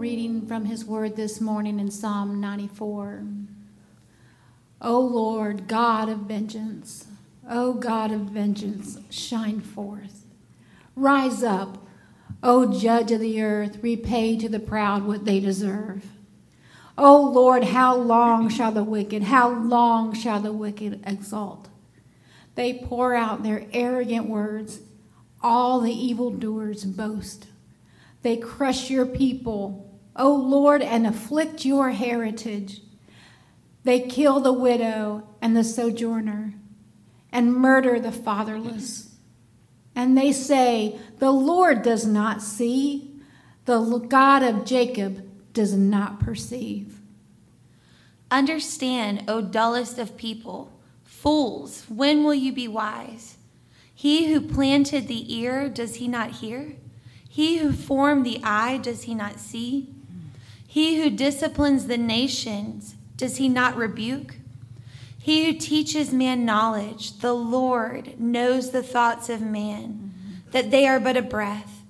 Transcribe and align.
reading 0.00 0.46
from 0.46 0.64
his 0.64 0.82
word 0.82 1.14
this 1.14 1.42
morning 1.42 1.78
in 1.78 1.90
Psalm 1.90 2.40
94. 2.40 3.22
O 4.80 4.98
Lord, 4.98 5.68
God 5.68 6.08
of 6.08 6.20
vengeance, 6.20 7.06
O 7.46 7.74
God 7.74 8.10
of 8.10 8.20
vengeance, 8.20 8.96
shine 9.10 9.60
forth. 9.60 10.24
Rise 10.96 11.42
up, 11.42 11.86
O 12.42 12.80
Judge 12.80 13.12
of 13.12 13.20
the 13.20 13.42
earth, 13.42 13.82
repay 13.82 14.38
to 14.38 14.48
the 14.48 14.58
proud 14.58 15.04
what 15.04 15.26
they 15.26 15.38
deserve. 15.38 16.06
O 16.96 17.20
Lord, 17.20 17.64
how 17.64 17.94
long 17.94 18.48
shall 18.48 18.72
the 18.72 18.82
wicked, 18.82 19.24
how 19.24 19.50
long 19.50 20.14
shall 20.14 20.40
the 20.40 20.54
wicked 20.54 21.02
exalt? 21.06 21.68
They 22.54 22.72
pour 22.72 23.14
out 23.14 23.42
their 23.42 23.66
arrogant 23.74 24.30
words, 24.30 24.80
all 25.42 25.78
the 25.82 25.92
evildoers 25.92 26.86
boast. 26.86 27.48
They 28.22 28.38
crush 28.38 28.88
your 28.88 29.04
people, 29.04 29.88
O 30.16 30.34
Lord, 30.34 30.82
and 30.82 31.06
afflict 31.06 31.64
your 31.64 31.90
heritage. 31.90 32.82
They 33.84 34.00
kill 34.00 34.40
the 34.40 34.52
widow 34.52 35.28
and 35.40 35.56
the 35.56 35.64
sojourner 35.64 36.54
and 37.32 37.54
murder 37.54 37.98
the 38.00 38.12
fatherless. 38.12 39.16
And 39.94 40.16
they 40.16 40.32
say, 40.32 40.98
The 41.18 41.30
Lord 41.30 41.82
does 41.82 42.06
not 42.06 42.42
see, 42.42 43.20
the 43.64 43.98
God 43.98 44.42
of 44.42 44.64
Jacob 44.64 45.26
does 45.52 45.74
not 45.74 46.20
perceive. 46.20 47.00
Understand, 48.30 49.24
O 49.28 49.40
dullest 49.40 49.98
of 49.98 50.16
people, 50.16 50.72
fools, 51.04 51.84
when 51.88 52.22
will 52.22 52.34
you 52.34 52.52
be 52.52 52.68
wise? 52.68 53.36
He 53.94 54.32
who 54.32 54.40
planted 54.40 55.08
the 55.08 55.34
ear, 55.36 55.68
does 55.68 55.96
he 55.96 56.08
not 56.08 56.30
hear? 56.30 56.76
He 57.28 57.58
who 57.58 57.72
formed 57.72 58.24
the 58.24 58.40
eye, 58.42 58.78
does 58.78 59.02
he 59.02 59.14
not 59.14 59.38
see? 59.38 59.94
He 60.70 61.02
who 61.02 61.10
disciplines 61.10 61.88
the 61.88 61.98
nations, 61.98 62.94
does 63.16 63.38
he 63.38 63.48
not 63.48 63.74
rebuke? 63.74 64.36
He 65.18 65.44
who 65.44 65.58
teaches 65.58 66.12
man 66.12 66.44
knowledge, 66.44 67.18
the 67.18 67.32
Lord, 67.32 68.20
knows 68.20 68.70
the 68.70 68.84
thoughts 68.84 69.28
of 69.28 69.40
man, 69.42 70.12
that 70.52 70.70
they 70.70 70.86
are 70.86 71.00
but 71.00 71.16
a 71.16 71.22
breath. 71.22 71.82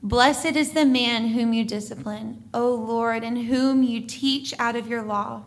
Blessed 0.00 0.54
is 0.54 0.74
the 0.74 0.84
man 0.84 1.30
whom 1.30 1.52
you 1.52 1.64
discipline, 1.64 2.44
O 2.54 2.72
Lord, 2.72 3.24
and 3.24 3.46
whom 3.46 3.82
you 3.82 4.00
teach 4.02 4.54
out 4.60 4.76
of 4.76 4.86
your 4.86 5.02
law, 5.02 5.42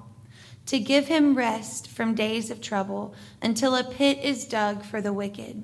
to 0.66 0.78
give 0.78 1.08
him 1.08 1.38
rest 1.38 1.88
from 1.88 2.16
days 2.16 2.52
of 2.52 2.60
trouble 2.60 3.16
until 3.42 3.78
a 3.78 3.84
pit 3.86 4.20
is 4.22 4.44
dug 4.44 4.84
for 4.84 5.02
the 5.02 5.14
wicked. 5.14 5.64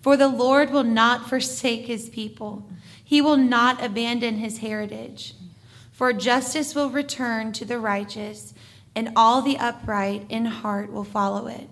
For 0.00 0.16
the 0.16 0.28
Lord 0.28 0.70
will 0.70 0.84
not 0.84 1.28
forsake 1.28 1.86
his 1.86 2.08
people, 2.08 2.70
he 3.02 3.20
will 3.20 3.36
not 3.36 3.82
abandon 3.82 4.36
his 4.36 4.58
heritage. 4.58 5.34
For 6.02 6.12
justice 6.12 6.74
will 6.74 6.90
return 6.90 7.52
to 7.52 7.64
the 7.64 7.78
righteous, 7.78 8.54
and 8.92 9.12
all 9.14 9.40
the 9.40 9.56
upright 9.56 10.26
in 10.28 10.46
heart 10.46 10.90
will 10.90 11.04
follow 11.04 11.46
it. 11.46 11.70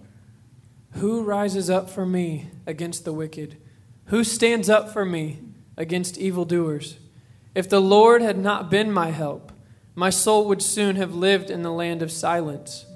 Who 0.92 1.24
rises 1.24 1.68
up 1.68 1.90
for 1.90 2.06
me 2.06 2.46
against 2.64 3.04
the 3.04 3.12
wicked? 3.12 3.56
Who 4.04 4.22
stands 4.22 4.70
up 4.70 4.92
for 4.92 5.04
me 5.04 5.40
against 5.76 6.16
evildoers? 6.16 6.98
If 7.56 7.68
the 7.68 7.80
Lord 7.80 8.22
had 8.22 8.38
not 8.38 8.70
been 8.70 8.92
my 8.92 9.10
help, 9.10 9.50
my 9.96 10.10
soul 10.10 10.46
would 10.46 10.62
soon 10.62 10.94
have 10.94 11.12
lived 11.12 11.50
in 11.50 11.62
the 11.62 11.72
land 11.72 12.00
of 12.00 12.12
silence. 12.12 12.86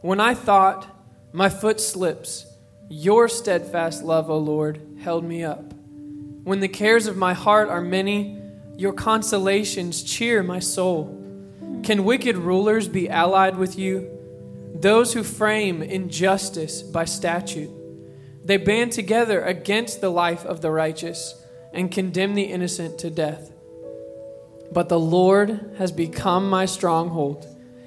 When 0.00 0.20
I 0.20 0.32
thought, 0.32 0.86
my 1.34 1.50
foot 1.50 1.82
slips, 1.82 2.46
your 2.88 3.28
steadfast 3.28 4.02
love, 4.02 4.30
O 4.30 4.38
Lord, 4.38 4.80
held 5.02 5.22
me 5.22 5.44
up. 5.44 5.74
When 6.44 6.60
the 6.60 6.66
cares 6.66 7.06
of 7.06 7.18
my 7.18 7.34
heart 7.34 7.68
are 7.68 7.82
many, 7.82 8.41
your 8.82 8.92
consolations 8.92 10.02
cheer 10.02 10.42
my 10.42 10.58
soul. 10.58 11.16
Can 11.84 12.04
wicked 12.04 12.36
rulers 12.36 12.88
be 12.88 13.08
allied 13.08 13.56
with 13.56 13.78
you? 13.78 14.10
Those 14.74 15.12
who 15.12 15.22
frame 15.22 15.82
injustice 15.82 16.82
by 16.82 17.04
statute. 17.04 17.70
They 18.44 18.56
band 18.56 18.90
together 18.90 19.40
against 19.44 20.00
the 20.00 20.10
life 20.10 20.44
of 20.44 20.62
the 20.62 20.72
righteous 20.72 21.40
and 21.72 21.92
condemn 21.92 22.34
the 22.34 22.42
innocent 22.42 22.98
to 22.98 23.08
death. 23.08 23.52
But 24.72 24.88
the 24.88 24.98
Lord 24.98 25.76
has 25.78 25.92
become 25.92 26.50
my 26.50 26.66
stronghold, 26.66 27.46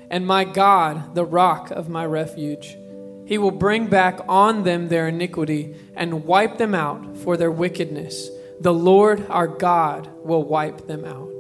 and 0.10 0.26
my 0.26 0.46
God, 0.46 1.14
the 1.14 1.26
rock 1.26 1.72
of 1.72 1.90
my 1.90 2.06
refuge. 2.06 2.78
He 3.26 3.38
will 3.38 3.52
bring 3.52 3.88
back 3.88 4.22
on 4.30 4.64
them 4.64 4.88
their 4.88 5.10
iniquity 5.10 5.76
and 5.94 6.24
wipe 6.24 6.58
them 6.58 6.74
out 6.74 7.18
for 7.18 7.36
their 7.36 7.52
wickedness. 7.52 8.30
The 8.62 8.74
Lord 8.74 9.28
our 9.30 9.48
God 9.48 10.10
will 10.24 10.44
wipe 10.44 10.88
them 10.88 11.04
out. 11.06 11.32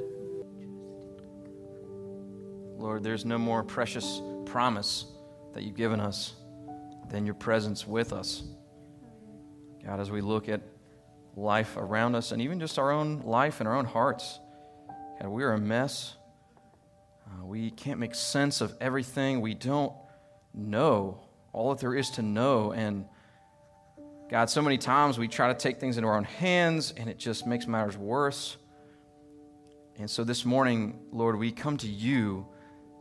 Lord, 2.77 3.03
there's 3.03 3.25
no 3.25 3.37
more 3.37 3.63
precious 3.63 4.21
promise 4.45 5.05
that 5.53 5.63
you've 5.63 5.75
given 5.75 5.99
us 5.99 6.33
than 7.09 7.25
your 7.25 7.35
presence 7.35 7.87
with 7.87 8.11
us. 8.11 8.43
God, 9.83 9.99
as 9.99 10.11
we 10.11 10.21
look 10.21 10.49
at 10.49 10.61
life 11.35 11.77
around 11.77 12.15
us 12.15 12.31
and 12.31 12.41
even 12.41 12.59
just 12.59 12.77
our 12.77 12.91
own 12.91 13.21
life 13.21 13.59
and 13.59 13.67
our 13.67 13.75
own 13.75 13.85
hearts, 13.85 14.39
God, 15.19 15.29
we 15.29 15.43
are 15.43 15.53
a 15.53 15.57
mess. 15.57 16.15
Uh, 17.25 17.45
we 17.45 17.71
can't 17.71 17.99
make 17.99 18.13
sense 18.13 18.61
of 18.61 18.73
everything. 18.81 19.41
We 19.41 19.53
don't 19.53 19.93
know 20.53 21.21
all 21.53 21.69
that 21.69 21.79
there 21.79 21.95
is 21.95 22.09
to 22.11 22.21
know. 22.21 22.71
And 22.71 23.05
God, 24.27 24.49
so 24.49 24.61
many 24.61 24.79
times 24.79 25.19
we 25.19 25.27
try 25.27 25.49
to 25.49 25.53
take 25.53 25.79
things 25.79 25.97
into 25.97 26.09
our 26.09 26.17
own 26.17 26.23
hands 26.23 26.93
and 26.97 27.07
it 27.07 27.19
just 27.19 27.45
makes 27.45 27.67
matters 27.67 27.95
worse. 27.95 28.57
And 29.97 30.09
so 30.09 30.23
this 30.23 30.43
morning, 30.43 30.99
Lord, 31.11 31.37
we 31.37 31.51
come 31.51 31.77
to 31.77 31.87
you 31.87 32.47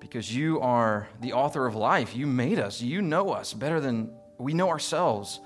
because 0.01 0.35
you 0.35 0.61
are 0.61 1.09
the 1.23 1.33
author 1.33 1.67
of 1.67 1.75
life. 1.75 2.15
You 2.15 2.27
made 2.27 2.59
us, 2.59 2.83
you 2.83 3.01
know 3.01 3.31
us 3.31 3.55
better 3.55 3.81
than 3.81 4.11
we 4.39 4.53
know 4.53 4.69
ourselves. 4.69 5.41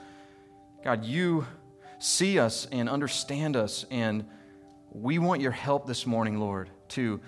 God, 0.83 1.05
you 1.05 1.47
see 2.01 2.41
us 2.41 2.67
and 2.73 2.89
understand 2.89 3.57
us, 3.57 3.87
and 3.91 4.27
we 4.91 5.19
want 5.21 5.41
your 5.41 5.53
help 5.53 5.87
this 5.87 6.07
morning, 6.07 6.41
Lord, 6.41 6.71
to 6.89 7.21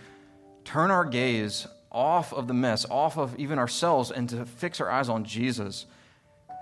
turn 0.65 0.91
our 0.91 1.05
gaze 1.05 1.69
off 1.93 2.33
of 2.33 2.49
the 2.49 2.55
mess, 2.55 2.85
off 2.91 3.17
of 3.17 3.39
even 3.39 3.59
ourselves, 3.61 4.11
and 4.11 4.29
to 4.31 4.45
fix 4.45 4.81
our 4.81 4.91
eyes 4.91 5.09
on 5.09 5.25
Jesus. 5.25 5.87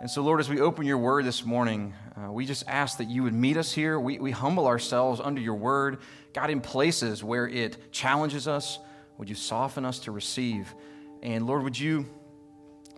And 0.00 0.08
so, 0.08 0.22
Lord, 0.22 0.38
as 0.38 0.48
we 0.48 0.60
open 0.60 0.86
your 0.86 0.98
word 0.98 1.24
this 1.24 1.44
morning, 1.44 1.92
uh, 2.16 2.30
we 2.30 2.46
just 2.46 2.62
ask 2.68 2.98
that 2.98 3.08
you 3.08 3.24
would 3.24 3.34
meet 3.34 3.56
us 3.56 3.72
here. 3.72 3.98
We, 3.98 4.20
we 4.20 4.30
humble 4.30 4.68
ourselves 4.68 5.20
under 5.20 5.40
your 5.40 5.56
word. 5.56 5.98
God, 6.32 6.50
in 6.50 6.60
places 6.60 7.24
where 7.24 7.48
it 7.48 7.92
challenges 7.92 8.46
us, 8.46 8.78
would 9.16 9.28
you 9.28 9.34
soften 9.34 9.84
us 9.84 9.98
to 10.00 10.12
receive? 10.12 10.72
And 11.20 11.48
Lord, 11.48 11.64
would 11.64 11.76
you 11.76 12.06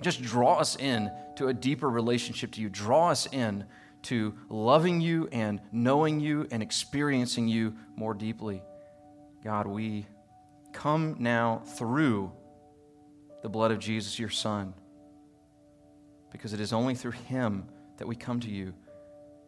just 0.03 0.21
draw 0.21 0.59
us 0.59 0.77
in 0.77 1.11
to 1.37 1.49
a 1.49 1.55
deeper 1.55 1.89
relationship 1.89 2.53
to 2.53 2.61
you? 2.61 2.69
Draw 2.69 3.09
us 3.09 3.27
in 3.33 3.65
to 4.03 4.35
loving 4.51 5.01
you 5.01 5.27
and 5.33 5.59
knowing 5.73 6.21
you 6.21 6.49
and 6.51 6.63
experiencing 6.63 7.49
you 7.49 7.75
more 7.97 8.13
deeply. 8.13 8.63
God, 9.43 9.67
we 9.67 10.07
come 10.75 11.17
now 11.19 11.63
through 11.65 12.31
the 13.43 13.49
blood 13.49 13.71
of 13.71 13.79
Jesus, 13.79 14.19
your 14.19 14.29
Son, 14.29 14.75
because 16.31 16.53
it 16.53 16.61
is 16.61 16.73
only 16.73 16.95
through 16.95 17.13
Him 17.13 17.65
that 17.99 18.07
we 18.07 18.17
come 18.17 18.41
to 18.41 18.51
you, 18.51 18.73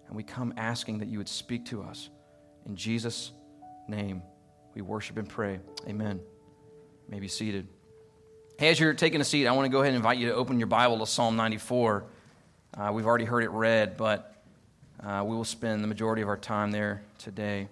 and 0.06 0.16
we 0.16 0.22
come 0.22 0.52
asking 0.56 0.98
that 0.98 1.08
you 1.08 1.18
would 1.18 1.28
speak 1.28 1.64
to 1.66 1.82
us. 1.82 2.10
In 2.66 2.76
Jesus' 2.76 3.32
name, 3.88 4.22
we 4.74 4.82
worship 4.82 5.16
and 5.16 5.28
pray. 5.28 5.60
Amen. 5.88 6.20
You 6.20 7.10
may 7.10 7.20
be 7.20 7.28
seated. 7.28 7.66
Hey, 8.58 8.68
as 8.68 8.78
you're 8.78 8.94
taking 8.94 9.20
a 9.20 9.24
seat, 9.24 9.46
I 9.46 9.52
want 9.52 9.66
to 9.66 9.70
go 9.70 9.80
ahead 9.80 9.88
and 9.88 9.96
invite 9.96 10.18
you 10.18 10.28
to 10.28 10.34
open 10.34 10.58
your 10.58 10.66
Bible 10.66 10.98
to 10.98 11.06
Psalm 11.06 11.36
94. 11.36 12.04
Uh, 12.74 12.90
we've 12.92 13.06
already 13.06 13.24
heard 13.24 13.42
it 13.42 13.50
read, 13.50 13.96
but 13.96 14.44
uh, 15.02 15.24
we 15.26 15.34
will 15.34 15.44
spend 15.44 15.82
the 15.82 15.88
majority 15.88 16.22
of 16.22 16.28
our 16.28 16.36
time 16.36 16.70
there 16.70 17.02
today. 17.18 17.68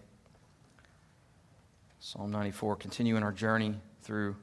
Psalm 2.00 2.31
94, 2.31 2.77
continuing 2.77 3.22
our 3.22 3.33
journey 3.33 3.74
through 4.03 4.34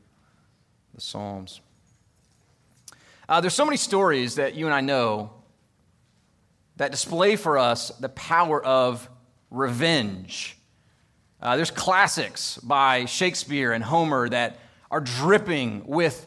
the 0.94 1.02
Psalms. 1.02 1.62
Uh, 3.30 3.42
there's 3.42 3.54
so 3.54 3.66
many 3.66 3.76
stories 3.76 4.36
that 4.36 4.56
you 4.56 4.66
and 4.68 4.74
I 4.74 4.80
know 4.80 5.32
that 6.78 6.92
display 6.92 7.36
for 7.36 7.58
us 7.58 7.90
the 8.00 8.08
power 8.08 8.64
of 8.64 9.10
revenge. 9.52 10.58
Uh, 11.42 11.58
there's 11.58 11.72
classics 11.72 12.58
by 12.60 13.04
Shakespeare 13.04 13.74
and 13.74 13.84
Homer 13.84 14.30
that 14.30 14.60
are 14.90 15.02
dripping 15.02 15.86
with 15.86 16.26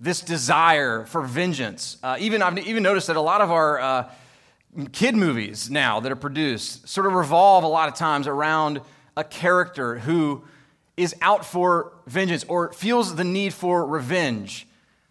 this 0.00 0.20
desire 0.20 1.06
for 1.06 1.22
vengeance. 1.22 1.96
Uh, 2.02 2.16
even 2.18 2.42
I've 2.42 2.58
even 2.58 2.82
noticed 2.82 3.06
that 3.06 3.16
a 3.16 3.20
lot 3.20 3.40
of 3.40 3.52
our 3.52 3.80
uh, 3.80 4.10
kid 4.90 5.14
movies 5.14 5.70
now 5.70 6.00
that 6.00 6.10
are 6.10 6.16
produced 6.16 6.88
sort 6.88 7.06
of 7.06 7.12
revolve 7.12 7.62
a 7.62 7.68
lot 7.68 7.88
of 7.88 7.94
times 7.94 8.26
around 8.26 8.80
a 9.16 9.22
character 9.22 10.00
who 10.00 10.44
is 10.96 11.14
out 11.22 11.46
for 11.46 11.92
vengeance 12.08 12.44
or 12.48 12.72
feels 12.72 13.14
the 13.14 13.24
need 13.24 13.54
for 13.54 13.86
revenge. 13.86 14.66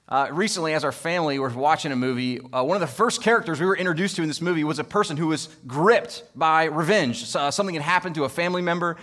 Uh, 0.08 0.28
recently, 0.32 0.74
as 0.74 0.84
our 0.84 0.92
family 0.92 1.40
was 1.40 1.56
watching 1.56 1.92
a 1.92 1.96
movie, 1.96 2.40
uh, 2.54 2.64
one 2.64 2.76
of 2.76 2.82
the 2.82 2.88
first 2.88 3.24
characters 3.24 3.60
we 3.60 3.66
were 3.66 3.76
introduced 3.76 4.16
to 4.16 4.22
in 4.22 4.28
this 4.28 4.42
movie 4.42 4.64
was 4.64 4.78
a 4.78 4.84
person 4.84 5.18
who 5.18 5.28
was 5.28 5.50
gripped 5.66 6.24
by 6.36 6.66
revenge. 6.66 7.36
Uh, 7.36 7.50
something 7.50 7.74
had 7.74 7.84
happened 7.84 8.14
to 8.14 8.24
a 8.24 8.30
family 8.30 8.62
member, 8.62 8.98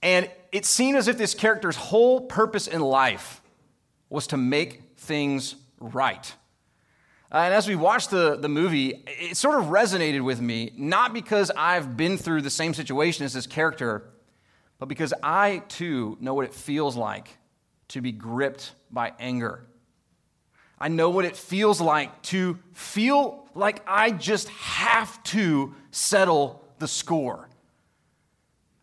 and 0.00 0.30
it 0.52 0.64
seemed 0.64 0.96
as 0.96 1.08
if 1.08 1.18
this 1.18 1.34
character's 1.34 1.74
whole 1.74 2.20
purpose 2.20 2.68
in 2.68 2.80
life 2.80 3.42
was 4.10 4.28
to 4.28 4.36
make 4.36 4.96
things 4.96 5.56
right. 5.80 6.32
Uh, 7.32 7.38
and 7.38 7.52
as 7.52 7.66
we 7.66 7.74
watched 7.74 8.10
the, 8.10 8.36
the 8.36 8.48
movie, 8.48 9.02
it 9.06 9.36
sort 9.36 9.58
of 9.58 9.66
resonated 9.66 10.22
with 10.22 10.40
me, 10.40 10.70
not 10.76 11.12
because 11.12 11.50
I've 11.56 11.96
been 11.96 12.16
through 12.16 12.42
the 12.42 12.50
same 12.50 12.74
situation 12.74 13.24
as 13.24 13.34
this 13.34 13.46
character, 13.48 14.08
but 14.78 14.86
because 14.88 15.12
I 15.20 15.64
too 15.68 16.16
know 16.20 16.32
what 16.32 16.44
it 16.44 16.54
feels 16.54 16.96
like 16.96 17.38
to 17.88 18.00
be 18.00 18.12
gripped 18.12 18.72
by 18.90 19.12
anger. 19.18 19.66
I 20.80 20.88
know 20.88 21.10
what 21.10 21.24
it 21.24 21.36
feels 21.36 21.80
like 21.80 22.22
to 22.22 22.58
feel 22.72 23.48
like 23.54 23.82
I 23.86 24.10
just 24.12 24.48
have 24.50 25.22
to 25.24 25.74
settle 25.90 26.64
the 26.78 26.86
score. 26.86 27.48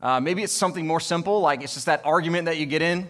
Uh, 0.02 0.20
maybe 0.20 0.44
it's 0.44 0.54
something 0.54 0.86
more 0.86 1.00
simple, 1.00 1.40
like 1.40 1.64
it's 1.64 1.74
just 1.74 1.86
that 1.86 2.06
argument 2.06 2.46
that 2.46 2.58
you 2.58 2.66
get 2.66 2.82
in, 2.82 3.10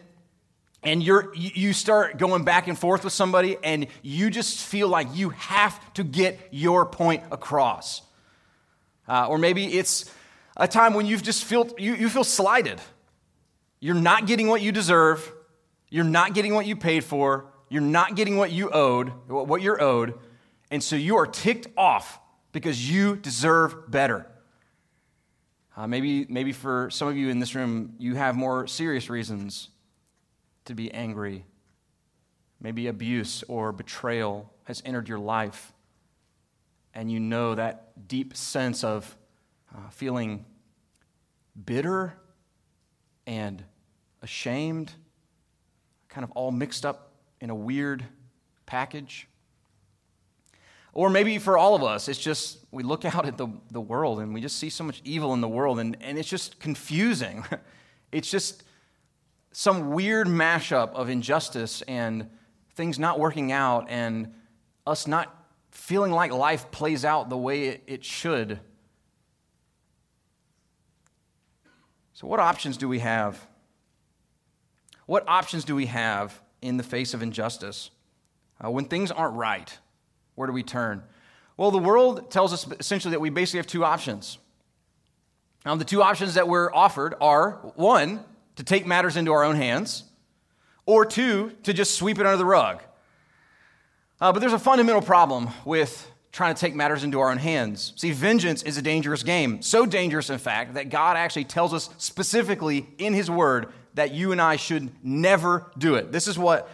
and 0.83 1.01
you're, 1.01 1.33
you 1.33 1.73
start 1.73 2.19
going 2.19 2.43
back 2.43 2.67
and 2.67 2.77
forth 2.77 3.03
with 3.03 3.11
somebody, 3.11 3.57
and 3.63 3.87
you 4.03 4.29
just 4.29 4.61
feel 4.61 4.87
like 4.87 5.07
you 5.13 5.29
have 5.31 5.93
to 5.95 6.03
get 6.03 6.39
your 6.51 6.85
point 6.85 7.23
across. 7.31 8.03
Uh, 9.07 9.27
or 9.27 9.39
maybe 9.39 9.65
it's 9.65 10.11
a 10.55 10.67
time 10.67 10.93
when 10.93 11.07
you've 11.07 11.23
just 11.23 11.43
feel, 11.43 11.67
you, 11.79 11.95
you 11.95 12.07
feel 12.07 12.23
slighted. 12.23 12.79
You're 13.79 13.95
not 13.95 14.27
getting 14.27 14.47
what 14.47 14.61
you 14.61 14.71
deserve, 14.71 15.31
you're 15.89 16.03
not 16.03 16.35
getting 16.35 16.53
what 16.53 16.67
you 16.67 16.75
paid 16.75 17.03
for, 17.03 17.45
you're 17.69 17.81
not 17.81 18.15
getting 18.15 18.37
what 18.37 18.51
you 18.51 18.69
owed, 18.69 19.09
what 19.27 19.61
you're 19.61 19.81
owed, 19.81 20.13
and 20.71 20.83
so 20.83 20.95
you 20.95 21.17
are 21.17 21.27
ticked 21.27 21.67
off 21.77 22.19
because 22.51 22.89
you 22.89 23.15
deserve 23.15 23.89
better. 23.89 24.27
Uh, 25.75 25.87
maybe, 25.87 26.25
maybe 26.29 26.53
for 26.53 26.89
some 26.89 27.07
of 27.07 27.17
you 27.17 27.29
in 27.29 27.39
this 27.39 27.53
room, 27.53 27.95
you 27.97 28.15
have 28.15 28.35
more 28.35 28.65
serious 28.65 29.09
reasons 29.09 29.69
to 30.65 30.73
be 30.73 30.91
angry. 30.93 31.43
Maybe 32.61 32.87
abuse 32.87 33.43
or 33.47 33.71
betrayal 33.71 34.51
has 34.63 34.81
entered 34.85 35.09
your 35.09 35.19
life, 35.19 35.73
and 36.93 37.11
you 37.11 37.19
know 37.19 37.55
that 37.55 38.07
deep 38.07 38.35
sense 38.37 38.83
of 38.83 39.17
uh, 39.75 39.89
feeling 39.89 40.45
bitter 41.65 42.13
and 43.27 43.63
ashamed, 44.21 44.93
kind 46.07 46.23
of 46.23 46.31
all 46.31 46.51
mixed 46.51 46.85
up 46.85 47.11
in 47.41 47.49
a 47.49 47.55
weird 47.55 48.05
package. 48.65 49.27
Or 50.93 51.09
maybe 51.09 51.37
for 51.39 51.57
all 51.57 51.75
of 51.75 51.83
us, 51.83 52.07
it's 52.07 52.19
just 52.19 52.59
we 52.71 52.81
look 52.81 53.03
out 53.05 53.25
at 53.25 53.37
the, 53.37 53.47
the 53.71 53.81
world 53.81 54.19
and 54.19 54.33
we 54.33 54.41
just 54.41 54.57
see 54.57 54.69
so 54.69 54.83
much 54.83 55.01
evil 55.03 55.33
in 55.33 55.41
the 55.41 55.47
world 55.47 55.79
and, 55.79 55.97
and 56.01 56.17
it's 56.17 56.29
just 56.29 56.59
confusing. 56.59 57.43
it's 58.11 58.31
just 58.31 58.63
some 59.51 59.91
weird 59.91 60.27
mashup 60.27 60.93
of 60.93 61.09
injustice 61.09 61.81
and 61.83 62.29
things 62.75 62.97
not 62.97 63.19
working 63.19 63.51
out 63.51 63.87
and 63.89 64.33
us 64.87 65.07
not 65.07 65.45
feeling 65.71 66.11
like 66.11 66.31
life 66.31 66.71
plays 66.71 67.03
out 67.03 67.29
the 67.29 67.37
way 67.37 67.65
it, 67.65 67.83
it 67.87 68.03
should. 68.05 68.59
So, 72.13 72.27
what 72.27 72.39
options 72.39 72.77
do 72.77 72.87
we 72.87 72.99
have? 72.99 73.45
What 75.05 75.27
options 75.27 75.65
do 75.65 75.75
we 75.75 75.87
have 75.87 76.41
in 76.65 76.77
the 76.77 76.83
face 76.83 77.13
of 77.13 77.21
injustice? 77.21 77.91
Uh, 78.63 78.71
when 78.71 78.85
things 78.85 79.11
aren't 79.11 79.35
right, 79.35 79.77
where 80.35 80.47
do 80.47 80.53
we 80.53 80.63
turn? 80.63 81.03
Well, 81.57 81.71
the 81.71 81.77
world 81.77 82.31
tells 82.31 82.51
us 82.51 82.67
essentially 82.79 83.11
that 83.11 83.19
we 83.19 83.29
basically 83.29 83.59
have 83.59 83.67
two 83.67 83.85
options. 83.85 84.37
Now, 85.65 85.75
the 85.75 85.85
two 85.85 86.01
options 86.01 86.33
that 86.35 86.47
we're 86.47 86.71
offered 86.73 87.15
are 87.21 87.51
one, 87.75 88.23
to 88.55 88.63
take 88.63 88.85
matters 88.85 89.17
into 89.17 89.31
our 89.31 89.43
own 89.43 89.55
hands, 89.55 90.03
or 90.85 91.05
two, 91.05 91.51
to 91.63 91.73
just 91.73 91.95
sweep 91.95 92.19
it 92.19 92.25
under 92.25 92.37
the 92.37 92.45
rug. 92.45 92.81
Uh, 94.21 94.31
but 94.31 94.39
there's 94.39 94.53
a 94.53 94.59
fundamental 94.59 95.01
problem 95.01 95.49
with 95.65 96.11
trying 96.31 96.53
to 96.53 96.59
take 96.59 96.75
matters 96.75 97.03
into 97.03 97.19
our 97.19 97.31
own 97.31 97.37
hands. 97.37 97.93
See, 97.95 98.11
vengeance 98.11 98.61
is 98.63 98.77
a 98.77 98.81
dangerous 98.81 99.23
game. 99.23 99.61
So 99.61 99.85
dangerous, 99.85 100.29
in 100.29 100.37
fact, 100.37 100.73
that 100.73 100.89
God 100.89 101.17
actually 101.17 101.45
tells 101.45 101.73
us 101.73 101.89
specifically 101.97 102.87
in 102.97 103.13
His 103.13 103.31
Word 103.31 103.67
that 103.95 104.13
you 104.13 104.31
and 104.31 104.41
I 104.41 104.55
should 104.55 104.91
never 105.03 105.71
do 105.77 105.95
it. 105.95 106.11
This 106.11 106.27
is 106.27 106.37
what 106.37 106.69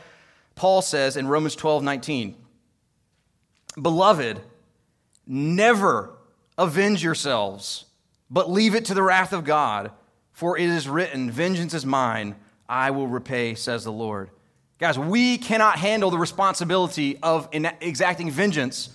Paul 0.55 0.81
says 0.81 1.17
in 1.17 1.27
Romans 1.27 1.55
12 1.55 1.83
19. 1.83 2.35
Beloved, 3.81 4.41
never 5.25 6.11
avenge 6.57 7.03
yourselves, 7.03 7.85
but 8.29 8.51
leave 8.51 8.75
it 8.75 8.85
to 8.85 8.93
the 8.93 9.01
wrath 9.01 9.33
of 9.33 9.45
God, 9.45 9.91
for 10.33 10.57
it 10.57 10.69
is 10.69 10.89
written, 10.89 11.31
Vengeance 11.31 11.73
is 11.73 11.85
mine, 11.85 12.35
I 12.67 12.91
will 12.91 13.07
repay, 13.07 13.55
says 13.55 13.83
the 13.83 13.91
Lord. 13.91 14.29
Guys, 14.77 14.97
we 14.97 15.37
cannot 15.37 15.77
handle 15.77 16.09
the 16.09 16.17
responsibility 16.17 17.17
of 17.21 17.47
exacting 17.51 18.31
vengeance 18.31 18.89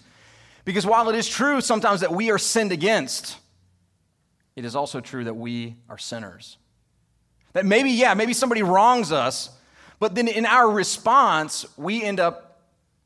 because 0.64 0.84
while 0.84 1.08
it 1.08 1.14
is 1.14 1.28
true 1.28 1.60
sometimes 1.60 2.00
that 2.00 2.12
we 2.12 2.30
are 2.32 2.38
sinned 2.38 2.72
against, 2.72 3.38
it 4.56 4.64
is 4.64 4.74
also 4.74 5.00
true 5.00 5.22
that 5.24 5.34
we 5.34 5.76
are 5.88 5.96
sinners. 5.96 6.58
That 7.56 7.64
maybe, 7.64 7.88
yeah, 7.88 8.12
maybe 8.12 8.34
somebody 8.34 8.62
wrongs 8.62 9.12
us, 9.12 9.48
but 9.98 10.14
then 10.14 10.28
in 10.28 10.44
our 10.44 10.70
response, 10.70 11.64
we 11.78 12.02
end 12.02 12.20
up 12.20 12.60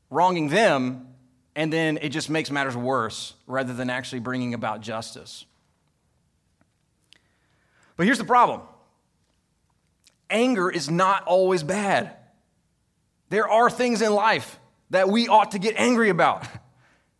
wronging 0.09 0.49
them 0.49 1.07
and 1.55 1.71
then 1.71 1.97
it 2.01 2.09
just 2.09 2.29
makes 2.29 2.51
matters 2.51 2.75
worse 2.75 3.33
rather 3.47 3.71
than 3.71 3.89
actually 3.89 4.19
bringing 4.19 4.53
about 4.53 4.81
justice. 4.81 5.45
But 7.95 8.07
here's 8.07 8.17
the 8.17 8.25
problem 8.25 8.63
anger 10.29 10.69
is 10.69 10.89
not 10.89 11.23
always 11.23 11.63
bad. 11.63 12.13
There 13.29 13.47
are 13.47 13.69
things 13.69 14.01
in 14.01 14.13
life 14.13 14.59
that 14.89 15.07
we 15.07 15.29
ought 15.29 15.51
to 15.51 15.59
get 15.59 15.75
angry 15.77 16.09
about. 16.09 16.45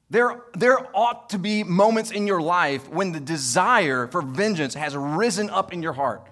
There, 0.09 0.41
there 0.53 0.93
ought 0.93 1.29
to 1.29 1.39
be 1.39 1.63
moments 1.63 2.11
in 2.11 2.27
your 2.27 2.41
life 2.41 2.89
when 2.89 3.13
the 3.13 3.21
desire 3.21 4.07
for 4.07 4.21
vengeance 4.21 4.73
has 4.73 4.93
risen 4.97 5.49
up 5.49 5.71
in 5.71 5.81
your 5.81 5.93
heart. 5.93 6.27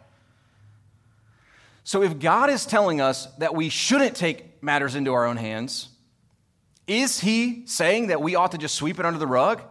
So, 1.83 2.03
if 2.03 2.19
God 2.19 2.49
is 2.49 2.65
telling 2.65 3.01
us 3.01 3.25
that 3.37 3.55
we 3.55 3.69
shouldn't 3.69 4.15
take 4.15 4.61
matters 4.61 4.95
into 4.95 5.13
our 5.13 5.25
own 5.25 5.37
hands, 5.37 5.89
is 6.87 7.19
he 7.19 7.63
saying 7.65 8.07
that 8.07 8.21
we 8.21 8.35
ought 8.35 8.51
to 8.51 8.57
just 8.57 8.75
sweep 8.75 8.99
it 8.99 9.05
under 9.05 9.19
the 9.19 9.27
rug? 9.27 9.61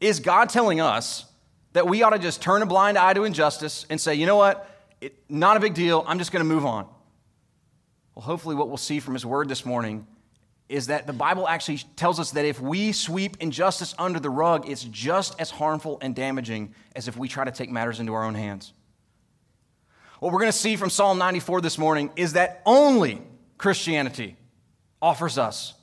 Is 0.00 0.20
God 0.20 0.48
telling 0.48 0.80
us 0.80 1.24
that 1.72 1.86
we 1.86 2.02
ought 2.02 2.10
to 2.10 2.18
just 2.18 2.40
turn 2.40 2.62
a 2.62 2.66
blind 2.66 2.96
eye 2.96 3.12
to 3.14 3.24
injustice 3.24 3.84
and 3.90 4.00
say, 4.00 4.14
you 4.14 4.26
know 4.26 4.36
what, 4.36 4.70
it, 5.00 5.16
not 5.28 5.56
a 5.56 5.60
big 5.60 5.74
deal, 5.74 6.04
I'm 6.06 6.18
just 6.18 6.32
going 6.32 6.44
to 6.44 6.48
move 6.48 6.64
on? 6.64 6.86
Well, 8.14 8.24
hopefully, 8.24 8.54
what 8.54 8.68
we'll 8.68 8.76
see 8.76 9.00
from 9.00 9.14
his 9.14 9.26
word 9.26 9.48
this 9.48 9.64
morning 9.64 10.06
is 10.68 10.88
that 10.88 11.06
the 11.06 11.12
Bible 11.12 11.48
actually 11.48 11.78
tells 11.96 12.20
us 12.20 12.32
that 12.32 12.44
if 12.44 12.60
we 12.60 12.92
sweep 12.92 13.36
injustice 13.40 13.94
under 13.98 14.20
the 14.20 14.30
rug, 14.30 14.68
it's 14.68 14.84
just 14.84 15.40
as 15.40 15.50
harmful 15.50 15.98
and 16.02 16.14
damaging 16.14 16.74
as 16.94 17.08
if 17.08 17.16
we 17.16 17.26
try 17.26 17.44
to 17.44 17.50
take 17.50 17.70
matters 17.70 18.00
into 18.00 18.12
our 18.14 18.24
own 18.24 18.34
hands. 18.34 18.72
What 20.20 20.32
we're 20.32 20.40
going 20.40 20.50
to 20.50 20.58
see 20.58 20.74
from 20.74 20.90
Psalm 20.90 21.18
94 21.18 21.60
this 21.60 21.78
morning 21.78 22.10
is 22.16 22.32
that 22.32 22.60
only 22.66 23.22
Christianity 23.56 24.36
offers 25.00 25.38
us 25.38 25.74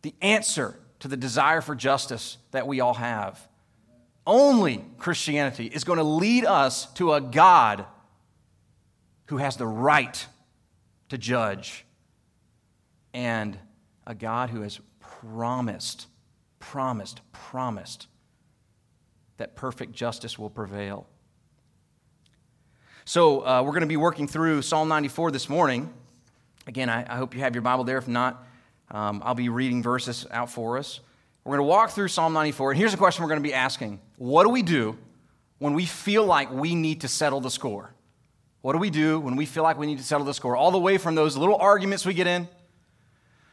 the 0.00 0.14
answer 0.22 0.78
to 1.00 1.08
the 1.08 1.16
desire 1.16 1.60
for 1.60 1.74
justice 1.74 2.38
that 2.52 2.66
we 2.66 2.80
all 2.80 2.94
have. 2.94 3.46
Only 4.26 4.82
Christianity 4.98 5.66
is 5.66 5.84
going 5.84 5.98
to 5.98 6.04
lead 6.04 6.46
us 6.46 6.90
to 6.94 7.12
a 7.12 7.20
God 7.20 7.84
who 9.26 9.36
has 9.36 9.56
the 9.56 9.66
right 9.66 10.26
to 11.10 11.18
judge 11.18 11.84
and 13.12 13.58
a 14.06 14.14
God 14.14 14.48
who 14.50 14.62
has 14.62 14.80
promised, 15.00 16.06
promised, 16.60 17.20
promised 17.32 18.06
that 19.36 19.54
perfect 19.54 19.92
justice 19.92 20.38
will 20.38 20.50
prevail. 20.50 21.06
So, 23.08 23.46
uh, 23.46 23.62
we're 23.62 23.70
going 23.70 23.82
to 23.82 23.86
be 23.86 23.96
working 23.96 24.26
through 24.26 24.62
Psalm 24.62 24.88
94 24.88 25.30
this 25.30 25.48
morning. 25.48 25.94
Again, 26.66 26.88
I, 26.88 27.06
I 27.08 27.16
hope 27.18 27.36
you 27.36 27.40
have 27.40 27.54
your 27.54 27.62
Bible 27.62 27.84
there. 27.84 27.98
If 27.98 28.08
not, 28.08 28.44
um, 28.90 29.22
I'll 29.24 29.36
be 29.36 29.48
reading 29.48 29.80
verses 29.80 30.26
out 30.32 30.50
for 30.50 30.76
us. 30.76 30.98
We're 31.44 31.56
going 31.56 31.68
to 31.68 31.70
walk 31.70 31.90
through 31.90 32.08
Psalm 32.08 32.32
94, 32.32 32.72
and 32.72 32.80
here's 32.80 32.94
a 32.94 32.96
question 32.96 33.22
we're 33.22 33.28
going 33.28 33.40
to 33.40 33.48
be 33.48 33.54
asking 33.54 34.00
What 34.16 34.42
do 34.42 34.48
we 34.48 34.62
do 34.62 34.98
when 35.60 35.74
we 35.74 35.86
feel 35.86 36.24
like 36.24 36.50
we 36.50 36.74
need 36.74 37.02
to 37.02 37.08
settle 37.08 37.40
the 37.40 37.48
score? 37.48 37.94
What 38.62 38.72
do 38.72 38.80
we 38.80 38.90
do 38.90 39.20
when 39.20 39.36
we 39.36 39.46
feel 39.46 39.62
like 39.62 39.78
we 39.78 39.86
need 39.86 39.98
to 39.98 40.04
settle 40.04 40.26
the 40.26 40.34
score? 40.34 40.56
All 40.56 40.72
the 40.72 40.80
way 40.80 40.98
from 40.98 41.14
those 41.14 41.36
little 41.36 41.58
arguments 41.58 42.04
we 42.04 42.12
get 42.12 42.26
in 42.26 42.48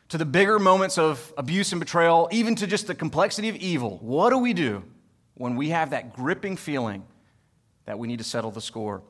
to 0.10 0.18
the 0.18 0.26
bigger 0.26 0.58
moments 0.58 0.98
of 0.98 1.32
abuse 1.38 1.72
and 1.74 1.80
betrayal, 1.80 2.28
even 2.32 2.56
to 2.56 2.66
just 2.66 2.88
the 2.88 2.96
complexity 2.96 3.50
of 3.50 3.56
evil. 3.58 4.00
What 4.02 4.32
do 4.32 4.40
we 4.40 4.54
do 4.54 4.84
when 5.36 5.56
we 5.56 5.70
have 5.70 5.92
that 5.92 6.16
gripping 6.16 6.58
feeling 6.58 7.06
that 7.86 8.00
we 8.00 8.08
need 8.08 8.18
to 8.18 8.24
settle 8.24 8.50
the 8.50 8.60
score? 8.60 9.04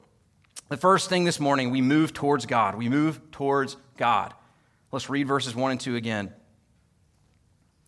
The 0.70 0.78
first 0.78 1.10
thing 1.10 1.24
this 1.24 1.40
morning, 1.40 1.72
we 1.72 1.82
move 1.82 2.14
towards 2.14 2.46
God. 2.46 2.76
We 2.76 2.90
move 2.90 3.20
towards 3.32 3.78
God. 3.98 4.34
Let's 4.92 5.10
read 5.10 5.28
verses 5.28 5.56
1 5.56 5.72
and 5.72 5.80
2 5.80 5.96
again. 5.96 6.34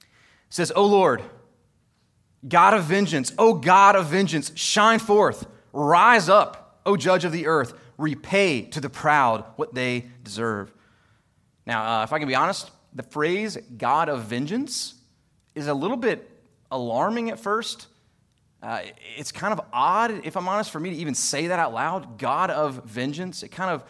It 0.02 0.08
says, 0.50 0.72
O 0.76 0.86
Lord, 0.86 1.24
God 2.48 2.74
of 2.74 2.84
vengeance, 2.84 3.34
O 3.38 3.54
God 3.54 3.96
of 3.96 4.08
vengeance, 4.08 4.52
shine 4.56 5.00
forth. 5.00 5.48
Rise 5.74 6.30
up, 6.30 6.80
O 6.86 6.96
judge 6.96 7.26
of 7.26 7.32
the 7.32 7.48
earth. 7.48 7.74
repay 7.98 8.62
to 8.62 8.82
the 8.82 8.90
proud 8.90 9.46
what 9.56 9.74
they 9.74 10.06
deserve. 10.22 10.74
Now, 11.66 12.02
uh, 12.02 12.04
if 12.04 12.12
I 12.12 12.20
can 12.20 12.28
be 12.28 12.36
honest, 12.36 12.70
the 12.94 13.04
phrase 13.04 13.58
God 13.78 14.10
of 14.10 14.24
vengeance 14.24 14.96
is 15.54 15.68
a 15.68 15.74
little 15.74 15.98
bit 15.98 16.30
alarming 16.70 17.30
at 17.30 17.40
first. 17.40 17.88
Uh, 18.66 18.82
it's 19.16 19.32
kind 19.32 19.54
of 19.54 19.62
odd, 19.72 20.26
if 20.26 20.36
I'm 20.36 20.48
honest, 20.48 20.72
for 20.72 20.80
me 20.80 20.90
to 20.90 20.96
even 20.96 21.14
say 21.14 21.48
that 21.48 21.60
out 21.60 21.72
loud 21.72 22.18
God 22.18 22.50
of 22.50 22.84
vengeance. 22.86 23.44
It 23.44 23.50
kind 23.50 23.70
of 23.70 23.84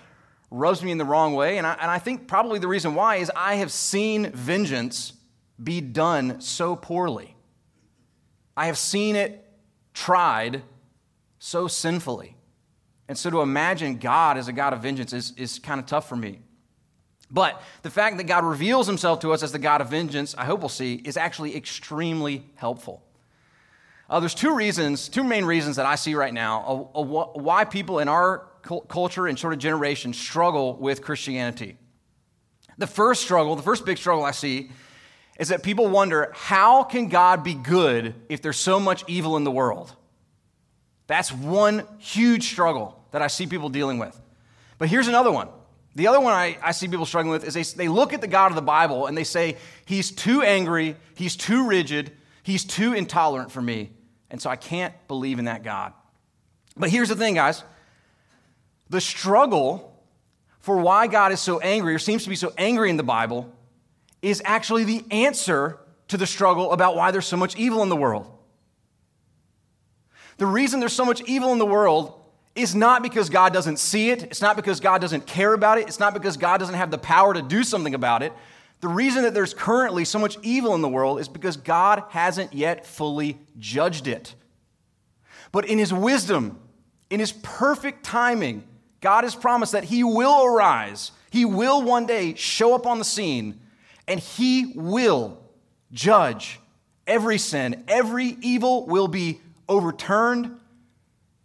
rubs 0.52 0.84
me 0.84 0.92
in 0.92 0.98
the 0.98 1.06
wrong 1.06 1.34
way. 1.34 1.58
And 1.58 1.66
I, 1.66 1.78
and 1.80 1.90
I 1.90 1.98
think 1.98 2.28
probably 2.28 2.60
the 2.60 2.68
reason 2.68 2.94
why 2.94 3.16
is 3.16 3.32
I 3.38 3.56
have 3.56 3.72
seen 3.72 4.32
vengeance 4.32 5.14
be 5.64 5.80
done 5.80 6.42
so 6.42 6.76
poorly. 6.76 7.38
I 8.58 8.66
have 8.66 8.78
seen 8.78 9.16
it 9.16 9.50
tried 9.94 10.62
so 11.40 11.70
sinfully. 11.70 12.36
And 13.08 13.18
so 13.18 13.30
to 13.30 13.40
imagine 13.40 13.96
God 13.96 14.38
as 14.38 14.50
a 14.50 14.54
God 14.54 14.74
of 14.74 14.82
vengeance 14.82 15.14
is, 15.14 15.32
is 15.38 15.58
kind 15.58 15.80
of 15.80 15.86
tough 15.86 16.10
for 16.10 16.18
me. 16.18 16.42
But 17.32 17.62
the 17.82 17.90
fact 17.90 18.18
that 18.18 18.26
God 18.26 18.44
reveals 18.44 18.88
himself 18.88 19.22
to 19.22 19.32
us 19.32 19.42
as 19.42 19.54
the 19.54 19.60
God 19.60 19.80
of 19.80 19.90
vengeance, 19.90 20.36
I 20.38 20.44
hope 20.44 20.60
we'll 20.60 20.68
see, 20.68 20.96
is 20.96 21.16
actually 21.16 21.56
extremely 21.56 22.50
helpful. 22.56 23.06
Uh, 24.10 24.20
there's 24.20 24.36
two 24.36 24.56
reasons, 24.56 25.10
two 25.10 25.24
main 25.24 25.46
reasons 25.46 25.78
that 25.78 25.86
I 25.86 25.96
see 25.96 26.14
right 26.16 26.34
now 26.34 26.90
why 26.94 27.66
people 27.66 28.00
in 28.00 28.08
our 28.08 28.48
culture 28.88 29.28
and 29.28 29.38
sort 29.38 29.54
of 29.54 29.60
generation 29.60 30.14
struggle 30.14 30.76
with 30.78 31.02
Christianity. 31.02 31.78
The 32.78 32.88
first 32.88 33.22
struggle, 33.22 33.56
the 33.56 33.64
first 33.64 33.86
big 33.86 33.98
struggle 33.98 34.24
I 34.24 34.32
see, 34.32 34.72
is 35.40 35.50
that 35.50 35.64
people 35.64 35.88
wonder 35.88 36.32
how 36.34 36.84
can 36.84 37.10
God 37.10 37.44
be 37.44 37.54
good 37.54 38.16
if 38.30 38.42
there's 38.42 38.58
so 38.58 38.80
much 38.80 39.04
evil 39.08 39.38
in 39.38 39.44
the 39.44 39.52
world? 39.52 39.94
That's 41.08 41.32
one 41.32 41.86
huge 42.00 42.48
struggle 42.48 43.04
that 43.12 43.22
I 43.22 43.28
see 43.28 43.48
people 43.48 43.70
dealing 43.70 43.98
with. 43.98 44.20
But 44.78 44.90
here's 44.90 45.08
another 45.08 45.32
one. 45.32 45.50
The 45.96 46.08
other 46.08 46.20
one 46.20 46.34
I, 46.34 46.58
I 46.62 46.72
see 46.72 46.88
people 46.88 47.06
struggling 47.06 47.32
with 47.32 47.46
is 47.46 47.54
they, 47.54 47.86
they 47.86 47.88
look 47.88 48.14
at 48.14 48.22
the 48.22 48.28
God 48.28 48.52
of 48.52 48.56
the 48.56 48.62
Bible 48.62 49.06
and 49.08 49.18
they 49.18 49.24
say, 49.24 49.58
He's 49.86 50.12
too 50.12 50.42
angry, 50.42 50.98
He's 51.16 51.38
too 51.38 51.68
rigid, 51.68 52.12
He's 52.46 52.64
too 52.64 52.94
intolerant 52.94 53.52
for 53.52 53.60
me. 53.60 53.90
And 54.30 54.40
so 54.40 54.52
I 54.52 54.56
can't 54.56 54.94
believe 55.08 55.40
in 55.40 55.46
that 55.46 55.64
God. 55.64 55.94
But 56.78 56.92
here's 56.92 57.10
the 57.10 57.16
thing, 57.16 57.34
guys 57.34 57.64
the 58.88 59.02
struggle 59.02 60.00
for 60.60 60.78
why 60.78 61.08
God 61.08 61.32
is 61.32 61.40
so 61.40 61.58
angry 61.58 61.96
or 61.96 61.98
seems 61.98 62.24
to 62.24 62.30
be 62.30 62.36
so 62.36 62.54
angry 62.56 62.92
in 62.92 62.98
the 62.98 63.04
Bible 63.04 63.52
is 64.22 64.44
actually 64.46 64.84
the 64.84 65.04
answer 65.10 65.80
to 66.10 66.18
the 66.18 66.28
struggle 66.28 66.72
about 66.72 66.96
why 66.96 67.10
there's 67.10 67.26
so 67.26 67.36
much 67.36 67.56
evil 67.56 67.82
in 67.82 67.90
the 67.90 67.96
world. 67.96 68.32
The 70.38 70.46
reason 70.46 70.80
there's 70.80 70.94
so 70.94 71.04
much 71.04 71.22
evil 71.22 71.52
in 71.52 71.58
the 71.58 71.66
world 71.66 72.14
is 72.54 72.76
not 72.76 73.02
because 73.02 73.32
God 73.32 73.54
doesn't 73.54 73.80
see 73.80 74.12
it, 74.12 74.22
it's 74.22 74.42
not 74.42 74.56
because 74.56 74.80
God 74.80 75.02
doesn't 75.02 75.26
care 75.26 75.54
about 75.54 75.80
it, 75.80 75.88
it's 75.88 76.00
not 76.00 76.14
because 76.14 76.38
God 76.38 76.60
doesn't 76.60 76.76
have 76.76 76.92
the 76.92 77.00
power 77.00 77.34
to 77.34 77.42
do 77.42 77.64
something 77.64 77.96
about 77.96 78.22
it. 78.22 78.34
The 78.82 78.88
reason 78.88 79.24
that 79.24 79.34
there's 79.34 79.54
currently 79.54 80.06
so 80.06 80.20
much 80.20 80.38
evil 80.42 80.76
in 80.76 80.82
the 80.82 80.90
world 80.90 81.20
is 81.20 81.28
because 81.28 81.58
God 81.58 82.04
hasn't 82.10 82.54
yet 82.54 82.86
fully 82.86 83.38
judged 83.58 84.08
it. 84.08 84.36
But 85.52 85.66
in 85.66 85.78
His 85.78 85.94
wisdom, 85.94 86.60
in 87.10 87.20
His 87.20 87.32
perfect 87.32 88.04
timing, 88.04 88.64
God 89.02 89.24
has 89.24 89.36
promised 89.36 89.72
that 89.72 89.86
He 89.86 90.04
will 90.04 90.46
arise. 90.46 91.12
He 91.32 91.46
will 91.46 91.82
one 91.82 92.06
day 92.06 92.36
show 92.36 92.76
up 92.76 92.86
on 92.86 93.00
the 93.00 93.06
scene, 93.06 93.60
and 94.08 94.20
He 94.20 94.74
will 94.76 95.42
judge 95.92 96.60
every 97.08 97.38
sin. 97.38 97.84
Every 97.88 98.38
evil 98.42 98.86
will 98.86 99.08
be 99.08 99.42
overturned 99.68 100.60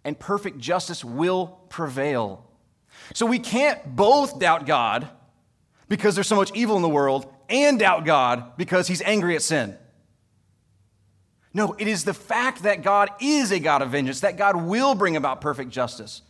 and 0.05 0.19
perfect 0.19 0.59
justice 0.59 1.05
will 1.05 1.47
prevail. 1.69 2.47
So 3.15 3.27
we 3.27 3.39
can't 3.39 3.97
both 3.97 4.39
doubt 4.39 4.67
God 4.67 5.09
because 5.91 6.15
there's 6.15 6.29
so 6.29 6.37
much 6.37 6.51
evil 6.55 6.77
in 6.77 6.83
the 6.83 6.89
world 6.89 7.31
and 7.51 7.79
doubt 7.79 8.07
God 8.07 8.57
because 8.57 8.89
he's 8.89 9.03
angry 9.03 9.37
at 9.37 9.43
sin. 9.43 9.77
No, 11.53 11.75
it 11.79 11.89
is 11.89 12.05
the 12.05 12.15
fact 12.15 12.63
that 12.63 12.83
God 12.83 13.11
is 13.21 13.51
a 13.51 13.59
God 13.59 13.83
of 13.83 13.91
vengeance, 13.91 14.21
that 14.21 14.39
God 14.39 14.57
will 14.57 14.95
bring 14.95 15.17
about 15.17 15.41
perfect 15.41 15.71
justice. 15.71 16.23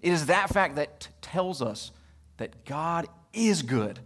It 0.00 0.12
is 0.12 0.26
that 0.26 0.48
fact 0.48 0.76
that 0.76 1.00
t- 1.00 1.08
tells 1.20 1.60
us 1.60 1.90
that 2.36 2.64
God 2.64 3.08
is 3.32 3.62
good 3.62 3.98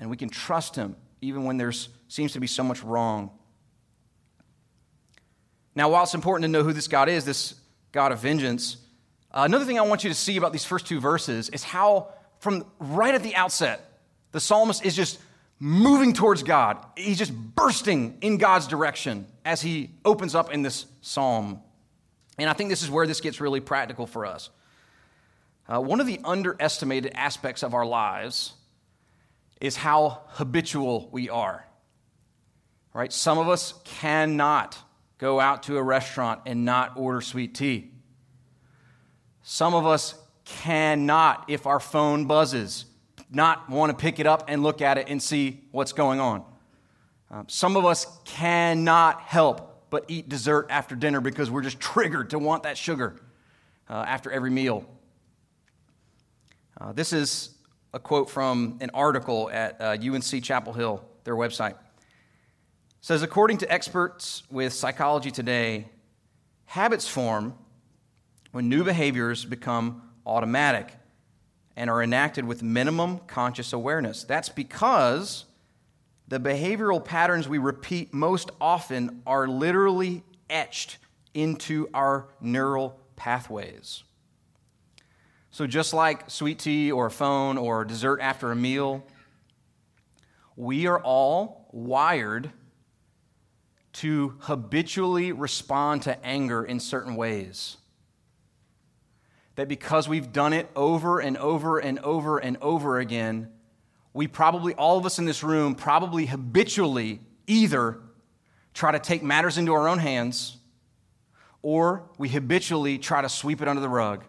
and 0.00 0.08
we 0.10 0.16
can 0.16 0.30
trust 0.30 0.74
him 0.74 0.96
even 1.20 1.44
when 1.44 1.58
there 1.58 1.72
seems 2.08 2.32
to 2.32 2.40
be 2.40 2.46
so 2.46 2.64
much 2.64 2.82
wrong. 2.82 3.30
Now, 5.74 5.90
while 5.90 6.02
it's 6.02 6.14
important 6.14 6.44
to 6.44 6.48
know 6.48 6.64
who 6.64 6.72
this 6.72 6.88
God 6.88 7.08
is, 7.08 7.24
this 7.24 7.54
God 7.92 8.10
of 8.10 8.20
vengeance. 8.20 8.78
Uh, 9.30 9.42
another 9.44 9.66
thing 9.66 9.78
I 9.78 9.82
want 9.82 10.02
you 10.02 10.10
to 10.10 10.16
see 10.16 10.38
about 10.38 10.52
these 10.52 10.64
first 10.64 10.86
two 10.86 10.98
verses 10.98 11.50
is 11.50 11.62
how, 11.62 12.08
from 12.42 12.64
right 12.80 13.14
at 13.14 13.22
the 13.22 13.36
outset, 13.36 14.00
the 14.32 14.40
psalmist 14.40 14.84
is 14.84 14.96
just 14.96 15.20
moving 15.60 16.12
towards 16.12 16.42
God. 16.42 16.76
He's 16.96 17.16
just 17.16 17.32
bursting 17.32 18.18
in 18.20 18.36
God's 18.36 18.66
direction 18.66 19.26
as 19.44 19.62
he 19.62 19.90
opens 20.04 20.34
up 20.34 20.52
in 20.52 20.62
this 20.62 20.86
psalm. 21.02 21.60
And 22.36 22.50
I 22.50 22.52
think 22.52 22.68
this 22.68 22.82
is 22.82 22.90
where 22.90 23.06
this 23.06 23.20
gets 23.20 23.40
really 23.40 23.60
practical 23.60 24.08
for 24.08 24.26
us. 24.26 24.50
Uh, 25.68 25.80
one 25.80 26.00
of 26.00 26.08
the 26.08 26.18
underestimated 26.24 27.12
aspects 27.14 27.62
of 27.62 27.74
our 27.74 27.86
lives 27.86 28.54
is 29.60 29.76
how 29.76 30.22
habitual 30.30 31.10
we 31.12 31.30
are. 31.30 31.64
Right? 32.92 33.12
Some 33.12 33.38
of 33.38 33.48
us 33.48 33.74
cannot 33.84 34.76
go 35.18 35.38
out 35.38 35.62
to 35.64 35.76
a 35.76 35.82
restaurant 35.82 36.40
and 36.44 36.64
not 36.64 36.96
order 36.96 37.20
sweet 37.20 37.54
tea. 37.54 37.92
Some 39.42 39.74
of 39.74 39.86
us 39.86 40.16
cannot, 40.60 41.44
if 41.48 41.66
our 41.66 41.80
phone 41.80 42.26
buzzes, 42.26 42.84
not 43.30 43.68
want 43.68 43.90
to 43.90 43.96
pick 43.96 44.18
it 44.18 44.26
up 44.26 44.44
and 44.48 44.62
look 44.62 44.80
at 44.80 44.98
it 44.98 45.08
and 45.08 45.22
see 45.22 45.60
what's 45.70 45.92
going 45.92 46.20
on. 46.20 46.44
Um, 47.30 47.46
some 47.48 47.76
of 47.76 47.84
us 47.84 48.06
cannot 48.24 49.22
help 49.22 49.90
but 49.90 50.04
eat 50.08 50.28
dessert 50.28 50.66
after 50.70 50.94
dinner 50.94 51.20
because 51.20 51.50
we're 51.50 51.62
just 51.62 51.80
triggered 51.80 52.30
to 52.30 52.38
want 52.38 52.62
that 52.64 52.76
sugar 52.76 53.16
uh, 53.88 54.04
after 54.06 54.30
every 54.30 54.50
meal. 54.50 54.84
Uh, 56.80 56.92
this 56.92 57.12
is 57.12 57.50
a 57.94 57.98
quote 57.98 58.28
from 58.28 58.78
an 58.80 58.90
article 58.94 59.50
at 59.50 59.80
uh, 59.80 59.96
UNC 60.00 60.42
Chapel 60.42 60.72
Hill, 60.72 61.04
their 61.24 61.36
website 61.36 61.76
says 63.02 63.24
according 63.24 63.58
to 63.58 63.70
experts 63.70 64.44
with 64.48 64.72
psychology 64.72 65.32
today, 65.32 65.88
habits 66.66 67.08
form 67.08 67.52
when 68.52 68.68
new 68.68 68.84
behaviors 68.84 69.44
become 69.44 70.00
automatic 70.26 70.94
and 71.76 71.88
are 71.88 72.02
enacted 72.02 72.44
with 72.44 72.62
minimum 72.62 73.18
conscious 73.26 73.72
awareness. 73.72 74.24
That's 74.24 74.48
because 74.48 75.46
the 76.28 76.38
behavioral 76.38 77.04
patterns 77.04 77.48
we 77.48 77.58
repeat 77.58 78.12
most 78.12 78.50
often 78.60 79.22
are 79.26 79.46
literally 79.48 80.22
etched 80.48 80.98
into 81.34 81.88
our 81.94 82.28
neural 82.40 82.98
pathways. 83.16 84.02
So, 85.50 85.66
just 85.66 85.92
like 85.92 86.30
sweet 86.30 86.58
tea 86.58 86.90
or 86.90 87.06
a 87.06 87.10
phone 87.10 87.58
or 87.58 87.84
dessert 87.84 88.20
after 88.20 88.50
a 88.50 88.56
meal, 88.56 89.04
we 90.56 90.86
are 90.86 91.00
all 91.00 91.68
wired 91.72 92.50
to 93.92 94.36
habitually 94.40 95.32
respond 95.32 96.02
to 96.02 96.24
anger 96.24 96.64
in 96.64 96.80
certain 96.80 97.14
ways. 97.16 97.76
That 99.56 99.68
because 99.68 100.08
we've 100.08 100.32
done 100.32 100.52
it 100.52 100.68
over 100.74 101.20
and 101.20 101.36
over 101.36 101.78
and 101.78 101.98
over 101.98 102.38
and 102.38 102.56
over 102.62 102.98
again, 102.98 103.50
we 104.14 104.26
probably, 104.26 104.74
all 104.74 104.98
of 104.98 105.06
us 105.06 105.18
in 105.18 105.24
this 105.24 105.42
room, 105.42 105.74
probably 105.74 106.26
habitually 106.26 107.20
either 107.46 107.98
try 108.74 108.92
to 108.92 108.98
take 108.98 109.22
matters 109.22 109.58
into 109.58 109.72
our 109.72 109.88
own 109.88 109.98
hands 109.98 110.56
or 111.62 112.02
we 112.18 112.28
habitually 112.28 112.98
try 112.98 113.22
to 113.22 113.28
sweep 113.28 113.62
it 113.62 113.68
under 113.68 113.80
the 113.80 113.88
rug 113.88 114.24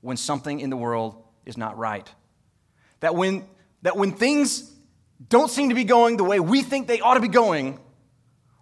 when 0.00 0.16
something 0.16 0.60
in 0.60 0.70
the 0.70 0.76
world 0.76 1.22
is 1.46 1.56
not 1.56 1.78
right. 1.78 2.10
That 3.00 3.14
when, 3.14 3.46
that 3.82 3.96
when 3.96 4.12
things 4.12 4.72
don't 5.28 5.50
seem 5.50 5.68
to 5.68 5.74
be 5.74 5.84
going 5.84 6.16
the 6.16 6.24
way 6.24 6.40
we 6.40 6.62
think 6.62 6.88
they 6.88 7.00
ought 7.00 7.14
to 7.14 7.20
be 7.20 7.28
going, 7.28 7.78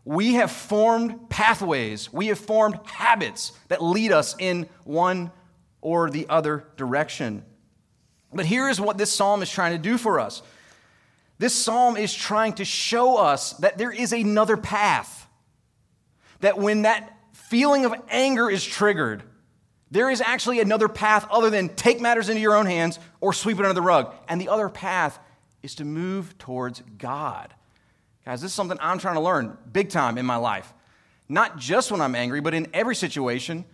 we 0.04 0.34
have 0.34 0.50
formed 0.50 1.30
pathways, 1.30 2.12
we 2.12 2.26
have 2.26 2.38
formed 2.38 2.78
habits 2.86 3.52
that 3.68 3.82
lead 3.82 4.12
us 4.12 4.36
in 4.38 4.68
one 4.84 5.30
or 5.82 6.08
the 6.08 6.26
other 6.28 6.64
direction. 6.76 7.44
But 8.32 8.46
here 8.46 8.70
is 8.70 8.80
what 8.80 8.96
this 8.96 9.12
psalm 9.12 9.42
is 9.42 9.50
trying 9.50 9.72
to 9.72 9.78
do 9.78 9.98
for 9.98 10.18
us 10.18 10.42
this 11.38 11.54
psalm 11.54 11.96
is 11.96 12.14
trying 12.14 12.52
to 12.54 12.64
show 12.64 13.16
us 13.16 13.54
that 13.54 13.76
there 13.76 13.90
is 13.90 14.12
another 14.12 14.56
path. 14.56 15.26
That 16.38 16.56
when 16.56 16.82
that 16.82 17.18
feeling 17.32 17.84
of 17.84 17.92
anger 18.10 18.48
is 18.48 18.64
triggered, 18.64 19.24
there 19.90 20.08
is 20.08 20.20
actually 20.20 20.60
another 20.60 20.86
path 20.86 21.26
other 21.32 21.50
than 21.50 21.70
take 21.70 22.00
matters 22.00 22.28
into 22.28 22.40
your 22.40 22.54
own 22.54 22.66
hands 22.66 23.00
or 23.20 23.32
sweep 23.32 23.58
it 23.58 23.64
under 23.64 23.74
the 23.74 23.82
rug. 23.82 24.14
And 24.28 24.40
the 24.40 24.50
other 24.50 24.68
path 24.68 25.18
is 25.64 25.74
to 25.76 25.84
move 25.84 26.38
towards 26.38 26.80
God 26.96 27.52
Guys, 28.24 28.40
this 28.40 28.52
is 28.52 28.54
something 28.54 28.78
I'm 28.80 28.98
trying 28.98 29.16
to 29.16 29.20
learn 29.20 29.56
big 29.72 29.90
time 29.90 30.16
in 30.16 30.24
my 30.24 30.36
life. 30.36 30.72
Not 31.28 31.58
just 31.58 31.90
when 31.90 32.00
I'm 32.00 32.14
angry, 32.14 32.40
but 32.40 32.54
in 32.54 32.68
every 32.72 32.94
situation. 32.94 33.64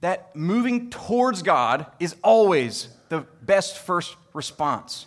That 0.00 0.34
moving 0.36 0.90
towards 0.90 1.42
God 1.42 1.86
is 1.98 2.16
always 2.22 2.88
the 3.08 3.20
best 3.42 3.78
first 3.78 4.16
response. 4.34 5.06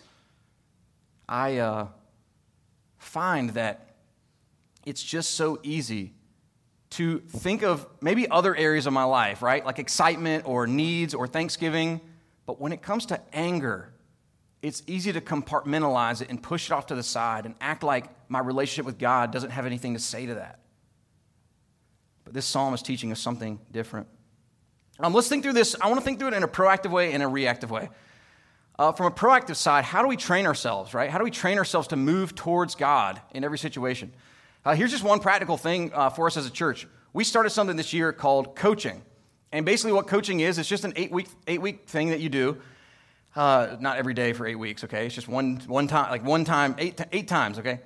I 1.28 1.58
uh, 1.58 1.86
find 2.98 3.50
that 3.50 3.94
it's 4.84 5.02
just 5.02 5.34
so 5.34 5.60
easy 5.62 6.14
to 6.90 7.20
think 7.20 7.62
of 7.62 7.86
maybe 8.00 8.28
other 8.28 8.56
areas 8.56 8.86
of 8.86 8.92
my 8.92 9.04
life, 9.04 9.42
right? 9.42 9.64
Like 9.64 9.78
excitement 9.78 10.44
or 10.46 10.66
needs 10.66 11.14
or 11.14 11.28
thanksgiving. 11.28 12.00
But 12.46 12.60
when 12.60 12.72
it 12.72 12.82
comes 12.82 13.06
to 13.06 13.20
anger, 13.32 13.92
it's 14.60 14.82
easy 14.86 15.12
to 15.12 15.20
compartmentalize 15.20 16.20
it 16.20 16.30
and 16.30 16.42
push 16.42 16.70
it 16.70 16.72
off 16.72 16.86
to 16.86 16.96
the 16.96 17.02
side 17.02 17.46
and 17.46 17.54
act 17.60 17.82
like 17.82 18.06
my 18.28 18.40
relationship 18.40 18.84
with 18.84 18.98
God 18.98 19.30
doesn't 19.30 19.50
have 19.50 19.66
anything 19.66 19.94
to 19.94 20.00
say 20.00 20.26
to 20.26 20.34
that. 20.34 20.58
But 22.24 22.34
this 22.34 22.44
psalm 22.44 22.74
is 22.74 22.82
teaching 22.82 23.12
us 23.12 23.20
something 23.20 23.60
different. 23.70 24.08
Um, 25.02 25.14
let's 25.14 25.28
think 25.28 25.42
through 25.42 25.54
this. 25.54 25.74
I 25.80 25.86
want 25.86 25.98
to 25.98 26.04
think 26.04 26.18
through 26.18 26.28
it 26.28 26.34
in 26.34 26.42
a 26.42 26.48
proactive 26.48 26.90
way 26.90 27.12
and 27.12 27.22
a 27.22 27.28
reactive 27.28 27.70
way. 27.70 27.88
Uh, 28.78 28.92
from 28.92 29.06
a 29.06 29.10
proactive 29.10 29.56
side, 29.56 29.84
how 29.84 30.02
do 30.02 30.08
we 30.08 30.16
train 30.16 30.46
ourselves, 30.46 30.94
right? 30.94 31.10
How 31.10 31.18
do 31.18 31.24
we 31.24 31.30
train 31.30 31.58
ourselves 31.58 31.88
to 31.88 31.96
move 31.96 32.34
towards 32.34 32.74
God 32.74 33.20
in 33.32 33.44
every 33.44 33.58
situation? 33.58 34.12
Uh, 34.64 34.74
here's 34.74 34.90
just 34.90 35.04
one 35.04 35.20
practical 35.20 35.56
thing 35.56 35.90
uh, 35.94 36.10
for 36.10 36.26
us 36.26 36.36
as 36.36 36.46
a 36.46 36.50
church. 36.50 36.86
We 37.12 37.24
started 37.24 37.50
something 37.50 37.76
this 37.76 37.92
year 37.92 38.12
called 38.12 38.54
coaching. 38.56 39.02
And 39.52 39.66
basically, 39.66 39.92
what 39.92 40.06
coaching 40.06 40.40
is, 40.40 40.58
it's 40.58 40.68
just 40.68 40.84
an 40.84 40.92
eight 40.96 41.10
week, 41.10 41.28
eight 41.46 41.60
week 41.60 41.88
thing 41.88 42.10
that 42.10 42.20
you 42.20 42.28
do. 42.28 42.58
Uh, 43.34 43.76
not 43.80 43.96
every 43.96 44.14
day 44.14 44.32
for 44.32 44.46
eight 44.46 44.56
weeks, 44.56 44.84
okay? 44.84 45.06
It's 45.06 45.14
just 45.14 45.28
one, 45.28 45.56
one 45.66 45.86
time, 45.86 46.10
like 46.10 46.24
one 46.24 46.44
time, 46.44 46.74
eight, 46.78 47.00
eight 47.12 47.28
times, 47.28 47.58
okay? 47.58 47.80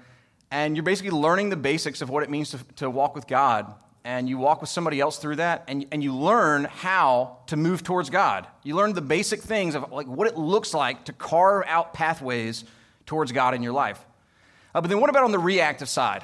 And 0.50 0.76
you're 0.76 0.84
basically 0.84 1.10
learning 1.10 1.50
the 1.50 1.56
basics 1.56 2.02
of 2.02 2.10
what 2.10 2.22
it 2.22 2.30
means 2.30 2.50
to, 2.50 2.58
to 2.76 2.90
walk 2.90 3.14
with 3.14 3.26
God. 3.26 3.74
And 4.04 4.28
you 4.28 4.36
walk 4.36 4.60
with 4.60 4.68
somebody 4.68 5.00
else 5.00 5.16
through 5.16 5.36
that, 5.36 5.64
and, 5.66 5.86
and 5.90 6.02
you 6.02 6.14
learn 6.14 6.64
how 6.64 7.38
to 7.46 7.56
move 7.56 7.82
towards 7.82 8.10
God. 8.10 8.46
You 8.62 8.74
learn 8.74 8.92
the 8.92 9.00
basic 9.00 9.40
things 9.40 9.74
of 9.74 9.90
like 9.90 10.06
what 10.06 10.26
it 10.26 10.36
looks 10.36 10.74
like 10.74 11.06
to 11.06 11.14
carve 11.14 11.64
out 11.66 11.94
pathways 11.94 12.64
towards 13.06 13.32
God 13.32 13.54
in 13.54 13.62
your 13.62 13.72
life. 13.72 14.04
Uh, 14.74 14.82
but 14.82 14.90
then 14.90 15.00
what 15.00 15.08
about 15.08 15.24
on 15.24 15.32
the 15.32 15.38
reactive 15.38 15.88
side? 15.88 16.22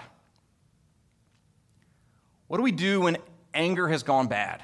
What 2.49 2.59
do 2.59 2.63
we 2.63 2.73
do 2.73 3.03
when 3.03 3.17
anger 3.55 3.89
has 3.89 4.03
gone 4.03 4.27
bad? 4.27 4.63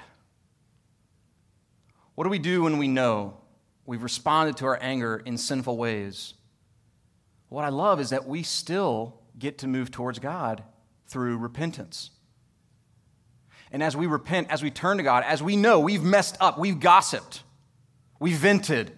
What 2.16 2.24
do 2.24 2.30
we 2.30 2.38
do 2.38 2.62
when 2.62 2.78
we 2.78 2.88
know 2.88 3.36
we've 3.84 4.02
responded 4.02 4.56
to 4.56 4.66
our 4.66 4.78
anger 4.82 5.22
in 5.24 5.38
sinful 5.38 5.76
ways? 5.76 6.34
What 7.48 7.64
I 7.64 7.68
love 7.68 8.00
is 8.00 8.10
that 8.10 8.26
we 8.26 8.42
still 8.42 9.20
get 9.38 9.58
to 9.58 9.68
move 9.68 9.90
towards 9.90 10.18
God 10.18 10.64
through 11.06 11.38
repentance. 11.38 12.10
And 13.76 13.82
as 13.82 13.94
we 13.94 14.06
repent, 14.06 14.50
as 14.50 14.62
we 14.62 14.70
turn 14.70 14.96
to 14.96 15.02
God, 15.02 15.22
as 15.26 15.42
we 15.42 15.54
know 15.54 15.80
we've 15.80 16.02
messed 16.02 16.38
up, 16.40 16.58
we've 16.58 16.80
gossiped, 16.80 17.42
we 18.18 18.32
vented, 18.32 18.90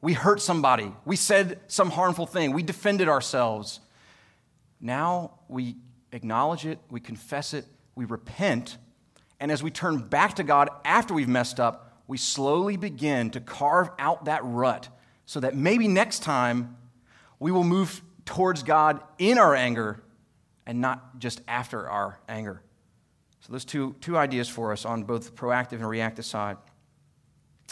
we 0.00 0.12
hurt 0.12 0.42
somebody, 0.42 0.92
we 1.04 1.14
said 1.14 1.60
some 1.68 1.88
harmful 1.88 2.26
thing, 2.26 2.52
we 2.52 2.64
defended 2.64 3.08
ourselves. 3.08 3.78
Now 4.80 5.38
we 5.46 5.76
acknowledge 6.10 6.66
it, 6.66 6.80
we 6.90 6.98
confess 6.98 7.54
it, 7.54 7.64
we 7.94 8.06
repent, 8.06 8.76
and 9.38 9.52
as 9.52 9.62
we 9.62 9.70
turn 9.70 9.98
back 9.98 10.34
to 10.34 10.42
God 10.42 10.68
after 10.84 11.14
we've 11.14 11.28
messed 11.28 11.60
up, 11.60 12.02
we 12.08 12.18
slowly 12.18 12.76
begin 12.76 13.30
to 13.30 13.40
carve 13.40 13.88
out 14.00 14.24
that 14.24 14.40
rut 14.42 14.88
so 15.26 15.38
that 15.38 15.54
maybe 15.54 15.86
next 15.86 16.24
time 16.24 16.76
we 17.38 17.52
will 17.52 17.62
move 17.62 18.02
towards 18.24 18.64
God 18.64 19.00
in 19.16 19.38
our 19.38 19.54
anger 19.54 20.02
and 20.66 20.80
not 20.80 21.20
just 21.20 21.40
after 21.46 21.88
our 21.88 22.18
anger. 22.28 22.64
So, 23.46 23.52
those 23.52 23.66
two, 23.66 23.94
two 24.00 24.16
ideas 24.16 24.48
for 24.48 24.72
us 24.72 24.86
on 24.86 25.04
both 25.04 25.26
the 25.26 25.32
proactive 25.32 25.72
and 25.72 25.86
reactive 25.86 26.24
side. 26.24 26.56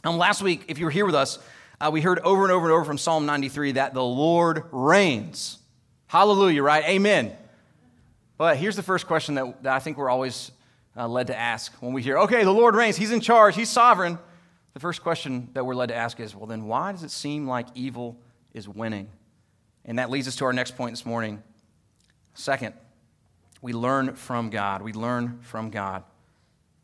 Um, 0.05 0.19
last 0.19 0.43
week, 0.43 0.67
if 0.69 0.79
you 0.79 0.85
were 0.85 0.91
here 0.91 1.07
with 1.07 1.15
us, 1.15 1.39
uh, 1.81 1.89
we 1.91 2.03
heard 2.03 2.19
over 2.19 2.43
and 2.43 2.53
over 2.53 2.67
and 2.67 2.75
over 2.75 2.85
from 2.85 2.99
Psalm 2.99 3.25
93 3.25 3.73
that 3.73 3.95
the 3.95 4.05
Lord 4.05 4.65
reigns. 4.71 5.57
Hallelujah, 6.09 6.63
right? 6.63 6.85
Amen. 6.85 7.35
But 8.37 8.59
here's 8.59 8.77
the 8.77 8.83
first 8.83 9.07
question 9.07 9.37
that, 9.37 9.63
that 9.63 9.73
I 9.73 9.79
think 9.79 9.97
we're 9.97 10.11
always 10.11 10.53
uh, 10.95 11.09
led 11.09 11.29
to 11.29 11.39
ask 11.39 11.73
when 11.81 11.95
we 11.95 12.03
hear, 12.03 12.19
okay, 12.19 12.45
the 12.45 12.53
Lord 12.53 12.75
reigns, 12.75 12.99
He's 12.99 13.11
in 13.11 13.21
charge, 13.21 13.57
He's 13.57 13.71
sovereign. 13.71 14.19
The 14.75 14.81
first 14.81 15.03
question 15.03 15.49
that 15.55 15.65
we're 15.65 15.75
led 15.75 15.89
to 15.89 15.97
ask 15.97 16.21
is, 16.21 16.37
well, 16.37 16.47
then 16.47 16.67
why 16.67 16.93
does 16.93 17.03
it 17.03 17.11
seem 17.11 17.49
like 17.49 17.67
evil 17.75 18.19
is 18.53 18.69
winning? 18.69 19.09
And 19.87 19.99
that 19.99 20.11
leads 20.11 20.29
us 20.29 20.37
to 20.37 20.45
our 20.45 20.53
next 20.53 20.77
point 20.77 20.93
this 20.93 21.07
morning. 21.07 21.43
Second, 22.35 22.75
we 23.63 23.73
learn 23.73 24.17
from 24.17 24.51
God. 24.51 24.83
We 24.83 24.93
learn 24.93 25.39
from 25.41 25.71
God. 25.71 26.05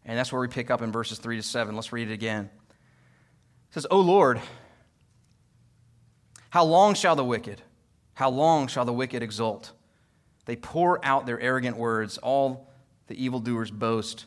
And 0.05 0.17
that's 0.17 0.33
where 0.33 0.41
we 0.41 0.49
pick 0.49 0.71
up 0.71 0.81
in 0.81 0.91
verses 0.91 1.19
3 1.19 1.37
to 1.37 1.43
7. 1.43 1.75
Let's 1.75 1.93
read 1.93 2.09
it 2.09 2.15
again. 2.15 2.49
It 3.69 3.75
says, 3.75 3.87
O 3.91 4.01
Lord, 4.01 4.41
how 6.49 6.65
long 6.65 6.95
shall 6.95 7.17
the 7.17 7.25
wicked, 7.25 7.61
how 8.15 8.31
long 8.31 8.69
shall 8.69 8.87
the 8.87 8.93
wicked 8.93 9.23
exult? 9.23 9.73
They 10.47 10.57
pour 10.57 11.05
out 11.05 11.27
their 11.27 11.39
arrogant 11.39 11.77
words. 11.77 12.17
All 12.17 12.71
the 13.09 13.23
evildoers 13.23 13.71
boast. 13.71 14.25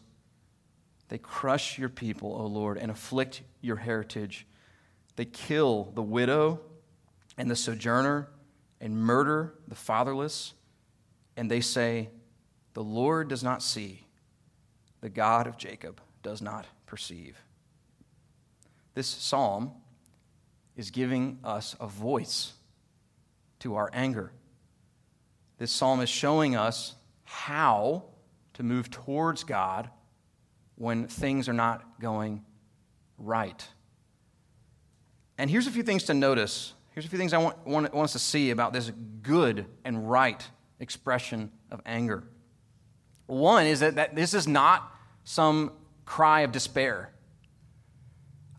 They 1.08 1.18
crush 1.18 1.80
your 1.80 1.90
people, 1.90 2.36
O 2.40 2.46
Lord, 2.46 2.78
and 2.78 2.92
afflict 2.92 3.42
your 3.62 3.78
heritage. 3.78 4.46
They 5.16 5.26
kill 5.26 5.92
the 5.96 6.04
widow 6.04 6.60
and 7.38 7.50
the 7.50 7.56
sojourner 7.56 8.30
and 8.80 8.98
murder 8.98 9.56
the 9.68 9.76
fatherless. 9.76 10.54
And 11.36 11.50
they 11.50 11.62
say, 11.62 12.10
The 12.74 12.84
Lord 12.84 13.28
does 13.28 13.44
not 13.44 13.62
see, 13.62 14.08
the 15.02 15.10
God 15.10 15.48
of 15.48 15.58
Jacob 15.58 16.00
does 16.24 16.42
not 16.42 16.66
perceive. 16.86 17.38
This 18.94 19.08
psalm 19.08 19.72
is 20.76 20.92
giving 20.92 21.40
us 21.44 21.76
a 21.80 21.88
voice 21.88 22.54
to 23.60 23.76
our 23.76 23.90
anger. 23.94 24.32
This 25.58 25.72
psalm 25.72 26.02
is 26.02 26.10
showing 26.10 26.56
us 26.56 26.96
how 27.24 28.04
to 28.54 28.64
move 28.64 28.90
towards 28.90 29.44
God 29.44 29.90
when 30.76 31.08
things 31.08 31.48
are 31.48 31.54
not 31.54 32.00
going 32.00 32.44
right. 33.18 33.68
And 35.38 35.50
here's 35.50 35.68
a 35.68 35.72
few 35.72 35.84
things 35.84 36.04
to 36.06 36.14
notice. 36.14 36.74
Here's 36.92 37.06
a 37.06 37.10
few 37.10 37.20
things 37.20 37.34
I 37.34 37.38
want, 37.38 37.66
want, 37.66 37.94
want 37.94 38.06
us 38.06 38.14
to 38.14 38.20
see 38.20 38.52
about 38.52 38.74
this 38.74 38.92
good 39.22 39.66
and 39.86 40.10
right 40.10 40.46
expression 40.80 41.52
of 41.70 41.82
anger. 41.86 42.24
One 43.28 43.66
is 43.66 43.80
that, 43.80 43.96
that 43.96 44.16
this 44.16 44.34
is 44.34 44.48
not 44.48 44.92
some 45.24 45.72
cry 46.06 46.42
of 46.42 46.52
despair. 46.52 47.12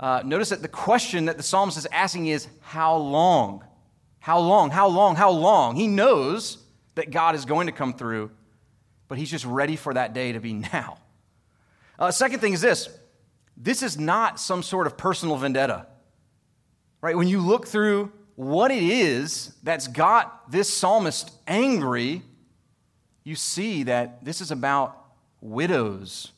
Uh, 0.00 0.22
notice 0.24 0.48
that 0.48 0.62
the 0.62 0.68
question 0.68 1.26
that 1.26 1.36
the 1.36 1.42
psalmist 1.42 1.78
is 1.78 1.86
asking 1.86 2.26
is, 2.26 2.48
How 2.60 2.96
long? 2.96 3.64
How 4.18 4.38
long? 4.38 4.70
How 4.70 4.88
long? 4.88 5.16
How 5.16 5.30
long? 5.30 5.76
He 5.76 5.86
knows 5.86 6.58
that 6.94 7.10
God 7.10 7.34
is 7.34 7.44
going 7.44 7.66
to 7.66 7.72
come 7.72 7.94
through, 7.94 8.30
but 9.08 9.18
he's 9.18 9.30
just 9.30 9.44
ready 9.44 9.76
for 9.76 9.94
that 9.94 10.12
day 10.12 10.32
to 10.32 10.40
be 10.40 10.52
now. 10.72 10.98
Uh, 11.98 12.10
second 12.10 12.40
thing 12.40 12.52
is 12.52 12.60
this 12.60 12.88
this 13.56 13.82
is 13.82 13.98
not 13.98 14.40
some 14.40 14.62
sort 14.62 14.86
of 14.86 14.96
personal 14.96 15.36
vendetta. 15.36 15.86
Right? 17.00 17.16
When 17.16 17.28
you 17.28 17.40
look 17.40 17.66
through 17.66 18.12
what 18.36 18.70
it 18.70 18.82
is 18.82 19.54
that's 19.62 19.88
got 19.88 20.50
this 20.50 20.72
psalmist 20.72 21.30
angry, 21.46 22.22
you 23.24 23.34
see 23.34 23.84
that 23.84 24.24
this 24.24 24.40
is 24.40 24.50
about 24.50 24.96
widows 25.40 26.32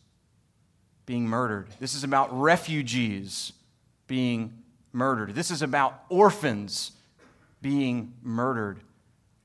being 1.06 1.26
murdered. 1.26 1.68
This 1.80 1.94
is 1.94 2.04
about 2.04 2.28
refugees 2.38 3.52
being 4.06 4.62
murdered. 4.92 5.34
This 5.34 5.50
is 5.50 5.62
about 5.62 6.04
orphans 6.08 6.92
being 7.60 8.14
murdered 8.22 8.80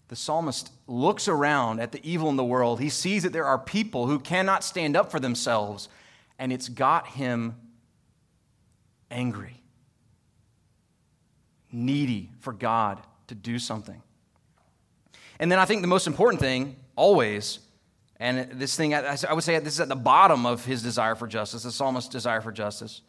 the 0.09 0.15
psalmist 0.15 0.71
looks 0.87 1.27
around 1.27 1.79
at 1.79 1.91
the 1.91 2.01
evil 2.03 2.29
in 2.29 2.35
the 2.35 2.43
world. 2.43 2.81
He 2.81 2.89
sees 2.89 3.23
that 3.23 3.31
there 3.31 3.45
are 3.45 3.59
people 3.59 4.07
who 4.07 4.19
cannot 4.19 4.63
stand 4.63 4.97
up 4.97 5.11
for 5.11 5.19
themselves, 5.19 5.87
and 6.39 6.51
it's 6.51 6.67
got 6.67 7.07
him 7.07 7.55
angry, 9.11 9.61
needy 11.71 12.31
for 12.39 12.53
God 12.53 12.99
to 13.27 13.35
do 13.35 13.59
something. 13.59 14.01
And 15.39 15.51
then 15.51 15.59
I 15.59 15.65
think 15.65 15.81
the 15.81 15.87
most 15.87 16.07
important 16.07 16.41
thing, 16.41 16.75
always, 16.99 17.59
and 18.17 18.51
this 18.51 18.75
thing, 18.75 18.93
I 18.93 19.33
would 19.33 19.43
say 19.43 19.57
this 19.59 19.75
is 19.75 19.79
at 19.79 19.87
the 19.87 19.95
bottom 19.95 20.45
of 20.45 20.65
his 20.65 20.83
desire 20.83 21.15
for 21.15 21.27
justice, 21.27 21.63
the 21.63 21.71
psalmist's 21.71 22.09
desire 22.09 22.41
for 22.41 22.51
justice, 22.51 23.01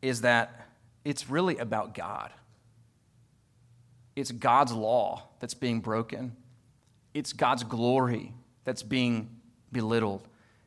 is 0.00 0.22
that 0.22 0.66
it's 1.04 1.28
really 1.28 1.58
about 1.58 1.92
God. 1.92 2.32
It's 4.16 4.32
God's 4.32 4.72
law 4.72 5.28
that's 5.40 5.52
being 5.52 5.80
broken, 5.80 6.34
it's 7.12 7.34
God's 7.34 7.64
glory 7.64 8.32
that's 8.64 8.82
being 8.82 9.28
belittled. 9.70 10.26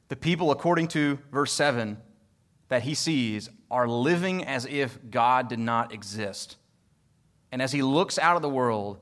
The 0.10 0.16
people, 0.16 0.52
according 0.52 0.90
to 0.90 1.18
verse 1.32 1.52
7, 1.52 1.98
that 2.70 2.84
he 2.84 2.94
sees 2.94 3.50
are 3.72 3.88
living 3.88 4.46
as 4.46 4.66
if 4.66 5.00
God 5.10 5.50
did 5.50 5.60
not 5.60 5.92
exist. 5.92 6.58
And 7.52 7.60
as 7.60 7.72
he 7.72 7.82
looks 7.82 8.20
out 8.20 8.36
of 8.36 8.44
the 8.44 8.50
world, 8.50 9.00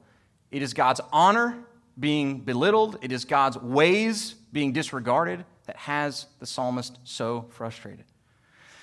it 0.49 0.61
is 0.61 0.73
God's 0.73 1.01
honor 1.11 1.57
being 1.99 2.39
belittled, 2.39 2.97
it 3.01 3.11
is 3.11 3.25
God's 3.25 3.57
ways 3.57 4.33
being 4.51 4.73
disregarded 4.73 5.45
that 5.65 5.75
has 5.77 6.27
the 6.39 6.45
psalmist 6.45 6.99
so 7.03 7.47
frustrated. 7.49 8.05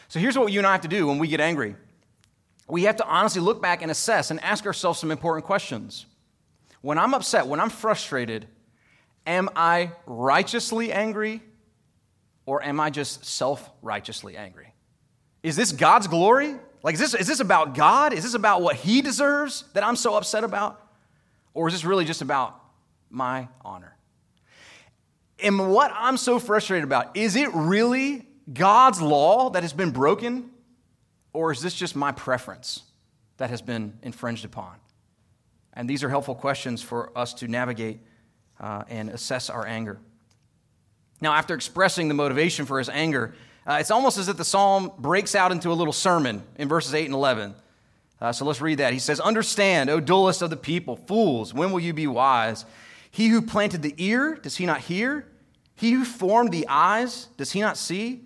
So 0.08 0.20
here's 0.20 0.36
what 0.36 0.52
you 0.52 0.60
and 0.60 0.66
I 0.66 0.72
have 0.72 0.82
to 0.82 0.88
do 0.88 1.06
when 1.06 1.18
we 1.18 1.28
get 1.28 1.40
angry 1.40 1.76
we 2.68 2.84
have 2.84 2.96
to 2.96 3.06
honestly 3.06 3.42
look 3.42 3.60
back 3.60 3.82
and 3.82 3.90
assess 3.90 4.30
and 4.30 4.42
ask 4.42 4.64
ourselves 4.64 4.98
some 4.98 5.10
important 5.10 5.44
questions. 5.44 6.06
When 6.80 6.96
I'm 6.96 7.12
upset, 7.12 7.46
when 7.46 7.60
I'm 7.60 7.68
frustrated, 7.68 8.46
am 9.26 9.50
I 9.54 9.92
righteously 10.06 10.90
angry 10.90 11.42
or 12.46 12.62
am 12.62 12.80
I 12.80 12.88
just 12.88 13.26
self 13.26 13.70
righteously 13.82 14.38
angry? 14.38 14.72
Is 15.42 15.54
this 15.54 15.70
God's 15.70 16.06
glory? 16.06 16.56
Like, 16.82 16.94
is 16.94 17.00
this, 17.00 17.14
is 17.14 17.26
this 17.26 17.40
about 17.40 17.74
God? 17.74 18.14
Is 18.14 18.22
this 18.24 18.34
about 18.34 18.62
what 18.62 18.76
He 18.76 19.02
deserves 19.02 19.64
that 19.74 19.84
I'm 19.84 19.96
so 19.96 20.14
upset 20.14 20.42
about? 20.42 20.80
Or 21.52 21.68
is 21.68 21.74
this 21.74 21.84
really 21.84 22.06
just 22.06 22.22
about 22.22 22.58
my 23.12 23.48
honor? 23.62 23.96
And 25.42 25.70
what 25.72 25.92
I'm 25.94 26.16
so 26.16 26.38
frustrated 26.38 26.84
about, 26.84 27.16
is 27.16 27.36
it 27.36 27.48
really 27.52 28.26
God's 28.52 29.02
law 29.02 29.50
that 29.50 29.62
has 29.62 29.72
been 29.72 29.90
broken? 29.90 30.50
Or 31.32 31.50
is 31.50 31.60
this 31.60 31.74
just 31.74 31.96
my 31.96 32.12
preference 32.12 32.82
that 33.38 33.50
has 33.50 33.62
been 33.62 33.94
infringed 34.02 34.44
upon? 34.44 34.76
And 35.72 35.88
these 35.88 36.04
are 36.04 36.08
helpful 36.08 36.34
questions 36.34 36.82
for 36.82 37.16
us 37.16 37.34
to 37.34 37.48
navigate 37.48 38.00
uh, 38.60 38.84
and 38.88 39.08
assess 39.08 39.50
our 39.50 39.66
anger. 39.66 39.98
Now, 41.20 41.32
after 41.32 41.54
expressing 41.54 42.08
the 42.08 42.14
motivation 42.14 42.66
for 42.66 42.78
his 42.78 42.88
anger, 42.88 43.34
uh, 43.66 43.78
it's 43.80 43.90
almost 43.90 44.18
as 44.18 44.28
if 44.28 44.36
the 44.36 44.44
psalm 44.44 44.92
breaks 44.98 45.34
out 45.34 45.52
into 45.52 45.70
a 45.70 45.74
little 45.74 45.92
sermon 45.92 46.42
in 46.56 46.68
verses 46.68 46.94
8 46.94 47.06
and 47.06 47.14
11. 47.14 47.54
Uh, 48.20 48.32
so 48.32 48.44
let's 48.44 48.60
read 48.60 48.78
that. 48.78 48.92
He 48.92 48.98
says, 48.98 49.20
Understand, 49.20 49.88
O 49.88 50.00
dullest 50.00 50.42
of 50.42 50.50
the 50.50 50.56
people, 50.56 50.96
fools, 50.96 51.54
when 51.54 51.72
will 51.72 51.80
you 51.80 51.92
be 51.92 52.06
wise? 52.06 52.64
He 53.12 53.28
who 53.28 53.42
planted 53.42 53.82
the 53.82 53.94
ear, 53.98 54.34
does 54.34 54.56
he 54.56 54.66
not 54.66 54.80
hear? 54.80 55.28
He 55.76 55.92
who 55.92 56.04
formed 56.04 56.50
the 56.50 56.66
eyes, 56.66 57.28
does 57.36 57.52
he 57.52 57.60
not 57.60 57.76
see? 57.76 58.22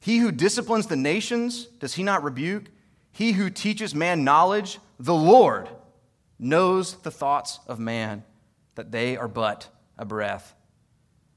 He 0.00 0.18
who 0.18 0.32
disciplines 0.32 0.86
the 0.86 0.96
nations, 0.96 1.66
does 1.66 1.94
he 1.94 2.02
not 2.02 2.24
rebuke? 2.24 2.64
He 3.12 3.32
who 3.32 3.50
teaches 3.50 3.94
man 3.94 4.24
knowledge, 4.24 4.78
the 4.98 5.14
Lord, 5.14 5.68
knows 6.38 6.94
the 6.94 7.10
thoughts 7.10 7.60
of 7.68 7.78
man, 7.78 8.24
that 8.74 8.90
they 8.90 9.18
are 9.18 9.28
but 9.28 9.68
a 9.98 10.06
breath. 10.06 10.54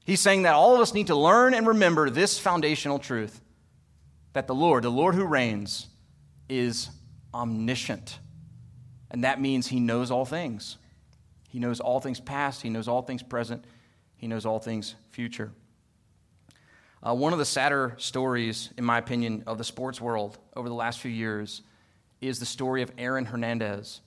He's 0.06 0.20
saying 0.20 0.42
that 0.42 0.54
all 0.54 0.74
of 0.74 0.80
us 0.80 0.94
need 0.94 1.08
to 1.08 1.14
learn 1.14 1.52
and 1.52 1.66
remember 1.66 2.08
this 2.08 2.38
foundational 2.38 2.98
truth 2.98 3.42
that 4.32 4.46
the 4.46 4.54
Lord, 4.54 4.84
the 4.84 4.90
Lord 4.90 5.14
who 5.14 5.24
reigns, 5.24 5.88
is 6.48 6.88
omniscient. 7.34 8.18
And 9.10 9.22
that 9.24 9.40
means 9.40 9.66
he 9.66 9.80
knows 9.80 10.10
all 10.10 10.24
things. 10.24 10.78
He 11.56 11.60
knows 11.60 11.80
all 11.80 12.00
things 12.00 12.20
past, 12.20 12.60
he 12.60 12.68
knows 12.68 12.86
all 12.86 13.00
things 13.00 13.22
present, 13.22 13.64
he 14.18 14.26
knows 14.26 14.44
all 14.44 14.58
things 14.58 14.94
future. 15.08 15.52
Uh, 17.02 17.14
one 17.14 17.32
of 17.32 17.38
the 17.38 17.46
sadder 17.46 17.94
stories, 17.96 18.74
in 18.76 18.84
my 18.84 18.98
opinion, 18.98 19.42
of 19.46 19.56
the 19.56 19.64
sports 19.64 19.98
world 19.98 20.36
over 20.54 20.68
the 20.68 20.74
last 20.74 21.00
few 21.00 21.10
years 21.10 21.62
is 22.20 22.38
the 22.38 22.44
story 22.44 22.82
of 22.82 22.92
Aaron 22.98 23.24
Hernandez. 23.24 24.02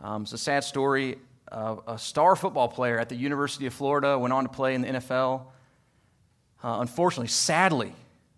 Um, 0.00 0.22
it's 0.22 0.32
a 0.32 0.38
sad 0.38 0.64
story. 0.64 1.18
a 1.52 1.96
star 1.96 2.34
football 2.34 2.66
player 2.66 2.98
at 2.98 3.08
the 3.08 3.14
University 3.14 3.66
of 3.66 3.72
Florida 3.72 4.18
went 4.18 4.32
on 4.32 4.42
to 4.42 4.50
play 4.50 4.74
in 4.74 4.80
the 4.80 4.88
NFL. 4.88 5.42
Uh, 6.64 6.78
unfortunately, 6.80 7.28
sadly, 7.28 7.92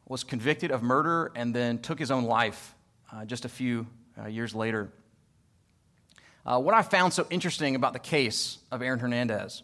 was 0.06 0.22
convicted 0.22 0.70
of 0.70 0.82
murder 0.82 1.32
and 1.34 1.54
then 1.54 1.78
took 1.78 1.98
his 1.98 2.10
own 2.10 2.24
life 2.24 2.74
uh, 3.10 3.24
just 3.24 3.46
a 3.46 3.48
few 3.48 3.86
uh, 4.22 4.26
years 4.26 4.54
later. 4.54 4.92
Uh, 6.44 6.60
what 6.60 6.74
I 6.74 6.82
found 6.82 7.12
so 7.12 7.26
interesting 7.30 7.76
about 7.76 7.92
the 7.92 7.98
case 7.98 8.58
of 8.70 8.82
Aaron 8.82 8.98
Hernandez 8.98 9.62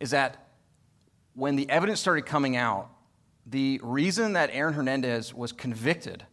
is 0.00 0.10
that 0.10 0.48
when 1.34 1.56
the 1.56 1.68
evidence 1.68 2.00
started 2.00 2.24
coming 2.24 2.56
out, 2.56 2.88
the 3.46 3.80
reason 3.82 4.32
that 4.32 4.50
Aaron 4.52 4.74
Hernandez 4.74 5.34
was 5.34 5.52
convicted 5.52 6.24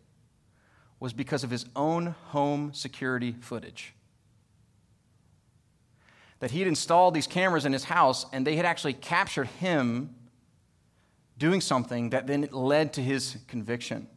was 0.99 1.11
because 1.11 1.43
of 1.43 1.49
his 1.49 1.65
own 1.75 2.15
home 2.27 2.73
security 2.73 3.35
footage. 3.41 3.93
That 6.39 6.51
he 6.51 6.59
had 6.59 6.67
installed 6.67 7.13
these 7.13 7.27
cameras 7.27 7.65
in 7.65 7.73
his 7.73 7.83
house 7.83 8.25
and 8.31 8.47
they 8.47 8.55
had 8.55 8.65
actually 8.65 8.93
captured 8.93 9.47
him 9.47 10.15
doing 11.37 11.59
something 11.59 12.11
that 12.11 12.27
then 12.27 12.47
led 12.51 12.93
to 12.93 13.01
his 13.01 13.37
conviction. 13.47 14.07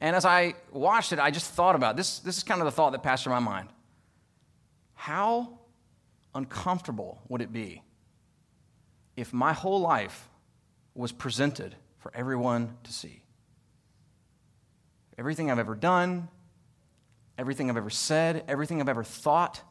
And 0.00 0.14
as 0.14 0.24
I 0.24 0.54
watched 0.72 1.12
it, 1.12 1.18
I 1.18 1.30
just 1.30 1.50
thought 1.52 1.74
about 1.74 1.96
this. 1.96 2.20
This 2.20 2.36
is 2.36 2.42
kind 2.42 2.60
of 2.60 2.64
the 2.66 2.72
thought 2.72 2.92
that 2.92 3.02
passed 3.02 3.24
through 3.24 3.32
my 3.32 3.40
mind. 3.40 3.68
How 4.94 5.58
uncomfortable 6.34 7.20
would 7.28 7.42
it 7.42 7.52
be 7.52 7.82
if 9.16 9.32
my 9.32 9.52
whole 9.52 9.80
life 9.80 10.28
was 10.94 11.12
presented 11.12 11.74
for 11.98 12.12
everyone 12.14 12.76
to 12.84 12.92
see. 12.92 13.22
Everything 15.16 15.50
I've 15.50 15.58
ever 15.58 15.74
done, 15.74 16.28
everything 17.36 17.70
I've 17.70 17.76
ever 17.76 17.90
said, 17.90 18.44
everything 18.48 18.80
I've 18.80 18.88
ever 18.88 19.04
thought 19.04 19.62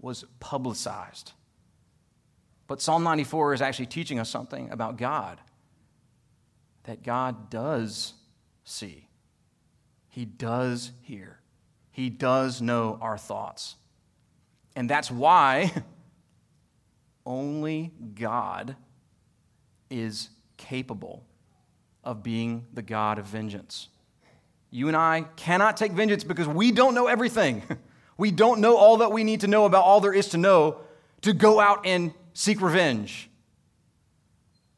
was 0.00 0.24
publicized. 0.40 1.32
But 2.66 2.80
Psalm 2.80 3.02
94 3.02 3.54
is 3.54 3.62
actually 3.62 3.86
teaching 3.86 4.18
us 4.18 4.28
something 4.28 4.70
about 4.70 4.96
God 4.96 5.40
that 6.84 7.02
God 7.02 7.50
does 7.50 8.14
see, 8.64 9.08
He 10.08 10.24
does 10.24 10.92
hear, 11.02 11.40
He 11.90 12.10
does 12.10 12.60
know 12.60 12.98
our 13.00 13.18
thoughts. 13.18 13.76
And 14.76 14.90
that's 14.90 15.10
why 15.10 15.72
only 17.26 17.92
God 18.14 18.76
is 19.88 20.30
capable 20.56 21.24
of 22.02 22.22
being 22.22 22.66
the 22.72 22.82
God 22.82 23.18
of 23.18 23.26
vengeance. 23.26 23.88
You 24.70 24.88
and 24.88 24.96
I 24.96 25.26
cannot 25.36 25.76
take 25.76 25.92
vengeance 25.92 26.24
because 26.24 26.48
we 26.48 26.72
don't 26.72 26.94
know 26.94 27.06
everything. 27.06 27.62
We 28.16 28.30
don't 28.30 28.60
know 28.60 28.76
all 28.76 28.98
that 28.98 29.12
we 29.12 29.24
need 29.24 29.40
to 29.40 29.48
know 29.48 29.64
about 29.64 29.84
all 29.84 30.00
there 30.00 30.12
is 30.12 30.28
to 30.30 30.38
know 30.38 30.80
to 31.22 31.32
go 31.32 31.58
out 31.58 31.86
and 31.86 32.12
seek 32.32 32.60
revenge. 32.60 33.28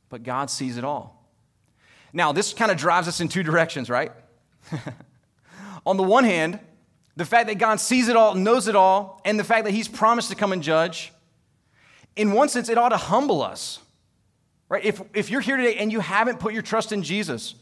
But 0.09 0.23
God 0.23 0.51
sees 0.51 0.77
it 0.77 0.85
all. 0.85 1.16
Now, 2.17 2.33
this 2.33 2.55
kind 2.55 2.71
of 2.71 2.79
drives 2.79 3.09
us 3.09 3.21
in 3.21 3.29
two 3.29 3.43
directions, 3.43 3.91
right? 3.91 4.11
On 5.87 5.99
the 5.99 6.03
one 6.03 6.25
hand, 6.25 6.59
the 7.15 7.27
fact 7.27 7.49
that 7.49 7.59
God 7.59 7.79
sees 7.79 8.09
it 8.09 8.17
all, 8.17 8.35
knows 8.35 8.69
it 8.69 8.75
all, 8.75 9.21
and 9.27 9.39
the 9.39 9.45
fact 9.45 9.67
that 9.67 9.73
He's 9.73 9.87
promised 9.87 10.31
to 10.31 10.35
come 10.35 10.51
and 10.55 10.63
judge 10.63 11.13
in 12.17 12.33
one 12.33 12.49
sense, 12.49 12.71
it 12.71 12.79
ought 12.79 12.89
to 12.89 12.97
humble 12.97 13.43
us. 13.43 13.81
Right? 14.71 14.83
If, 14.83 15.03
if 15.13 15.31
you're 15.31 15.43
here 15.43 15.59
today 15.59 15.77
and 15.77 15.93
you 15.93 16.01
haven't 16.01 16.41
put 16.41 16.55
your 16.55 16.63
trust 16.63 16.91
in 16.91 17.03
Jesus, 17.03 17.55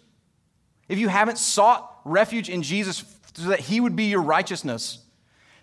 if 0.88 1.01
you 1.01 1.09
haven't 1.09 1.38
sought 1.38 2.01
refuge 2.05 2.49
in 2.49 2.62
Jesus 2.62 3.05
so 3.35 3.49
that 3.49 3.59
he 3.59 3.81
would 3.81 3.97
be 3.97 4.05
your 4.05 4.23
righteousness, 4.23 5.01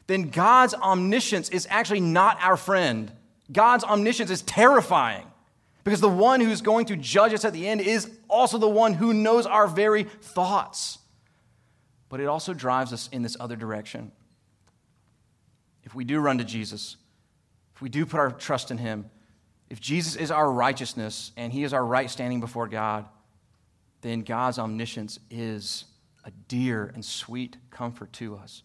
then 0.07 0.31
God's 0.31 0.73
omniscience 0.73 1.47
is 1.47 1.65
actually 1.69 2.01
not 2.01 2.37
our 2.41 2.57
friend. 2.57 3.09
God's 3.49 3.85
omniscience 3.85 4.31
is 4.31 4.41
terrifying 4.41 5.30
because 5.83 6.01
the 6.01 6.09
one 6.09 6.41
who's 6.41 6.61
going 6.61 6.85
to 6.87 6.95
judge 6.95 7.33
us 7.33 7.45
at 7.45 7.53
the 7.53 7.67
end 7.67 7.81
is 7.81 8.11
also 8.27 8.57
the 8.57 8.69
one 8.69 8.93
who 8.93 9.13
knows 9.13 9.45
our 9.45 9.67
very 9.67 10.03
thoughts. 10.03 10.99
But 12.09 12.19
it 12.19 12.25
also 12.25 12.53
drives 12.53 12.93
us 12.93 13.09
in 13.11 13.21
this 13.21 13.37
other 13.39 13.55
direction. 13.55 14.11
If 15.83 15.95
we 15.95 16.03
do 16.03 16.19
run 16.19 16.37
to 16.37 16.43
Jesus, 16.43 16.97
if 17.75 17.81
we 17.81 17.89
do 17.89 18.05
put 18.05 18.19
our 18.19 18.31
trust 18.31 18.69
in 18.69 18.77
Him, 18.77 19.09
if 19.69 19.79
Jesus 19.79 20.15
is 20.15 20.29
our 20.29 20.51
righteousness 20.51 21.31
and 21.35 21.51
He 21.51 21.63
is 21.63 21.73
our 21.73 21.85
right 21.85 22.09
standing 22.09 22.39
before 22.39 22.67
God, 22.67 23.05
then 24.01 24.21
God's 24.21 24.59
omniscience 24.59 25.19
is 25.29 25.85
a 26.23 26.31
dear 26.47 26.91
and 26.93 27.03
sweet 27.03 27.57
comfort 27.71 28.13
to 28.13 28.35
us. 28.35 28.63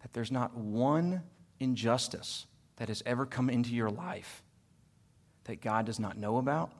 That 0.00 0.12
there's 0.12 0.32
not 0.32 0.56
one 0.56 1.22
injustice 1.60 2.46
that 2.76 2.88
has 2.88 3.02
ever 3.06 3.26
come 3.26 3.48
into 3.48 3.70
your 3.70 3.90
life 3.90 4.42
that 5.44 5.60
God 5.60 5.86
does 5.86 5.98
not 5.98 6.16
know 6.16 6.38
about. 6.38 6.72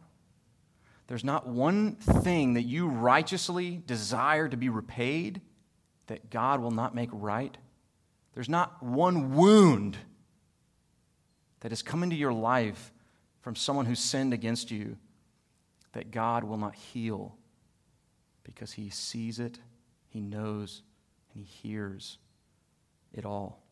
There's 1.08 1.24
not 1.24 1.46
one 1.46 1.96
thing 1.96 2.54
that 2.54 2.62
you 2.62 2.88
righteously 2.88 3.82
desire 3.86 4.48
to 4.48 4.56
be 4.56 4.68
repaid 4.68 5.40
that 6.06 6.30
God 6.30 6.60
will 6.60 6.70
not 6.70 6.94
make 6.94 7.10
right. 7.12 7.56
There's 8.34 8.48
not 8.48 8.82
one 8.82 9.34
wound 9.34 9.96
that 11.60 11.70
has 11.70 11.82
come 11.82 12.02
into 12.02 12.16
your 12.16 12.32
life 12.32 12.92
from 13.40 13.56
someone 13.56 13.86
who 13.86 13.94
sinned 13.94 14.32
against 14.32 14.70
you 14.70 14.96
that 15.92 16.10
God 16.10 16.44
will 16.44 16.56
not 16.56 16.74
heal 16.74 17.36
because 18.44 18.72
he 18.72 18.90
sees 18.90 19.38
it, 19.38 19.58
he 20.08 20.20
knows, 20.20 20.82
and 21.34 21.44
he 21.44 21.68
hears 21.68 22.18
it 23.12 23.24
all. 23.24 23.62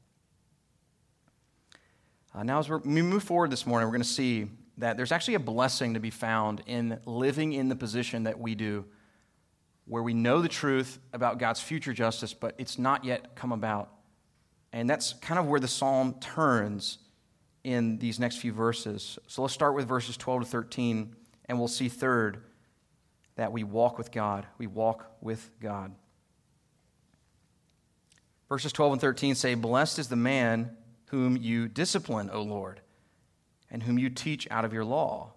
Uh, 2.35 2.43
now, 2.43 2.59
as 2.59 2.69
we 2.69 3.03
move 3.03 3.23
forward 3.23 3.51
this 3.51 3.67
morning, 3.67 3.89
we're 3.89 3.93
going 3.93 4.03
to 4.03 4.09
see 4.09 4.49
that 4.81 4.97
there's 4.97 5.13
actually 5.13 5.35
a 5.35 5.41
blessing 5.41 5.95
to 5.95 6.01
be 6.01 6.11
found 6.11 6.63
in 6.67 6.99
living 7.07 7.53
in 7.53 7.69
the 7.69 7.77
position 7.77 8.25
that 8.25 8.39
we 8.39 8.55
do, 8.55 8.85
where 9.87 10.03
we 10.03 10.15
know 10.15 10.43
the 10.43 10.49
truth 10.49 10.99
about 11.13 11.39
God's 11.39 11.61
future 11.61 11.93
justice, 11.93 12.35
but 12.35 12.55
it's 12.59 12.79
not 12.79 13.05
yet 13.05 13.35
come 13.35 13.53
about. 13.53 13.91
And 14.73 14.89
that's 14.89 15.15
kind 15.15 15.39
of 15.39 15.47
where 15.47 15.61
the 15.61 15.69
psalm 15.69 16.15
turns 16.21 16.99
in 17.65 17.99
these 17.99 18.19
next 18.19 18.37
few 18.37 18.53
verses. 18.53 19.19
So 19.27 19.43
let's 19.43 19.55
start 19.55 19.75
with 19.75 19.87
verses 19.87 20.17
12 20.17 20.43
to 20.43 20.49
13, 20.49 21.15
and 21.47 21.59
we'll 21.59 21.69
see 21.69 21.89
third 21.89 22.45
that 23.37 23.53
we 23.53 23.65
walk 23.65 23.99
with 23.99 24.13
God. 24.13 24.47
We 24.59 24.67
walk 24.67 25.17
with 25.21 25.51
God. 25.61 25.93
Verses 28.49 28.73
12 28.73 28.93
and 28.93 29.01
13 29.01 29.35
say, 29.35 29.55
Blessed 29.55 29.99
is 29.99 30.09
the 30.09 30.17
man 30.17 30.77
whom 31.07 31.37
you 31.37 31.69
discipline, 31.69 32.31
O 32.33 32.43
Lord, 32.43 32.81
and 33.71 33.83
whom 33.83 33.99
you 33.99 34.11
teach 34.11 34.49
out 34.51 34.65
of 34.65 34.73
your 34.73 34.85
law, 34.85 35.33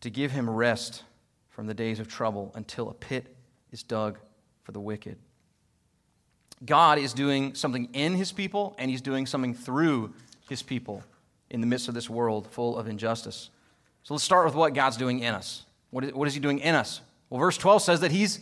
to 0.00 0.10
give 0.10 0.30
him 0.30 0.48
rest 0.48 1.02
from 1.50 1.66
the 1.66 1.74
days 1.74 1.98
of 1.98 2.08
trouble 2.08 2.52
until 2.54 2.88
a 2.88 2.94
pit 2.94 3.34
is 3.72 3.82
dug 3.82 4.18
for 4.62 4.72
the 4.72 4.80
wicked. 4.80 5.16
God 6.64 6.98
is 6.98 7.12
doing 7.12 7.54
something 7.54 7.88
in 7.92 8.14
his 8.14 8.32
people, 8.32 8.74
and 8.78 8.90
he's 8.90 9.00
doing 9.00 9.26
something 9.26 9.54
through 9.54 10.12
his 10.48 10.62
people 10.62 11.02
in 11.50 11.60
the 11.60 11.66
midst 11.66 11.88
of 11.88 11.94
this 11.94 12.10
world 12.10 12.46
full 12.50 12.76
of 12.76 12.88
injustice. 12.88 13.50
So 14.02 14.14
let's 14.14 14.24
start 14.24 14.44
with 14.44 14.54
what 14.54 14.74
God's 14.74 14.96
doing 14.96 15.20
in 15.20 15.34
us. 15.34 15.64
What 15.90 16.04
is, 16.04 16.12
what 16.12 16.28
is 16.28 16.34
he 16.34 16.40
doing 16.40 16.58
in 16.58 16.74
us? 16.74 17.00
Well, 17.30 17.40
verse 17.40 17.56
12 17.56 17.82
says 17.82 18.00
that 18.00 18.10
he's 18.10 18.40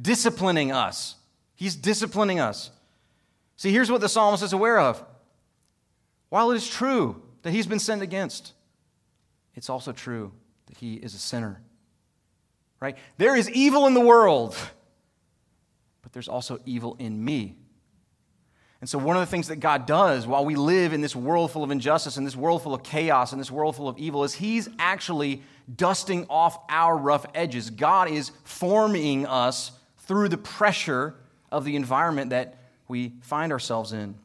disciplining 0.00 0.72
us. 0.72 1.16
He's 1.54 1.76
disciplining 1.76 2.40
us. 2.40 2.70
See, 3.56 3.70
here's 3.70 3.90
what 3.90 4.00
the 4.00 4.08
psalmist 4.08 4.42
is 4.42 4.52
aware 4.52 4.78
of. 4.78 5.04
While 6.28 6.50
it 6.50 6.56
is 6.56 6.68
true 6.68 7.22
that 7.44 7.52
he's 7.52 7.66
been 7.66 7.78
sinned 7.78 8.02
against, 8.02 8.52
it's 9.54 9.70
also 9.70 9.92
true 9.92 10.32
that 10.66 10.78
he 10.78 10.94
is 10.94 11.14
a 11.14 11.18
sinner. 11.18 11.60
Right? 12.80 12.98
There 13.18 13.36
is 13.36 13.48
evil 13.50 13.86
in 13.86 13.94
the 13.94 14.00
world, 14.00 14.56
but 16.02 16.12
there's 16.12 16.28
also 16.28 16.58
evil 16.66 16.96
in 16.98 17.24
me. 17.24 17.56
And 18.80 18.88
so, 18.88 18.98
one 18.98 19.16
of 19.16 19.20
the 19.20 19.26
things 19.26 19.48
that 19.48 19.60
God 19.60 19.86
does 19.86 20.26
while 20.26 20.44
we 20.44 20.56
live 20.56 20.92
in 20.92 21.00
this 21.00 21.16
world 21.16 21.50
full 21.50 21.64
of 21.64 21.70
injustice, 21.70 22.16
and 22.16 22.26
this 22.26 22.36
world 22.36 22.62
full 22.62 22.74
of 22.74 22.82
chaos, 22.82 23.32
and 23.32 23.40
this 23.40 23.50
world 23.50 23.76
full 23.76 23.88
of 23.88 23.96
evil, 23.96 24.24
is 24.24 24.34
He's 24.34 24.68
actually 24.78 25.42
dusting 25.74 26.26
off 26.28 26.58
our 26.68 26.96
rough 26.96 27.24
edges. 27.34 27.70
God 27.70 28.10
is 28.10 28.32
forming 28.42 29.26
us 29.26 29.72
through 30.00 30.28
the 30.28 30.36
pressure 30.36 31.14
of 31.50 31.64
the 31.64 31.76
environment 31.76 32.30
that 32.30 32.58
we 32.88 33.14
find 33.22 33.52
ourselves 33.52 33.92
in. 33.92 34.16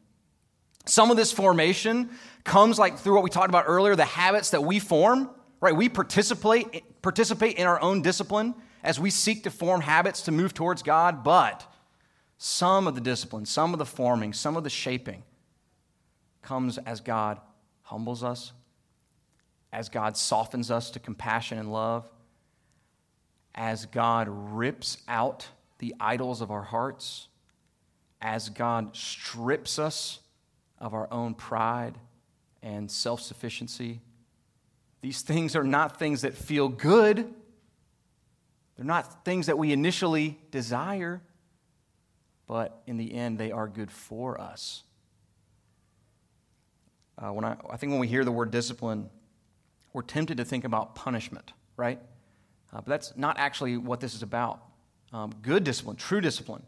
Some 0.90 1.12
of 1.12 1.18
this 1.18 1.32
formation 1.32 2.10
comes 2.44 2.80
like 2.80 2.98
through 2.98 3.14
what 3.14 3.24
we 3.24 3.30
talked 3.30 3.50
about 3.50 3.66
earlier, 3.68 3.96
the 3.96 4.06
habits 4.06 4.50
that 4.50 4.64
we 4.64 4.80
form, 4.80 5.30
right? 5.62 5.76
We 5.76 5.88
participate, 5.88 7.02
participate 7.04 7.58
in 7.58 7.68
our 7.68 7.80
own 7.80 8.02
discipline 8.02 8.56
as 8.84 9.00
we 9.00 9.12
seek 9.12 9.44
to 9.44 9.52
form 9.52 9.82
habits 9.82 10.24
to 10.24 10.32
move 10.32 10.56
towards 10.56 10.82
God, 10.82 11.24
but 11.24 11.72
some 12.40 12.88
of 12.88 12.96
the 12.96 13.02
discipline, 13.02 13.46
some 13.46 13.72
of 13.72 13.78
the 13.78 13.86
forming, 13.86 14.34
some 14.34 14.58
of 14.58 14.64
the 14.64 14.70
shaping 14.70 15.22
comes 16.42 16.80
as 16.80 17.02
God 17.02 17.40
humbles 17.84 18.24
us, 18.24 18.52
as 19.72 19.90
God 19.90 20.18
softens 20.18 20.72
us 20.72 20.90
to 20.92 21.00
compassion 21.00 21.60
and 21.60 21.72
love, 21.72 22.10
as 23.54 23.86
God 23.86 24.28
rips 24.28 24.98
out 25.08 25.50
the 25.78 25.94
idols 26.00 26.42
of 26.42 26.50
our 26.50 26.64
hearts 26.64 27.28
as 28.22 28.50
God 28.50 28.96
strips 28.96 29.78
us 29.80 30.20
of 30.80 30.94
our 30.94 31.12
own 31.12 31.34
pride 31.34 31.98
and 32.62 32.90
self 32.90 33.22
sufficiency. 33.22 34.02
These 35.02 35.22
things 35.22 35.56
are 35.56 35.64
not 35.64 35.98
things 35.98 36.22
that 36.22 36.34
feel 36.34 36.68
good. 36.68 37.34
They're 38.76 38.86
not 38.86 39.26
things 39.26 39.48
that 39.48 39.58
we 39.58 39.72
initially 39.72 40.40
desire, 40.52 41.22
but 42.48 42.82
in 42.88 42.98
the 42.98 43.14
end, 43.14 43.38
they 43.38 43.52
are 43.52 43.68
good 43.68 43.92
for 43.92 44.40
us. 44.40 44.84
Uh, 47.18 47.32
when 47.34 47.44
I, 47.44 47.58
I 47.70 47.78
think 47.78 47.92
when 47.92 48.00
we 48.00 48.08
hear 48.08 48.24
the 48.24 48.32
word 48.32 48.52
discipline, 48.52 49.10
we're 49.92 50.02
tempted 50.02 50.38
to 50.38 50.46
think 50.46 50.64
about 50.64 50.96
punishment, 50.96 51.52
right? 51.76 52.00
Uh, 52.72 52.78
but 52.78 52.88
that's 52.88 53.18
not 53.18 53.38
actually 53.38 53.76
what 53.78 54.00
this 54.00 54.16
is 54.16 54.24
about. 54.24 54.64
Um, 55.12 55.34
good 55.42 55.64
discipline, 55.64 55.98
true 55.98 56.22
discipline, 56.22 56.64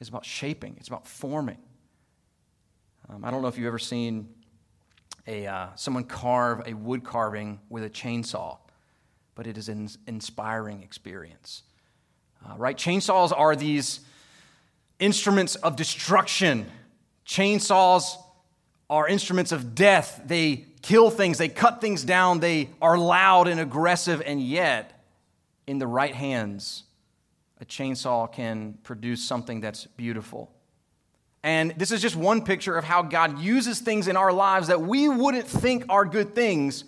is 0.00 0.08
about 0.08 0.24
shaping, 0.24 0.76
it's 0.78 0.88
about 0.88 1.06
forming. 1.06 1.58
Um, 3.08 3.24
I 3.24 3.30
don't 3.30 3.42
know 3.42 3.48
if 3.48 3.58
you've 3.58 3.66
ever 3.66 3.78
seen 3.78 4.28
a, 5.26 5.46
uh, 5.46 5.66
someone 5.74 6.04
carve 6.04 6.66
a 6.66 6.74
wood 6.74 7.04
carving 7.04 7.60
with 7.68 7.84
a 7.84 7.90
chainsaw, 7.90 8.58
but 9.34 9.46
it 9.46 9.58
is 9.58 9.68
an 9.68 9.88
inspiring 10.06 10.82
experience. 10.82 11.62
Uh, 12.44 12.54
right? 12.56 12.76
Chainsaws 12.76 13.32
are 13.36 13.56
these 13.56 14.00
instruments 14.98 15.54
of 15.56 15.76
destruction. 15.76 16.66
Chainsaws 17.26 18.16
are 18.88 19.08
instruments 19.08 19.52
of 19.52 19.74
death. 19.74 20.22
They 20.24 20.66
kill 20.82 21.10
things, 21.10 21.38
they 21.38 21.48
cut 21.48 21.80
things 21.80 22.04
down, 22.04 22.40
they 22.40 22.68
are 22.82 22.98
loud 22.98 23.48
and 23.48 23.58
aggressive, 23.58 24.22
and 24.24 24.40
yet, 24.40 25.02
in 25.66 25.78
the 25.78 25.86
right 25.86 26.14
hands, 26.14 26.84
a 27.58 27.64
chainsaw 27.64 28.30
can 28.30 28.74
produce 28.82 29.24
something 29.24 29.60
that's 29.60 29.86
beautiful. 29.86 30.53
And 31.44 31.74
this 31.76 31.92
is 31.92 32.00
just 32.00 32.16
one 32.16 32.42
picture 32.42 32.74
of 32.74 32.84
how 32.84 33.02
God 33.02 33.38
uses 33.38 33.78
things 33.78 34.08
in 34.08 34.16
our 34.16 34.32
lives 34.32 34.68
that 34.68 34.80
we 34.80 35.10
wouldn't 35.10 35.46
think 35.46 35.84
are 35.90 36.06
good 36.06 36.34
things, 36.34 36.84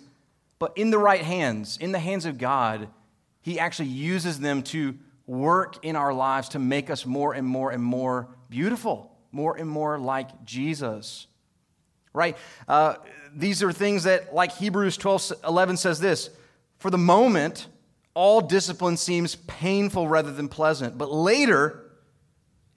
but 0.57 0.75
in 0.75 0.89
the 0.89 0.97
right 0.97 1.21
hands, 1.21 1.77
in 1.77 1.91
the 1.91 1.99
hands 1.99 2.25
of 2.25 2.39
God, 2.39 2.87
He 3.43 3.59
actually 3.59 3.89
uses 3.89 4.39
them 4.39 4.63
to 4.63 4.97
work 5.27 5.85
in 5.85 5.95
our 5.95 6.11
lives 6.11 6.49
to 6.49 6.59
make 6.59 6.89
us 6.89 7.05
more 7.05 7.33
and 7.33 7.45
more 7.45 7.69
and 7.69 7.83
more 7.83 8.29
beautiful, 8.49 9.15
more 9.31 9.55
and 9.55 9.69
more 9.69 9.99
like 9.99 10.43
Jesus. 10.43 11.27
Right? 12.11 12.35
Uh, 12.67 12.95
these 13.35 13.61
are 13.61 13.71
things 13.71 14.05
that, 14.05 14.33
like 14.33 14.53
Hebrews 14.53 14.97
12 14.97 15.33
11 15.45 15.77
says 15.77 15.99
this 15.99 16.31
for 16.79 16.89
the 16.89 16.97
moment, 16.97 17.67
all 18.15 18.41
discipline 18.41 18.97
seems 18.97 19.35
painful 19.35 20.07
rather 20.07 20.33
than 20.33 20.47
pleasant, 20.47 20.97
but 20.97 21.11
later 21.11 21.86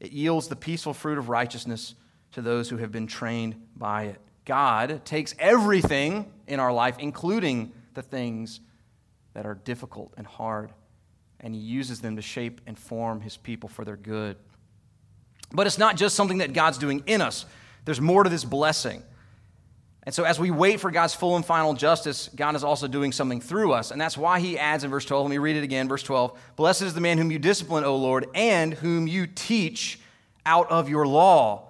it 0.00 0.12
yields 0.12 0.48
the 0.48 0.56
peaceful 0.56 0.94
fruit 0.94 1.18
of 1.18 1.28
righteousness 1.28 1.94
to 2.32 2.42
those 2.42 2.68
who 2.68 2.78
have 2.78 2.90
been 2.90 3.06
trained 3.06 3.56
by 3.76 4.04
it. 4.04 4.20
God 4.44 5.04
takes 5.04 5.34
everything 5.38 6.32
in 6.46 6.58
our 6.58 6.72
life, 6.72 6.98
including 6.98 7.72
the 7.94 8.02
things 8.02 8.60
that 9.34 9.46
are 9.46 9.54
difficult 9.54 10.12
and 10.16 10.26
hard, 10.26 10.72
and 11.40 11.54
He 11.54 11.60
uses 11.60 12.00
them 12.00 12.16
to 12.16 12.22
shape 12.22 12.60
and 12.66 12.78
form 12.78 13.20
His 13.20 13.36
people 13.36 13.68
for 13.68 13.84
their 13.84 13.96
good. 13.96 14.36
But 15.52 15.66
it's 15.66 15.78
not 15.78 15.96
just 15.96 16.16
something 16.16 16.38
that 16.38 16.52
God's 16.52 16.78
doing 16.78 17.02
in 17.06 17.20
us, 17.20 17.44
there's 17.84 18.00
more 18.00 18.24
to 18.24 18.30
this 18.30 18.44
blessing. 18.44 19.02
And 20.04 20.14
so, 20.14 20.24
as 20.24 20.40
we 20.40 20.50
wait 20.50 20.80
for 20.80 20.90
God's 20.90 21.14
full 21.14 21.36
and 21.36 21.44
final 21.44 21.74
justice, 21.74 22.30
God 22.34 22.56
is 22.56 22.64
also 22.64 22.88
doing 22.88 23.12
something 23.12 23.40
through 23.40 23.72
us. 23.72 23.90
And 23.90 24.00
that's 24.00 24.16
why 24.16 24.40
he 24.40 24.58
adds 24.58 24.82
in 24.82 24.90
verse 24.90 25.04
12, 25.04 25.26
let 25.26 25.30
me 25.30 25.38
read 25.38 25.56
it 25.56 25.62
again, 25.62 25.88
verse 25.88 26.02
12 26.02 26.38
Blessed 26.56 26.82
is 26.82 26.94
the 26.94 27.02
man 27.02 27.18
whom 27.18 27.30
you 27.30 27.38
discipline, 27.38 27.84
O 27.84 27.96
Lord, 27.96 28.26
and 28.34 28.72
whom 28.72 29.06
you 29.06 29.26
teach 29.26 30.00
out 30.46 30.70
of 30.70 30.88
your 30.88 31.06
law. 31.06 31.68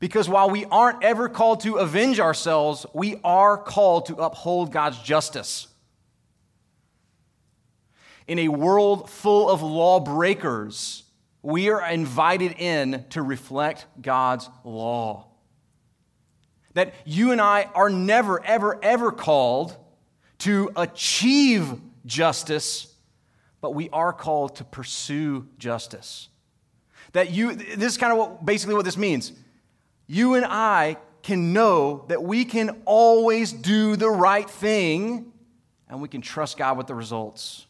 Because 0.00 0.28
while 0.28 0.50
we 0.50 0.64
aren't 0.64 1.04
ever 1.04 1.28
called 1.28 1.60
to 1.60 1.76
avenge 1.76 2.18
ourselves, 2.18 2.86
we 2.92 3.20
are 3.22 3.56
called 3.56 4.06
to 4.06 4.16
uphold 4.16 4.72
God's 4.72 4.98
justice. 4.98 5.68
In 8.26 8.38
a 8.38 8.48
world 8.48 9.10
full 9.10 9.50
of 9.50 9.62
lawbreakers, 9.62 11.04
we 11.42 11.68
are 11.70 11.86
invited 11.88 12.56
in 12.58 13.04
to 13.10 13.22
reflect 13.22 13.86
God's 14.00 14.48
law. 14.64 15.29
That 16.74 16.94
you 17.04 17.32
and 17.32 17.40
I 17.40 17.68
are 17.74 17.90
never, 17.90 18.44
ever, 18.44 18.78
ever 18.82 19.12
called 19.12 19.76
to 20.38 20.70
achieve 20.76 21.72
justice, 22.06 22.94
but 23.60 23.74
we 23.74 23.90
are 23.90 24.12
called 24.12 24.56
to 24.56 24.64
pursue 24.64 25.46
justice. 25.58 26.28
That 27.12 27.30
you, 27.30 27.54
this 27.54 27.92
is 27.92 27.96
kind 27.98 28.12
of 28.12 28.18
what, 28.18 28.44
basically 28.46 28.74
what 28.74 28.84
this 28.84 28.96
means. 28.96 29.32
You 30.06 30.34
and 30.34 30.46
I 30.46 30.96
can 31.22 31.52
know 31.52 32.04
that 32.08 32.22
we 32.22 32.44
can 32.44 32.82
always 32.84 33.52
do 33.52 33.96
the 33.96 34.08
right 34.08 34.48
thing 34.48 35.32
and 35.88 36.00
we 36.00 36.08
can 36.08 36.20
trust 36.20 36.56
God 36.56 36.78
with 36.78 36.86
the 36.86 36.94
results. 36.94 37.66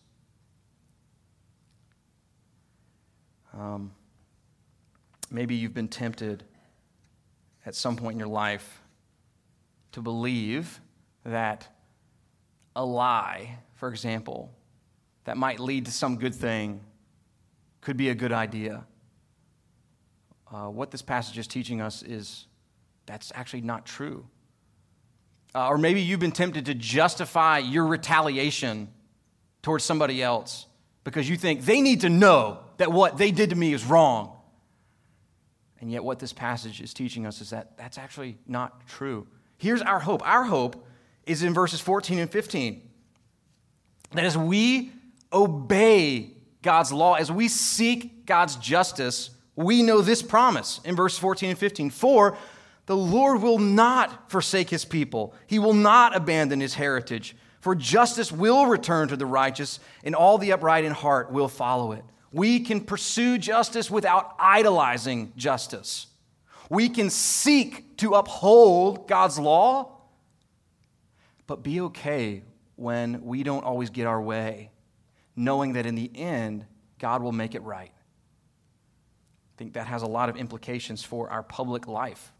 Um, 3.54 3.92
maybe 5.30 5.56
you've 5.56 5.74
been 5.74 5.88
tempted 5.88 6.44
at 7.66 7.74
some 7.74 7.96
point 7.96 8.14
in 8.14 8.18
your 8.18 8.28
life 8.28 8.79
to 9.92 10.00
believe 10.00 10.80
that 11.24 11.68
a 12.76 12.84
lie, 12.84 13.58
for 13.74 13.88
example, 13.88 14.52
that 15.24 15.36
might 15.36 15.60
lead 15.60 15.86
to 15.86 15.92
some 15.92 16.16
good 16.16 16.34
thing 16.34 16.80
could 17.80 17.96
be 17.96 18.08
a 18.08 18.14
good 18.14 18.32
idea. 18.32 18.84
Uh, 20.52 20.68
what 20.68 20.90
this 20.90 21.02
passage 21.02 21.38
is 21.38 21.46
teaching 21.46 21.80
us 21.80 22.02
is 22.02 22.46
that's 23.06 23.32
actually 23.34 23.60
not 23.60 23.86
true. 23.86 24.26
Uh, 25.54 25.68
or 25.68 25.78
maybe 25.78 26.00
you've 26.00 26.20
been 26.20 26.32
tempted 26.32 26.66
to 26.66 26.74
justify 26.74 27.58
your 27.58 27.86
retaliation 27.86 28.88
towards 29.62 29.84
somebody 29.84 30.22
else 30.22 30.66
because 31.04 31.28
you 31.28 31.36
think 31.36 31.64
they 31.64 31.80
need 31.80 32.02
to 32.02 32.08
know 32.08 32.58
that 32.76 32.92
what 32.92 33.18
they 33.18 33.30
did 33.30 33.50
to 33.50 33.56
me 33.56 33.72
is 33.72 33.84
wrong. 33.84 34.36
And 35.80 35.90
yet, 35.90 36.04
what 36.04 36.18
this 36.18 36.32
passage 36.32 36.80
is 36.80 36.92
teaching 36.92 37.26
us 37.26 37.40
is 37.40 37.50
that 37.50 37.76
that's 37.76 37.98
actually 37.98 38.38
not 38.46 38.86
true. 38.86 39.26
Here's 39.60 39.82
our 39.82 40.00
hope. 40.00 40.26
Our 40.26 40.44
hope 40.44 40.86
is 41.26 41.42
in 41.42 41.52
verses 41.52 41.80
14 41.80 42.18
and 42.18 42.32
15. 42.32 42.80
That 44.12 44.24
as 44.24 44.36
we 44.36 44.90
obey 45.30 46.30
God's 46.62 46.94
law, 46.94 47.14
as 47.14 47.30
we 47.30 47.46
seek 47.46 48.24
God's 48.24 48.56
justice, 48.56 49.28
we 49.56 49.82
know 49.82 50.00
this 50.00 50.22
promise 50.22 50.80
in 50.82 50.96
verse 50.96 51.18
14 51.18 51.50
and 51.50 51.58
15. 51.58 51.90
For 51.90 52.38
the 52.86 52.96
Lord 52.96 53.42
will 53.42 53.58
not 53.58 54.30
forsake 54.30 54.70
his 54.70 54.86
people, 54.86 55.34
he 55.46 55.58
will 55.58 55.74
not 55.74 56.16
abandon 56.16 56.60
his 56.60 56.74
heritage. 56.74 57.36
For 57.60 57.74
justice 57.74 58.32
will 58.32 58.64
return 58.64 59.08
to 59.08 59.16
the 59.18 59.26
righteous, 59.26 59.78
and 60.02 60.14
all 60.14 60.38
the 60.38 60.52
upright 60.52 60.86
in 60.86 60.92
heart 60.92 61.30
will 61.30 61.48
follow 61.48 61.92
it. 61.92 62.02
We 62.32 62.60
can 62.60 62.80
pursue 62.80 63.36
justice 63.36 63.90
without 63.90 64.34
idolizing 64.38 65.34
justice. 65.36 66.06
We 66.70 66.88
can 66.88 67.10
seek 67.10 67.98
to 67.98 68.14
uphold 68.14 69.06
God's 69.08 69.38
law, 69.38 69.98
but 71.46 71.62
be 71.62 71.80
okay 71.82 72.44
when 72.76 73.22
we 73.24 73.42
don't 73.42 73.64
always 73.64 73.90
get 73.90 74.06
our 74.06 74.22
way, 74.22 74.70
knowing 75.36 75.74
that 75.74 75.84
in 75.84 75.96
the 75.96 76.10
end, 76.14 76.64
God 76.98 77.22
will 77.22 77.32
make 77.32 77.54
it 77.54 77.62
right. 77.62 77.92
I 77.92 79.52
think 79.58 79.74
that 79.74 79.86
has 79.88 80.02
a 80.02 80.06
lot 80.06 80.30
of 80.30 80.36
implications 80.36 81.04
for 81.04 81.28
our 81.28 81.42
public 81.42 81.86
life. 81.88 82.32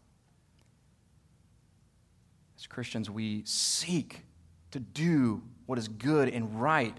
As 2.57 2.65
Christians, 2.65 3.09
we 3.09 3.43
seek 3.45 4.25
to 4.71 4.79
do 4.79 5.43
what 5.65 5.77
is 5.77 5.89
good 5.89 6.29
and 6.29 6.61
right, 6.61 6.97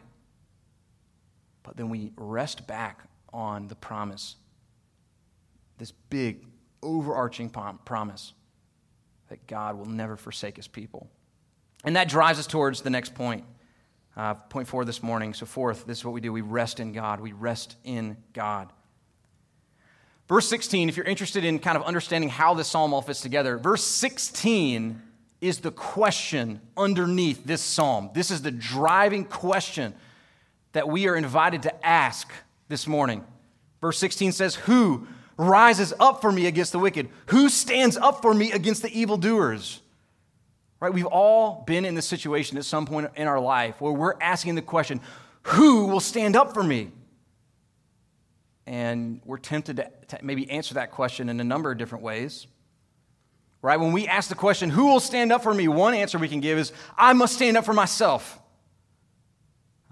but 1.63 1.77
then 1.77 1.89
we 1.89 2.13
rest 2.17 2.67
back 2.67 3.01
on 3.33 3.69
the 3.69 3.75
promise 3.75 4.37
this 5.79 5.93
big, 6.11 6.45
overarching 6.83 7.51
promise 7.51 8.33
that 9.29 9.47
God 9.47 9.79
will 9.79 9.87
never 9.87 10.17
forsake 10.17 10.57
his 10.57 10.69
people. 10.69 11.09
And 11.85 11.97
that 11.97 12.09
drives 12.09 12.39
us 12.39 12.47
towards 12.47 12.83
the 12.83 12.91
next 12.91 13.15
point. 13.15 13.45
Uh, 14.15 14.35
point 14.35 14.69
four 14.69 14.85
this 14.85 15.03
morning. 15.03 15.33
So, 15.33 15.47
fourth, 15.47 15.87
this 15.87 15.99
is 15.99 16.05
what 16.05 16.13
we 16.13 16.21
do 16.21 16.33
we 16.33 16.43
rest 16.43 16.81
in 16.81 16.93
God. 16.93 17.21
We 17.21 17.33
rest 17.33 17.77
in 17.83 18.19
God. 18.35 18.69
Verse 20.29 20.49
16, 20.49 20.89
if 20.89 20.97
you're 20.97 21.07
interested 21.07 21.45
in 21.45 21.59
kind 21.59 21.77
of 21.77 21.83
understanding 21.83 22.31
how 22.31 22.55
this 22.55 22.69
psalm 22.69 22.95
all 22.95 23.03
fits 23.03 23.21
together, 23.21 23.59
verse 23.59 23.83
16 23.83 25.01
is 25.41 25.59
the 25.59 25.71
question 25.71 26.61
underneath 26.77 27.45
this 27.45 27.61
psalm. 27.61 28.11
This 28.15 28.31
is 28.31 28.43
the 28.43 28.51
driving 28.51 29.25
question 29.25 29.95
that 30.73 30.89
we 30.89 31.09
are 31.09 31.17
invited 31.17 31.63
to 31.65 31.87
ask 31.87 32.31
this 32.69 32.87
morning. 32.87 33.25
Verse 33.81 33.99
16 33.99 34.33
says, 34.33 34.55
Who 34.55 35.07
rises 35.49 35.93
up 35.99 36.21
for 36.21 36.31
me 36.31 36.47
against 36.47 36.73
the 36.73 36.79
wicked? 36.79 37.09
Who 37.27 37.49
stands 37.49 37.97
up 37.97 38.23
for 38.23 38.33
me 38.35 38.53
against 38.53 38.83
the 38.83 38.99
evildoers? 38.99 39.81
Right? 40.81 40.93
We've 40.93 41.07
all 41.07 41.63
been 41.67 41.85
in 41.85 41.95
this 41.95 42.07
situation 42.07 42.59
at 42.59 42.65
some 42.65 42.87
point 42.87 43.11
in 43.17 43.29
our 43.29 43.39
life 43.39 43.81
where 43.81 43.93
we're 43.93 44.21
asking 44.21 44.57
the 44.57 44.63
question, 44.63 45.01
Who 45.45 45.87
will 45.87 46.01
stand 46.01 46.35
up 46.35 46.55
for 46.55 46.63
me? 46.63 46.91
And 48.67 49.21
we're 49.25 49.39
tempted 49.39 49.77
to, 49.77 49.91
to 50.09 50.19
maybe 50.25 50.51
answer 50.51 50.75
that 50.75 50.91
question 50.91 51.29
in 51.29 51.39
a 51.41 51.45
number 51.45 51.71
of 51.71 51.79
different 51.79 52.03
ways. 52.03 52.47
Right? 53.61 53.79
When 53.79 53.93
we 53.93 54.09
ask 54.09 54.29
the 54.29 54.35
question, 54.35 54.71
Who 54.71 54.87
will 54.87 55.01
stand 55.01 55.33
up 55.33 55.43
for 55.43 55.55
me? 55.55 55.69
One 55.69 55.95
answer 55.95 56.19
we 56.19 56.29
can 56.29 56.41
give 56.41 56.59
is, 56.59 56.73
I 56.97 57.13
must 57.13 57.35
stand 57.35 57.57
up 57.57 57.65
for 57.65 57.75
myself. 57.75 58.41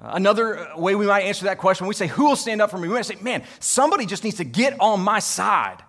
Uh, 0.01 0.13
another 0.15 0.59
uh, 0.59 0.79
way 0.79 0.95
we 0.95 1.07
might 1.07 1.25
answer 1.25 1.45
that 1.45 1.59
question, 1.59 1.87
we 1.87 1.95
say, 1.95 2.07
Who 2.07 2.25
will 2.25 2.37
stand 2.37 2.63
up 2.63 2.71
for 2.71 2.79
me? 2.79 2.89
We 2.89 2.95
might 2.95 3.07
say, 3.07 3.17
Man, 3.21 3.45
somebody 3.59 4.07
just 4.07 4.25
needs 4.25 4.39
to 4.39 4.45
get 4.45 4.75
on 4.81 5.01
my 5.01 5.19
side. 5.19 5.83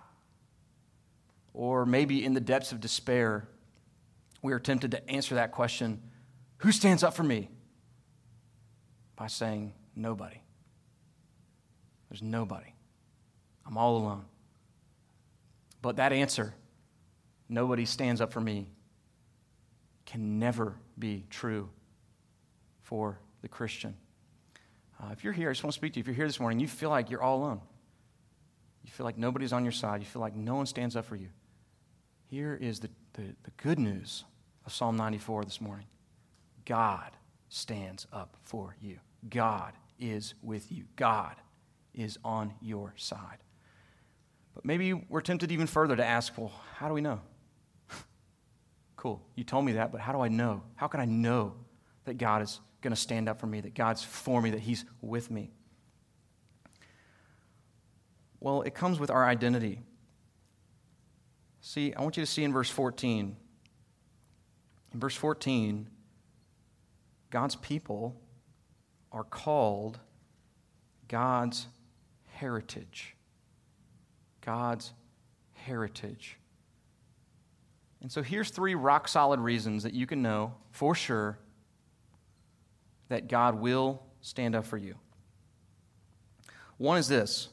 Or 1.54 1.86
maybe 1.86 2.24
in 2.24 2.34
the 2.34 2.40
depths 2.40 2.72
of 2.72 2.80
despair, 2.80 3.48
we 4.42 4.52
are 4.52 4.58
tempted 4.58 4.90
to 4.90 5.10
answer 5.10 5.36
that 5.36 5.52
question, 5.52 6.02
Who 6.58 6.72
stands 6.72 7.02
up 7.02 7.14
for 7.14 7.22
me? 7.22 7.48
By 9.16 9.28
saying, 9.28 9.72
Nobody. 9.96 10.40
There's 12.10 12.22
nobody. 12.22 12.74
I'm 13.66 13.78
all 13.78 13.96
alone. 13.96 14.24
But 15.80 15.96
that 15.96 16.12
answer, 16.12 16.54
nobody 17.48 17.86
stands 17.86 18.20
up 18.20 18.32
for 18.32 18.40
me, 18.40 18.68
can 20.04 20.38
never 20.38 20.76
be 20.98 21.24
true 21.30 21.70
for 22.82 23.18
the 23.40 23.48
Christian. 23.48 23.94
Uh, 25.02 25.10
if 25.12 25.24
you're 25.24 25.32
here, 25.32 25.50
I 25.50 25.52
just 25.52 25.64
want 25.64 25.72
to 25.72 25.78
speak 25.78 25.94
to 25.94 25.98
you. 25.98 26.02
If 26.02 26.06
you're 26.06 26.14
here 26.14 26.26
this 26.26 26.38
morning, 26.38 26.60
you 26.60 26.68
feel 26.68 26.90
like 26.90 27.10
you're 27.10 27.22
all 27.22 27.38
alone. 27.38 27.60
You 28.84 28.92
feel 28.92 29.04
like 29.04 29.18
nobody's 29.18 29.52
on 29.52 29.64
your 29.64 29.72
side. 29.72 30.00
You 30.00 30.06
feel 30.06 30.22
like 30.22 30.36
no 30.36 30.54
one 30.54 30.66
stands 30.66 30.96
up 30.96 31.06
for 31.06 31.16
you. 31.16 31.28
Here 32.28 32.56
is 32.60 32.80
the, 32.80 32.88
the, 33.14 33.22
the 33.42 33.50
good 33.56 33.78
news 33.78 34.24
of 34.64 34.72
Psalm 34.72 34.96
94 34.96 35.44
this 35.44 35.60
morning 35.60 35.86
God 36.64 37.10
stands 37.48 38.06
up 38.12 38.36
for 38.42 38.76
you. 38.80 38.98
God 39.28 39.72
is 39.98 40.34
with 40.42 40.70
you. 40.70 40.84
God 40.96 41.34
is 41.94 42.18
on 42.24 42.54
your 42.60 42.94
side. 42.96 43.38
But 44.54 44.64
maybe 44.64 44.92
we're 44.92 45.20
tempted 45.20 45.50
even 45.50 45.66
further 45.66 45.96
to 45.96 46.04
ask, 46.04 46.36
well, 46.36 46.52
how 46.76 46.88
do 46.88 46.94
we 46.94 47.00
know? 47.00 47.20
cool, 48.96 49.20
you 49.34 49.44
told 49.44 49.64
me 49.64 49.72
that, 49.72 49.90
but 49.92 50.00
how 50.00 50.12
do 50.12 50.20
I 50.20 50.28
know? 50.28 50.62
How 50.76 50.86
can 50.86 51.00
I 51.00 51.04
know 51.04 51.54
that 52.04 52.18
God 52.18 52.42
is 52.42 52.60
going 52.82 52.94
to 52.94 53.00
stand 53.00 53.28
up 53.28 53.40
for 53.40 53.46
me, 53.46 53.60
that 53.60 53.74
God's 53.74 54.04
for 54.04 54.42
me, 54.42 54.50
that 54.50 54.60
He's 54.60 54.84
with 55.00 55.30
me? 55.30 55.50
Well, 58.40 58.62
it 58.62 58.74
comes 58.74 58.98
with 58.98 59.10
our 59.10 59.24
identity. 59.24 59.80
See, 61.60 61.94
I 61.94 62.02
want 62.02 62.16
you 62.16 62.24
to 62.24 62.30
see 62.30 62.42
in 62.42 62.52
verse 62.52 62.68
14. 62.68 63.36
In 64.92 65.00
verse 65.00 65.14
14, 65.14 65.88
God's 67.30 67.56
people 67.56 68.20
are 69.12 69.24
called 69.24 70.00
God's 71.08 71.68
heritage. 72.26 73.14
God's 74.40 74.92
heritage. 75.52 76.36
And 78.00 78.10
so 78.10 78.22
here's 78.22 78.50
three 78.50 78.74
rock 78.74 79.06
solid 79.06 79.38
reasons 79.38 79.84
that 79.84 79.94
you 79.94 80.06
can 80.06 80.20
know 80.20 80.54
for 80.72 80.94
sure 80.94 81.38
that 83.12 83.28
God 83.28 83.60
will 83.60 84.02
stand 84.22 84.54
up 84.54 84.64
for 84.64 84.78
you. 84.78 84.94
One 86.78 86.96
is 86.96 87.08
this 87.08 87.50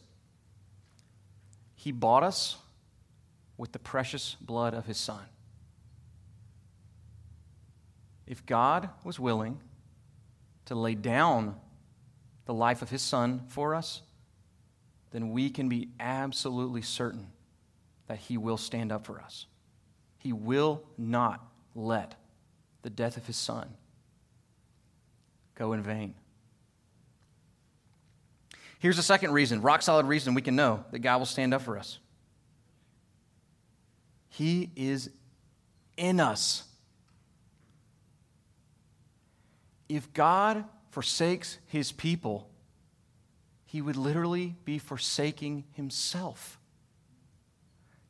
He 1.75 1.91
bought 1.91 2.23
us 2.23 2.55
with 3.57 3.73
the 3.73 3.79
precious 3.79 4.37
blood 4.39 4.73
of 4.73 4.85
His 4.85 4.97
Son. 4.97 5.21
If 8.25 8.45
God 8.45 8.89
was 9.03 9.19
willing 9.19 9.59
to 10.63 10.75
lay 10.75 10.95
down 10.95 11.55
the 12.45 12.53
life 12.53 12.81
of 12.81 12.89
His 12.89 13.01
Son 13.01 13.41
for 13.49 13.75
us, 13.75 14.01
then 15.11 15.31
we 15.31 15.49
can 15.49 15.67
be 15.67 15.89
absolutely 15.99 16.83
certain 16.83 17.27
that 18.07 18.19
He 18.19 18.37
will 18.37 18.55
stand 18.55 18.93
up 18.93 19.05
for 19.05 19.19
us. 19.19 19.45
He 20.19 20.31
will 20.31 20.83
not 20.97 21.45
let 21.75 22.15
the 22.81 22.89
death 22.89 23.17
of 23.17 23.27
His 23.27 23.35
Son 23.35 23.73
go 25.59 25.73
in 25.73 25.83
vain. 25.83 26.15
Here's 28.79 28.97
a 28.97 29.03
second 29.03 29.33
reason, 29.33 29.61
rock 29.61 29.81
solid 29.81 30.05
reason 30.05 30.33
we 30.33 30.41
can 30.41 30.55
know 30.55 30.85
that 30.91 30.99
God 30.99 31.17
will 31.17 31.25
stand 31.25 31.53
up 31.53 31.61
for 31.61 31.77
us. 31.77 31.99
He 34.29 34.71
is 34.77 35.09
in 35.97 36.21
us. 36.21 36.63
If 39.89 40.13
God 40.13 40.63
forsakes 40.91 41.57
his 41.65 41.91
people, 41.91 42.49
he 43.65 43.81
would 43.81 43.97
literally 43.97 44.55
be 44.63 44.79
forsaking 44.79 45.65
himself. 45.73 46.57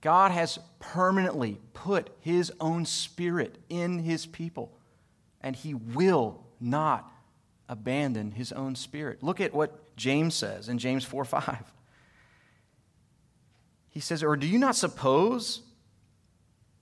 God 0.01 0.31
has 0.31 0.59
permanently 0.77 1.59
put 1.73 2.11
his 2.19 2.53
own 2.59 2.85
spirit 2.85 3.57
in 3.69 3.99
his 3.99 4.27
people, 4.27 4.71
and 5.41 5.55
he 5.55 5.73
will 5.73 6.43
not 6.59 7.11
abandon 7.69 8.31
his 8.31 8.51
own 8.51 8.75
spirit. 8.75 9.23
Look 9.23 9.39
at 9.39 9.53
what 9.53 9.95
James 9.95 10.35
says 10.35 10.67
in 10.67 10.79
James 10.79 11.05
4 11.05 11.23
5. 11.23 11.71
He 13.91 13.99
says, 13.99 14.23
Or 14.23 14.35
do 14.35 14.47
you 14.47 14.57
not 14.57 14.75
suppose 14.75 15.61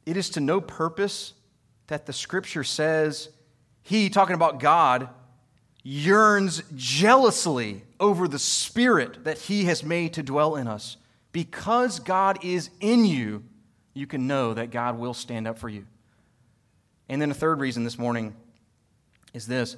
it 0.05 0.17
is 0.17 0.29
to 0.31 0.39
no 0.39 0.61
purpose 0.61 1.33
that 1.87 2.05
the 2.05 2.13
scripture 2.13 2.63
says, 2.63 3.29
He, 3.83 4.09
talking 4.09 4.35
about 4.35 4.59
God, 4.59 5.09
yearns 5.83 6.63
jealously 6.75 7.83
over 7.99 8.27
the 8.27 8.39
spirit 8.39 9.23
that 9.25 9.37
He 9.37 9.65
has 9.65 9.83
made 9.83 10.13
to 10.13 10.23
dwell 10.23 10.55
in 10.55 10.67
us? 10.67 10.97
Because 11.31 11.99
God 11.99 12.43
is 12.43 12.69
in 12.79 13.05
you, 13.05 13.43
you 13.93 14.07
can 14.07 14.27
know 14.27 14.53
that 14.53 14.71
God 14.71 14.97
will 14.97 15.13
stand 15.13 15.47
up 15.47 15.59
for 15.59 15.69
you. 15.69 15.85
And 17.09 17.21
then 17.21 17.31
a 17.31 17.35
third 17.35 17.59
reason 17.59 17.83
this 17.83 17.97
morning 17.97 18.35
is 19.33 19.47
this 19.47 19.77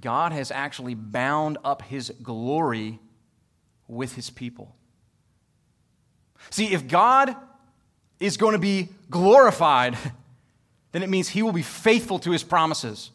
God 0.00 0.32
has 0.32 0.50
actually 0.50 0.94
bound 0.94 1.58
up 1.64 1.82
his 1.82 2.12
glory 2.22 2.98
with 3.86 4.14
his 4.14 4.30
people. 4.30 4.74
See, 6.50 6.72
if 6.72 6.88
God 6.88 7.36
is 8.20 8.36
going 8.36 8.52
to 8.52 8.58
be 8.58 8.88
glorified, 9.10 9.96
then 10.92 11.02
it 11.02 11.08
means 11.08 11.28
he 11.28 11.42
will 11.42 11.52
be 11.52 11.62
faithful 11.62 12.18
to 12.20 12.30
his 12.30 12.42
promises. 12.42 13.10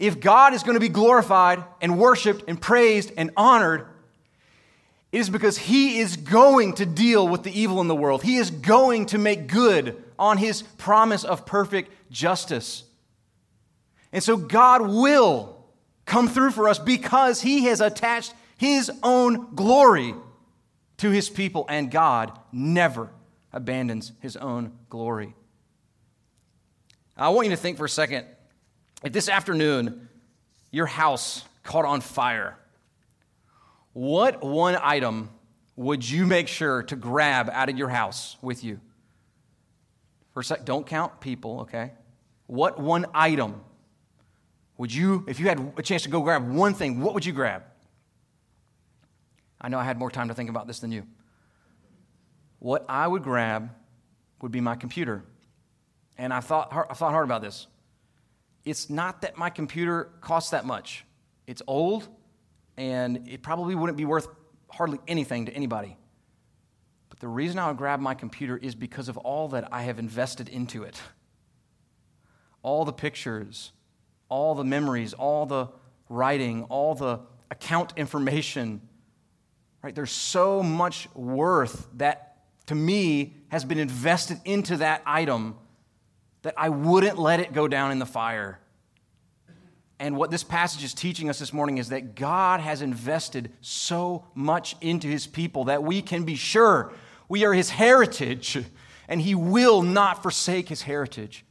If 0.00 0.18
God 0.18 0.54
is 0.54 0.62
going 0.62 0.74
to 0.74 0.80
be 0.80 0.88
glorified 0.88 1.62
and 1.82 1.98
worshiped 1.98 2.44
and 2.48 2.58
praised 2.58 3.12
and 3.18 3.30
honored, 3.36 3.86
It 5.12 5.18
is 5.18 5.28
because 5.28 5.58
He 5.58 5.98
is 5.98 6.16
going 6.16 6.72
to 6.74 6.86
deal 6.86 7.28
with 7.28 7.42
the 7.42 7.52
evil 7.52 7.82
in 7.82 7.88
the 7.88 7.94
world. 7.94 8.22
He 8.22 8.36
is 8.36 8.50
going 8.50 9.06
to 9.06 9.18
make 9.18 9.46
good 9.46 10.02
on 10.18 10.38
His 10.38 10.62
promise 10.62 11.22
of 11.22 11.44
perfect 11.44 11.92
justice. 12.10 12.84
And 14.10 14.22
so 14.22 14.38
God 14.38 14.80
will 14.80 15.59
come 16.10 16.26
through 16.26 16.50
for 16.50 16.68
us 16.68 16.80
because 16.80 17.40
He 17.40 17.66
has 17.66 17.80
attached 17.80 18.34
His 18.58 18.90
own 19.02 19.54
glory 19.54 20.12
to 20.96 21.10
His 21.10 21.30
people, 21.30 21.64
and 21.68 21.88
God 21.88 22.36
never 22.50 23.10
abandons 23.52 24.10
His 24.18 24.36
own 24.36 24.72
glory. 24.88 25.34
I 27.16 27.28
want 27.28 27.46
you 27.46 27.52
to 27.52 27.56
think 27.56 27.78
for 27.78 27.84
a 27.84 27.88
second 27.88 28.26
if 29.04 29.12
this 29.12 29.28
afternoon 29.28 30.08
your 30.72 30.86
house 30.86 31.44
caught 31.62 31.84
on 31.84 32.00
fire, 32.00 32.58
what 33.92 34.42
one 34.42 34.76
item 34.82 35.30
would 35.76 36.08
you 36.08 36.26
make 36.26 36.48
sure 36.48 36.82
to 36.84 36.96
grab 36.96 37.48
out 37.50 37.68
of 37.68 37.78
your 37.78 37.88
house 37.88 38.36
with 38.42 38.64
you? 38.64 38.80
For 40.32 40.40
a 40.40 40.44
sec, 40.44 40.64
don't 40.64 40.86
count 40.86 41.20
people, 41.20 41.60
okay? 41.60 41.92
What 42.46 42.80
one 42.80 43.06
item 43.14 43.60
would 44.80 44.94
you, 44.94 45.26
if 45.28 45.38
you 45.38 45.46
had 45.46 45.74
a 45.76 45.82
chance 45.82 46.04
to 46.04 46.08
go 46.08 46.22
grab 46.22 46.48
one 46.48 46.72
thing, 46.72 47.02
what 47.02 47.12
would 47.12 47.26
you 47.26 47.34
grab? 47.34 47.64
I 49.60 49.68
know 49.68 49.78
I 49.78 49.84
had 49.84 49.98
more 49.98 50.10
time 50.10 50.28
to 50.28 50.34
think 50.34 50.48
about 50.48 50.66
this 50.66 50.78
than 50.78 50.90
you. 50.90 51.06
What 52.60 52.86
I 52.88 53.06
would 53.06 53.22
grab 53.22 53.68
would 54.40 54.50
be 54.50 54.62
my 54.62 54.76
computer. 54.76 55.22
And 56.16 56.32
I 56.32 56.40
thought, 56.40 56.72
I 56.72 56.94
thought 56.94 57.10
hard 57.10 57.26
about 57.26 57.42
this. 57.42 57.66
It's 58.64 58.88
not 58.88 59.20
that 59.20 59.36
my 59.36 59.50
computer 59.50 60.12
costs 60.22 60.52
that 60.52 60.64
much. 60.64 61.04
It's 61.46 61.60
old, 61.66 62.08
and 62.78 63.28
it 63.28 63.42
probably 63.42 63.74
wouldn't 63.74 63.98
be 63.98 64.06
worth 64.06 64.28
hardly 64.70 64.98
anything 65.06 65.44
to 65.44 65.52
anybody. 65.52 65.98
But 67.10 67.20
the 67.20 67.28
reason 67.28 67.58
I 67.58 67.68
would 67.68 67.76
grab 67.76 68.00
my 68.00 68.14
computer 68.14 68.56
is 68.56 68.74
because 68.74 69.10
of 69.10 69.18
all 69.18 69.48
that 69.48 69.68
I 69.74 69.82
have 69.82 69.98
invested 69.98 70.48
into 70.48 70.84
it 70.84 71.02
all 72.62 72.86
the 72.86 72.92
pictures, 72.92 73.72
all 74.30 74.54
the 74.54 74.64
memories, 74.64 75.12
all 75.12 75.44
the 75.44 75.68
writing, 76.08 76.64
all 76.64 76.94
the 76.94 77.20
account 77.50 77.92
information. 77.96 78.80
Right? 79.82 79.94
There's 79.94 80.10
so 80.10 80.62
much 80.62 81.08
worth 81.14 81.86
that 81.96 82.38
to 82.66 82.74
me 82.74 83.34
has 83.48 83.64
been 83.64 83.78
invested 83.78 84.40
into 84.46 84.78
that 84.78 85.02
item 85.04 85.56
that 86.42 86.54
I 86.56 86.70
wouldn't 86.70 87.18
let 87.18 87.40
it 87.40 87.52
go 87.52 87.68
down 87.68 87.92
in 87.92 87.98
the 87.98 88.06
fire. 88.06 88.58
And 89.98 90.16
what 90.16 90.30
this 90.30 90.42
passage 90.42 90.82
is 90.82 90.94
teaching 90.94 91.28
us 91.28 91.38
this 91.38 91.52
morning 91.52 91.76
is 91.76 91.90
that 91.90 92.14
God 92.14 92.60
has 92.60 92.80
invested 92.80 93.52
so 93.60 94.24
much 94.34 94.74
into 94.80 95.06
his 95.08 95.26
people 95.26 95.64
that 95.64 95.82
we 95.82 96.00
can 96.00 96.24
be 96.24 96.36
sure 96.36 96.92
we 97.28 97.44
are 97.44 97.52
his 97.52 97.70
heritage 97.70 98.58
and 99.08 99.20
he 99.20 99.34
will 99.34 99.82
not 99.82 100.22
forsake 100.22 100.68
his 100.68 100.82
heritage. 100.82 101.44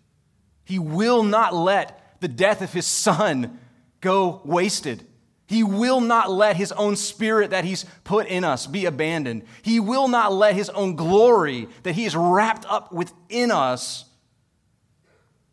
He 0.65 0.79
will 0.79 1.23
not 1.23 1.53
let 1.53 2.08
the 2.19 2.27
death 2.27 2.61
of 2.61 2.73
his 2.73 2.85
son 2.85 3.59
go 4.01 4.41
wasted. 4.43 5.05
He 5.47 5.63
will 5.63 5.99
not 5.99 6.29
let 6.29 6.57
his 6.57 6.71
own 6.73 6.95
spirit 6.95 7.49
that 7.49 7.65
he's 7.65 7.85
put 8.03 8.27
in 8.27 8.43
us 8.43 8.67
be 8.67 8.85
abandoned. 8.85 9.43
He 9.63 9.79
will 9.79 10.07
not 10.07 10.31
let 10.31 10.55
his 10.55 10.69
own 10.69 10.95
glory 10.95 11.67
that 11.83 11.95
he 11.95 12.03
has 12.03 12.15
wrapped 12.15 12.65
up 12.67 12.91
within 12.91 13.49
us 13.49 14.05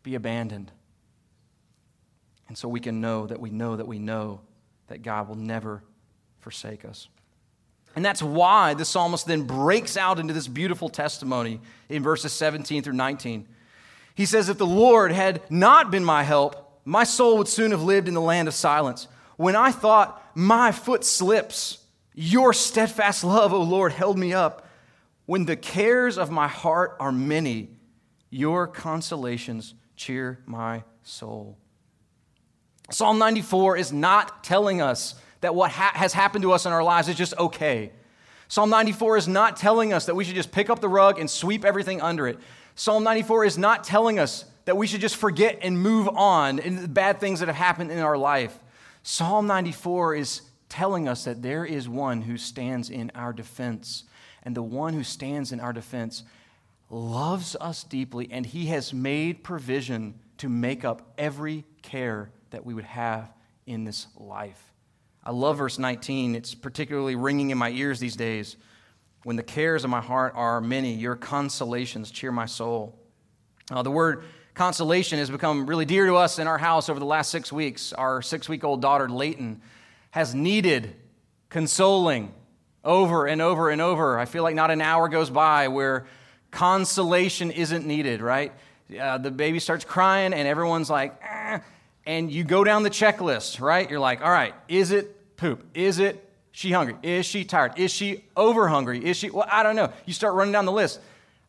be 0.03 0.13
abandoned. 0.13 0.71
And 2.47 2.57
so 2.57 2.67
we 2.69 2.79
can 2.79 3.01
know 3.01 3.27
that 3.27 3.39
we 3.39 3.49
know 3.49 3.75
that 3.75 3.87
we 3.87 3.99
know 3.99 4.41
that 4.87 5.01
God 5.01 5.27
will 5.27 5.35
never 5.35 5.83
forsake 6.39 6.85
us. 6.85 7.09
And 7.95 8.05
that's 8.05 8.21
why 8.21 8.75
the 8.75 8.85
psalmist 8.85 9.25
then 9.25 9.43
breaks 9.43 9.97
out 9.97 10.19
into 10.19 10.31
this 10.31 10.47
beautiful 10.47 10.89
testimony 10.89 11.59
in 11.89 12.03
verses 12.03 12.31
17 12.33 12.83
through 12.83 12.93
19. 12.93 13.47
He 14.17 14.25
says, 14.25 14.49
If 14.49 14.57
the 14.57 14.65
Lord 14.65 15.11
had 15.11 15.43
not 15.47 15.91
been 15.91 16.03
my 16.03 16.23
help, 16.23 16.81
my 16.83 17.03
soul 17.03 17.37
would 17.37 17.47
soon 17.47 17.69
have 17.69 17.83
lived 17.83 18.07
in 18.07 18.15
the 18.15 18.19
land 18.19 18.47
of 18.47 18.55
silence. 18.55 19.07
When 19.35 19.55
I 19.55 19.71
thought, 19.71 20.19
my 20.33 20.71
foot 20.71 21.05
slips, 21.05 21.85
your 22.15 22.51
steadfast 22.51 23.23
love, 23.23 23.53
O 23.53 23.61
Lord, 23.61 23.91
held 23.91 24.17
me 24.17 24.33
up. 24.33 24.67
When 25.27 25.45
the 25.45 25.55
cares 25.55 26.17
of 26.17 26.31
my 26.31 26.47
heart 26.47 26.97
are 26.99 27.11
many, 27.11 27.69
your 28.31 28.65
consolations 28.65 29.75
cheer 29.95 30.39
my 30.47 30.83
soul. 31.03 31.59
Psalm 32.89 33.19
94 33.19 33.77
is 33.77 33.93
not 33.93 34.43
telling 34.43 34.81
us 34.81 35.13
that 35.41 35.53
what 35.53 35.69
ha- 35.69 35.91
has 35.93 36.13
happened 36.13 36.41
to 36.41 36.53
us 36.53 36.65
in 36.65 36.71
our 36.71 36.83
lives 36.83 37.07
is 37.07 37.15
just 37.15 37.37
okay. 37.37 37.91
Psalm 38.47 38.71
94 38.71 39.17
is 39.17 39.27
not 39.27 39.57
telling 39.57 39.93
us 39.93 40.07
that 40.07 40.15
we 40.15 40.23
should 40.23 40.33
just 40.33 40.51
pick 40.51 40.71
up 40.71 40.79
the 40.79 40.89
rug 40.89 41.19
and 41.19 41.29
sweep 41.29 41.63
everything 41.63 42.01
under 42.01 42.27
it. 42.27 42.39
Psalm 42.79 43.03
94 43.03 43.45
is 43.45 43.57
not 43.57 43.83
telling 43.83 44.19
us 44.19 44.45
that 44.65 44.77
we 44.77 44.85
should 44.85 45.01
just 45.01 45.15
forget 45.15 45.57
and 45.63 45.81
move 45.81 46.07
on 46.09 46.59
in 46.59 46.79
the 46.79 46.87
bad 46.87 47.19
things 47.19 47.39
that 47.39 47.47
have 47.47 47.55
happened 47.55 47.91
in 47.91 47.97
our 47.97 48.15
life. 48.15 48.55
Psalm 49.01 49.47
94 49.47 50.13
is 50.13 50.41
telling 50.69 51.07
us 51.07 51.23
that 51.23 51.41
there 51.41 51.65
is 51.65 51.89
one 51.89 52.21
who 52.21 52.37
stands 52.37 52.91
in 52.91 53.11
our 53.15 53.33
defense. 53.33 54.03
And 54.43 54.55
the 54.55 54.61
one 54.61 54.93
who 54.93 55.03
stands 55.03 55.51
in 55.51 55.59
our 55.59 55.73
defense 55.73 56.21
loves 56.91 57.55
us 57.59 57.83
deeply, 57.83 58.29
and 58.29 58.45
he 58.45 58.67
has 58.67 58.93
made 58.93 59.43
provision 59.43 60.19
to 60.37 60.47
make 60.47 60.85
up 60.85 61.13
every 61.17 61.65
care 61.81 62.29
that 62.51 62.63
we 62.63 62.75
would 62.75 62.85
have 62.85 63.33
in 63.65 63.85
this 63.85 64.05
life. 64.15 64.71
I 65.23 65.31
love 65.31 65.57
verse 65.57 65.79
19. 65.79 66.35
It's 66.35 66.53
particularly 66.53 67.15
ringing 67.15 67.49
in 67.49 67.57
my 67.57 67.71
ears 67.71 67.99
these 67.99 68.15
days. 68.15 68.55
When 69.23 69.35
the 69.35 69.43
cares 69.43 69.83
of 69.83 69.89
my 69.89 70.01
heart 70.01 70.33
are 70.35 70.61
many, 70.61 70.93
your 70.93 71.15
consolations 71.15 72.11
cheer 72.11 72.31
my 72.31 72.45
soul. 72.45 72.97
Uh, 73.69 73.81
the 73.81 73.91
word 73.91 74.23
consolation 74.53 75.19
has 75.19 75.29
become 75.29 75.67
really 75.67 75.85
dear 75.85 76.05
to 76.05 76.15
us 76.15 76.39
in 76.39 76.47
our 76.47 76.57
house 76.57 76.89
over 76.89 76.99
the 76.99 77.05
last 77.05 77.29
six 77.29 77.51
weeks. 77.51 77.93
Our 77.93 78.21
six 78.21 78.47
week 78.47 78.63
old 78.63 78.81
daughter, 78.81 79.09
Layton, 79.09 79.61
has 80.11 80.33
needed 80.33 80.95
consoling 81.49 82.33
over 82.83 83.27
and 83.27 83.41
over 83.41 83.69
and 83.69 83.81
over. 83.81 84.17
I 84.17 84.25
feel 84.25 84.43
like 84.43 84.55
not 84.55 84.71
an 84.71 84.81
hour 84.81 85.09
goes 85.09 85.29
by 85.29 85.67
where 85.67 86.05
consolation 86.51 87.51
isn't 87.51 87.85
needed, 87.85 88.21
right? 88.21 88.53
Uh, 88.99 89.17
the 89.17 89.31
baby 89.31 89.59
starts 89.59 89.83
crying, 89.83 90.33
and 90.33 90.47
everyone's 90.47 90.89
like, 90.89 91.19
eh, 91.21 91.59
and 92.05 92.31
you 92.31 92.43
go 92.43 92.63
down 92.63 92.83
the 92.83 92.89
checklist, 92.89 93.59
right? 93.59 93.89
You're 93.89 93.99
like, 93.99 94.21
all 94.21 94.31
right, 94.31 94.55
is 94.69 94.91
it 94.91 95.35
poop? 95.35 95.65
Is 95.73 95.99
it 95.99 96.26
she 96.57 96.71
hungry? 96.71 96.95
Is 97.03 97.27
she 97.27 97.45
tired? 97.45 97.77
Is 97.77 97.91
she 97.91 98.23
over 98.35 98.67
hungry? 98.67 99.05
Is 99.05 99.15
she, 99.15 99.29
well, 99.29 99.47
I 99.47 99.61
don't 99.61 99.75
know. 99.75 99.93
You 100.07 100.13
start 100.13 100.33
running 100.33 100.51
down 100.51 100.65
the 100.65 100.71
list. 100.71 100.99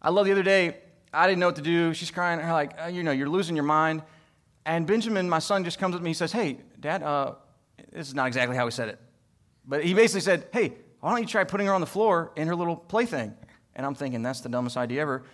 I 0.03 0.11
love 0.11 0.27
the 0.27 0.33
other 0.33 0.43
day, 0.43 0.77
I 1.15 1.27
didn't 1.27 1.39
know 1.39 1.47
what 1.47 1.57
to 1.57 1.63
do. 1.63 1.95
She's 1.95 2.11
crying. 2.11 2.39
Her 2.41 2.53
like, 2.53 2.75
you 2.93 3.03
know, 3.03 3.11
you're 3.11 3.29
losing 3.29 3.57
your 3.57 3.65
mind. 3.65 4.03
And 4.67 4.87
Benjamin, 4.87 5.27
my 5.27 5.39
son, 5.39 5.65
just 5.65 5.79
comes 5.79 5.95
up 5.95 6.01
to 6.03 6.05
me. 6.05 6.11
He 6.11 6.15
says, 6.15 6.31
hey, 6.31 6.59
Dad, 6.79 7.03
uh, 7.03 7.37
this 7.91 8.07
is 8.07 8.15
not 8.15 8.27
exactly 8.27 8.55
how 8.55 8.67
he 8.67 8.71
said 8.71 8.91
it. 8.91 9.01
But 9.67 9.83
he 9.83 9.95
basically 9.95 10.21
said, 10.21 10.47
hey, 10.53 10.75
why 11.01 11.13
don't 11.13 11.23
you 11.23 11.27
try 11.27 11.43
putting 11.43 11.69
her 11.69 11.73
on 11.73 11.81
the 11.81 11.87
floor 11.87 12.31
in 12.37 12.47
her 12.47 12.55
little 12.55 12.77
plaything? 12.77 13.35
And 13.77 13.87
I'm 13.87 13.95
thinking, 13.95 14.23
that's 14.23 14.43
the 14.43 14.51
dumbest 14.51 14.77
idea 14.77 15.01
ever. 15.01 15.25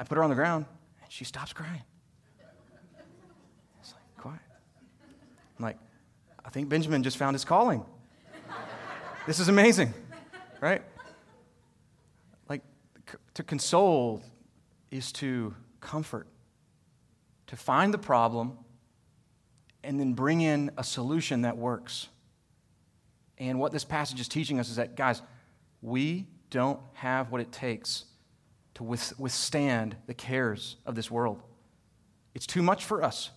I 0.00 0.02
put 0.02 0.16
her 0.16 0.24
on 0.24 0.30
the 0.30 0.36
ground, 0.36 0.66
and 1.00 1.12
she 1.12 1.22
stops 1.22 1.52
crying. 1.52 1.82
It's 3.80 3.92
like, 3.92 4.16
quiet. 4.18 4.40
I'm 5.60 5.64
like, 5.64 5.78
I 6.44 6.50
think 6.50 6.68
Benjamin 6.68 7.04
just 7.04 7.18
found 7.18 7.36
his 7.36 7.44
calling. 7.44 7.86
This 9.26 9.38
is 9.38 9.48
amazing, 9.48 9.94
right? 10.60 10.82
Like, 12.48 12.62
to 13.34 13.42
console 13.42 14.22
is 14.90 15.12
to 15.12 15.54
comfort, 15.80 16.26
to 17.46 17.56
find 17.56 17.94
the 17.94 17.98
problem, 17.98 18.58
and 19.84 19.98
then 19.98 20.12
bring 20.12 20.40
in 20.40 20.70
a 20.76 20.84
solution 20.84 21.42
that 21.42 21.56
works. 21.56 22.08
And 23.38 23.58
what 23.58 23.72
this 23.72 23.84
passage 23.84 24.20
is 24.20 24.28
teaching 24.28 24.60
us 24.60 24.68
is 24.68 24.76
that, 24.76 24.96
guys, 24.96 25.22
we 25.80 26.26
don't 26.50 26.80
have 26.94 27.32
what 27.32 27.40
it 27.40 27.50
takes 27.50 28.04
to 28.74 28.84
withstand 28.84 29.96
the 30.06 30.14
cares 30.14 30.76
of 30.86 30.94
this 30.94 31.10
world. 31.10 31.42
It's 32.34 32.46
too 32.46 32.62
much 32.62 32.84
for 32.84 33.02
us 33.02 33.30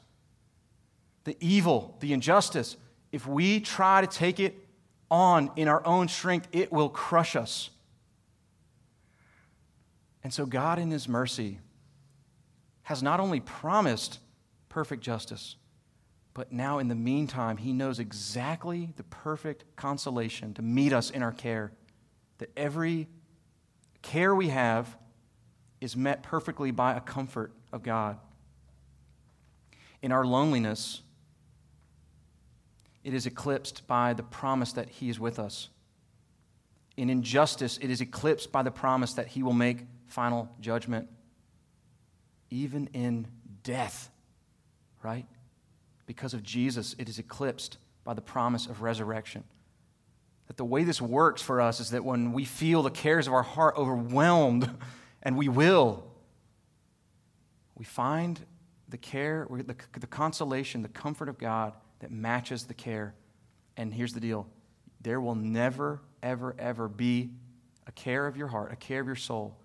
the 1.25 1.35
evil, 1.39 1.97
the 2.01 2.13
injustice, 2.13 2.77
if 3.11 3.25
we 3.25 3.59
try 3.59 3.99
to 3.99 4.07
take 4.07 4.39
it 4.39 4.64
on 5.09 5.51
in 5.55 5.67
our 5.67 5.85
own 5.85 6.07
strength, 6.07 6.47
it 6.51 6.71
will 6.71 6.89
crush 6.89 7.35
us. 7.35 7.69
And 10.23 10.33
so, 10.33 10.45
God, 10.45 10.79
in 10.79 10.89
His 10.89 11.07
mercy, 11.07 11.59
has 12.83 13.03
not 13.03 13.19
only 13.19 13.39
promised 13.39 14.19
perfect 14.69 15.03
justice, 15.03 15.55
but 16.33 16.51
now, 16.51 16.79
in 16.79 16.87
the 16.87 16.95
meantime, 16.95 17.57
He 17.57 17.73
knows 17.73 17.99
exactly 17.99 18.89
the 18.97 19.03
perfect 19.03 19.63
consolation 19.75 20.53
to 20.55 20.61
meet 20.61 20.93
us 20.93 21.09
in 21.09 21.21
our 21.23 21.31
care. 21.31 21.71
That 22.39 22.51
every 22.57 23.07
care 24.01 24.35
we 24.35 24.49
have 24.49 24.97
is 25.79 25.95
met 25.95 26.23
perfectly 26.23 26.71
by 26.71 26.95
a 26.95 27.01
comfort 27.01 27.53
of 27.71 27.83
God. 27.83 28.17
In 30.01 30.11
our 30.11 30.25
loneliness, 30.25 31.01
it 33.05 33.13
is 33.13 33.25
eclipsed 33.25 33.87
by 33.87 34.13
the 34.13 34.23
promise 34.23 34.73
that 34.73 34.89
He 34.89 35.07
is 35.07 35.19
with 35.19 35.39
us. 35.39 35.69
In 36.97 37.09
injustice, 37.09 37.77
it 37.81 37.89
is 37.89 38.01
eclipsed 38.01 38.51
by 38.51 38.63
the 38.63 38.71
promise 38.71 39.13
that 39.13 39.27
he 39.27 39.43
will 39.43 39.53
make 39.53 39.85
final 40.07 40.49
judgment. 40.61 41.09
Even 42.49 42.87
in 42.93 43.27
death, 43.63 44.09
right? 45.03 45.25
Because 46.05 46.33
of 46.33 46.41
Jesus, 46.41 46.95
it 46.97 47.09
is 47.09 47.19
eclipsed 47.19 47.77
by 48.03 48.13
the 48.13 48.21
promise 48.21 48.65
of 48.67 48.81
resurrection. 48.81 49.43
That 50.47 50.57
the 50.57 50.65
way 50.65 50.83
this 50.83 51.01
works 51.01 51.41
for 51.41 51.59
us 51.59 51.79
is 51.79 51.89
that 51.89 52.05
when 52.05 52.31
we 52.31 52.45
feel 52.45 52.83
the 52.83 52.91
cares 52.91 53.27
of 53.27 53.33
our 53.33 53.43
heart 53.43 53.75
overwhelmed, 53.75 54.69
and 55.23 55.35
we 55.35 55.49
will, 55.49 56.05
we 57.75 57.83
find 57.83 58.39
the 58.87 58.97
care, 58.97 59.47
the, 59.49 59.75
the 59.99 60.07
consolation, 60.07 60.81
the 60.81 60.87
comfort 60.87 61.27
of 61.27 61.37
God 61.37 61.73
that 61.99 62.11
matches 62.11 62.65
the 62.65 62.73
care. 62.73 63.13
And 63.77 63.93
here's 63.93 64.13
the 64.13 64.19
deal 64.19 64.47
there 65.01 65.21
will 65.21 65.35
never, 65.35 66.01
ever, 66.23 66.55
ever 66.57 66.87
be 66.87 67.29
a 67.87 67.91
care 67.91 68.27
of 68.27 68.37
your 68.37 68.47
heart, 68.47 68.71
a 68.71 68.75
care 68.75 68.99
of 68.99 69.05
your 69.05 69.15
soul 69.15 69.57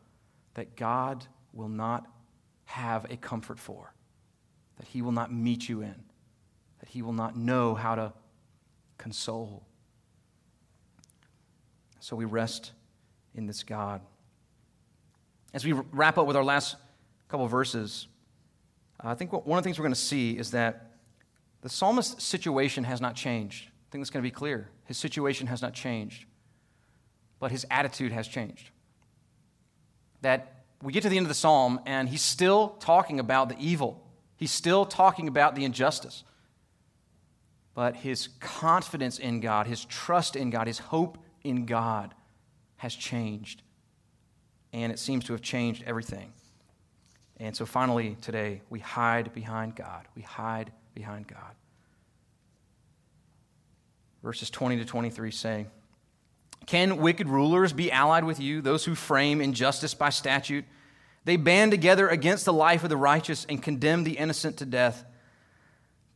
that 0.55 0.77
God 0.77 1.27
will 1.53 1.69
not 1.69 2.07
have 2.65 3.11
a 3.11 3.17
comfort 3.17 3.59
for, 3.59 3.93
that 4.79 4.87
He 4.87 5.03
will 5.03 5.13
not 5.13 5.33
meet 5.33 5.69
you 5.69 5.81
in, 5.81 5.95
that 6.81 6.89
He 6.89 7.03
will 7.03 7.13
not 7.13 7.37
know 7.37 7.75
how 7.75 7.95
to 7.95 8.13
console. 8.99 9.65
So 12.01 12.17
we 12.17 12.25
rest 12.25 12.73
in 13.35 13.47
this 13.47 13.63
God. 13.63 14.03
As 15.53 15.65
we 15.65 15.73
wrap 15.73 16.19
up 16.19 16.27
with 16.27 16.37
our 16.37 16.45
last 16.45 16.77
couple 17.29 17.47
verses, 17.49 18.07
I 19.01 19.15
think 19.15 19.33
one 19.33 19.59
of 19.59 19.65
the 19.65 19.67
things 19.67 19.79
we're 19.79 19.85
going 19.85 19.95
to 19.95 20.01
see 20.01 20.37
is 20.37 20.51
that 20.51 20.90
the 21.63 21.69
psalmist's 21.69 22.25
situation 22.25 22.85
has 22.85 23.01
not 23.01 23.15
changed. 23.15 23.67
I 23.67 23.87
think 23.91 24.03
that's 24.03 24.11
going 24.11 24.23
to 24.23 24.27
be 24.27 24.35
clear. 24.35 24.69
His 24.87 24.97
situation 24.97 25.47
has 25.49 25.63
not 25.63 25.75
changed, 25.75 26.25
but 27.39 27.51
his 27.51 27.67
attitude 27.71 28.13
has 28.13 28.29
changed. 28.29 28.71
That 30.23 30.65
we 30.83 30.93
get 30.93 31.03
to 31.03 31.09
the 31.09 31.17
end 31.17 31.25
of 31.25 31.29
the 31.29 31.35
psalm 31.35 31.81
and 31.87 32.09
he's 32.09 32.23
still 32.23 32.71
talking 32.81 33.21
about 33.21 33.49
the 33.49 33.57
evil, 33.59 34.03
he's 34.37 34.53
still 34.53 34.85
talking 34.85 35.29
about 35.29 35.55
the 35.55 35.65
injustice. 35.65 36.25
But 37.75 37.97
his 37.97 38.29
confidence 38.41 39.19
in 39.19 39.41
God, 39.41 39.67
his 39.67 39.85
trust 39.85 40.37
in 40.37 40.51
God, 40.51 40.67
his 40.67 40.79
hope 40.79 41.19
in 41.43 41.67
God 41.67 42.15
has 42.77 42.95
changed. 42.95 43.63
And 44.73 44.93
it 44.93 44.99
seems 44.99 45.25
to 45.27 45.33
have 45.33 45.43
changed 45.43 45.85
everything. 45.87 46.33
And 47.39 47.57
so 47.57 47.65
finally, 47.65 48.17
today, 48.21 48.61
we 48.71 48.81
hide 48.81 49.33
behind 49.33 49.77
God. 49.77 50.07
We 50.15 50.23
hide 50.23 50.73
behind 50.95 51.27
God. 51.27 51.55
Verses 54.23 54.51
20 54.51 54.79
to 54.79 54.85
23 54.85 55.31
say, 55.31 55.67
Can 56.67 56.99
wicked 56.99 57.29
rulers 57.29 57.73
be 57.73 57.91
allied 57.91 58.25
with 58.25 58.39
you, 58.39 58.61
those 58.61 58.85
who 58.85 58.95
frame 58.95 59.41
injustice 59.41 59.95
by 59.95 60.11
statute? 60.11 60.65
They 61.25 61.37
band 61.37 61.71
together 61.71 62.09
against 62.09 62.45
the 62.45 62.53
life 62.53 62.83
of 62.83 62.91
the 62.91 62.97
righteous 62.97 63.47
and 63.49 63.63
condemn 63.63 64.05
the 64.05 64.19
innocent 64.19 64.59
to 64.59 64.67
death. 64.67 65.05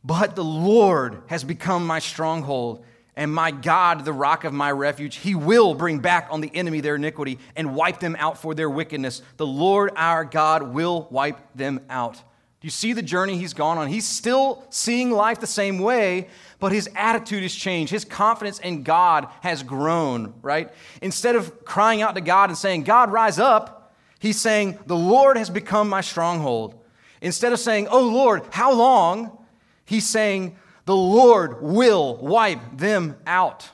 But 0.03 0.35
the 0.35 0.43
Lord 0.43 1.23
has 1.27 1.43
become 1.43 1.87
my 1.87 1.99
stronghold 1.99 2.85
and 3.15 3.33
my 3.33 3.51
God, 3.51 4.03
the 4.03 4.13
rock 4.13 4.43
of 4.43 4.53
my 4.53 4.71
refuge, 4.71 5.15
he 5.15 5.35
will 5.35 5.73
bring 5.73 5.99
back 5.99 6.27
on 6.31 6.41
the 6.41 6.51
enemy 6.53 6.81
their 6.81 6.95
iniquity 6.95 7.39
and 7.55 7.73
wipe 7.73 7.99
them 7.99 8.15
out 8.19 8.37
for 8.37 8.53
their 8.53 8.69
wickedness. 8.69 9.21
The 9.37 9.47
Lord 9.47 9.91
our 9.95 10.25
God 10.25 10.63
will 10.73 11.07
wipe 11.09 11.39
them 11.55 11.79
out. 11.89 12.21
You 12.65 12.71
see 12.71 12.93
the 12.93 13.03
journey 13.03 13.37
he's 13.37 13.53
gone 13.53 13.77
on? 13.77 13.89
He's 13.89 14.07
still 14.07 14.65
seeing 14.71 15.11
life 15.11 15.39
the 15.39 15.45
same 15.45 15.77
way, 15.77 16.29
but 16.59 16.71
his 16.71 16.89
attitude 16.95 17.43
has 17.43 17.53
changed. 17.53 17.91
His 17.91 18.03
confidence 18.03 18.57
in 18.57 18.81
God 18.81 19.27
has 19.41 19.61
grown, 19.61 20.33
right? 20.41 20.73
Instead 20.99 21.35
of 21.35 21.63
crying 21.63 22.01
out 22.01 22.15
to 22.15 22.21
God 22.21 22.49
and 22.49 22.57
saying, 22.57 22.81
God, 22.81 23.11
rise 23.11 23.37
up, 23.37 23.93
he's 24.17 24.41
saying, 24.41 24.79
The 24.87 24.95
Lord 24.95 25.37
has 25.37 25.51
become 25.51 25.87
my 25.87 26.01
stronghold. 26.01 26.83
Instead 27.21 27.53
of 27.53 27.59
saying, 27.59 27.87
Oh 27.87 28.01
Lord, 28.01 28.41
how 28.49 28.73
long? 28.73 29.45
He's 29.85 30.09
saying, 30.09 30.57
the 30.85 30.95
Lord 30.95 31.61
will 31.61 32.17
wipe 32.17 32.75
them 32.75 33.15
out. 33.27 33.69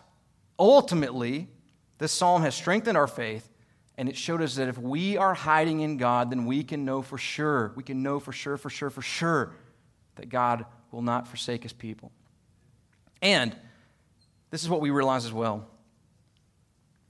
Ultimately, 0.59 1.47
this 1.97 2.11
psalm 2.11 2.41
has 2.41 2.55
strengthened 2.55 2.97
our 2.97 3.07
faith, 3.07 3.47
and 4.01 4.09
it 4.09 4.17
showed 4.17 4.41
us 4.41 4.55
that 4.55 4.67
if 4.67 4.79
we 4.79 5.15
are 5.15 5.35
hiding 5.35 5.81
in 5.81 5.97
God, 5.97 6.31
then 6.31 6.47
we 6.47 6.63
can 6.63 6.85
know 6.85 7.03
for 7.03 7.19
sure, 7.19 7.71
we 7.75 7.83
can 7.83 8.01
know 8.01 8.19
for 8.19 8.31
sure, 8.31 8.57
for 8.57 8.71
sure, 8.71 8.89
for 8.89 9.03
sure 9.03 9.53
that 10.15 10.27
God 10.27 10.65
will 10.89 11.03
not 11.03 11.27
forsake 11.27 11.61
his 11.61 11.71
people. 11.71 12.11
And 13.21 13.55
this 14.49 14.63
is 14.63 14.69
what 14.69 14.81
we 14.81 14.89
realize 14.89 15.23
as 15.23 15.31
well 15.31 15.67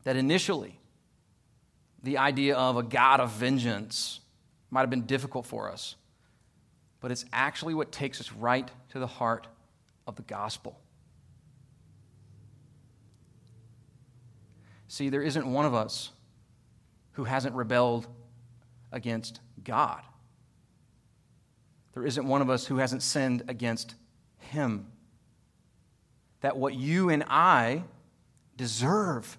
that 0.04 0.18
initially, 0.18 0.78
the 2.04 2.18
idea 2.18 2.58
of 2.58 2.76
a 2.76 2.84
God 2.84 3.22
of 3.22 3.32
vengeance 3.32 4.20
might 4.70 4.82
have 4.82 4.89
been 4.89 5.06
difficult 5.06 5.46
for 5.46 5.72
us, 5.72 5.96
but 7.00 7.10
it's 7.10 7.24
actually 7.32 7.74
what 7.74 7.94
takes 7.94 8.20
us 8.20 8.34
right 8.34 8.70
to 8.89 9.00
the 9.00 9.08
heart 9.08 9.48
of 10.06 10.18
the 10.18 10.24
gospel. 10.24 10.78
See, 14.89 15.08
there 15.08 15.22
isn't 15.22 15.48
one 15.48 15.66
of 15.66 15.74
us 15.74 16.12
who 17.14 17.24
hasn't 17.24 17.55
rebelled 17.55 18.07
against 18.91 19.39
God. 19.64 20.01
There 21.93 22.05
isn't 22.05 22.26
one 22.26 22.41
of 22.41 22.49
us 22.49 22.66
who 22.66 22.78
hasn't 22.78 23.03
sinned 23.03 23.43
against 23.47 23.95
Him. 24.38 24.88
That 26.41 26.57
what 26.57 26.74
you 26.74 27.09
and 27.09 27.24
I 27.28 27.84
deserve 28.55 29.38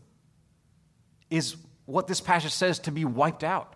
is 1.30 1.56
what 1.86 2.06
this 2.06 2.20
passage 2.20 2.52
says 2.52 2.78
to 2.80 2.92
be 2.92 3.04
wiped 3.04 3.42
out 3.42 3.74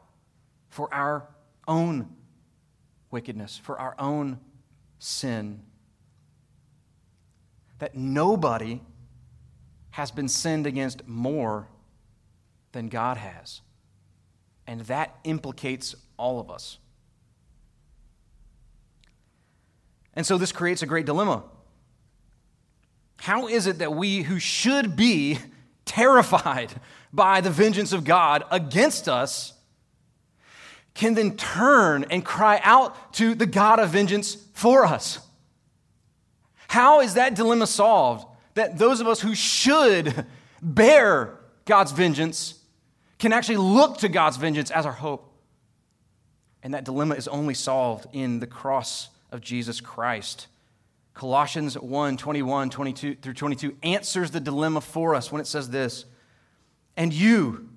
for 0.68 0.92
our 0.92 1.28
own 1.66 2.14
wickedness, 3.10 3.56
for 3.56 3.78
our 3.78 3.94
own 3.98 4.38
sin 4.98 5.62
that 7.78 7.94
nobody 7.94 8.80
has 9.90 10.10
been 10.10 10.28
sinned 10.28 10.66
against 10.66 11.06
more 11.06 11.68
than 12.72 12.88
God 12.88 13.16
has. 13.16 13.60
And 14.66 14.80
that 14.82 15.16
implicates 15.24 15.94
all 16.16 16.40
of 16.40 16.50
us. 16.50 16.78
And 20.14 20.26
so 20.26 20.38
this 20.38 20.50
creates 20.50 20.82
a 20.82 20.86
great 20.86 21.06
dilemma. 21.06 21.44
How 23.18 23.48
is 23.48 23.66
it 23.66 23.78
that 23.78 23.94
we 23.94 24.22
who 24.22 24.38
should 24.38 24.96
be 24.96 25.38
terrified 25.84 26.72
by 27.12 27.40
the 27.40 27.50
vengeance 27.50 27.92
of 27.92 28.04
God 28.04 28.44
against 28.50 29.08
us 29.08 29.52
can 30.94 31.14
then 31.14 31.36
turn 31.36 32.06
and 32.10 32.24
cry 32.24 32.58
out 32.64 33.12
to 33.14 33.34
the 33.34 33.46
God 33.46 33.78
of 33.78 33.90
vengeance 33.90 34.36
for 34.54 34.86
us? 34.86 35.20
How 36.68 37.00
is 37.00 37.14
that 37.14 37.34
dilemma 37.34 37.66
solved? 37.66 38.26
That 38.54 38.78
those 38.78 39.00
of 39.00 39.06
us 39.06 39.20
who 39.20 39.34
should 39.34 40.26
bear 40.62 41.38
God's 41.66 41.92
vengeance 41.92 42.54
can 43.18 43.32
actually 43.32 43.56
look 43.56 43.98
to 43.98 44.08
God's 44.08 44.36
vengeance 44.36 44.70
as 44.70 44.86
our 44.86 44.92
hope. 44.92 45.32
And 46.62 46.74
that 46.74 46.84
dilemma 46.84 47.14
is 47.14 47.28
only 47.28 47.54
solved 47.54 48.06
in 48.12 48.40
the 48.40 48.46
cross 48.46 49.08
of 49.30 49.40
Jesus 49.40 49.80
Christ. 49.80 50.48
Colossians 51.14 51.78
1 51.78 52.16
21, 52.18 52.70
22 52.70 53.14
through 53.16 53.32
22 53.32 53.76
answers 53.82 54.30
the 54.30 54.40
dilemma 54.40 54.80
for 54.80 55.14
us 55.14 55.32
when 55.32 55.40
it 55.40 55.46
says 55.46 55.70
this 55.70 56.04
And 56.96 57.12
you, 57.12 57.68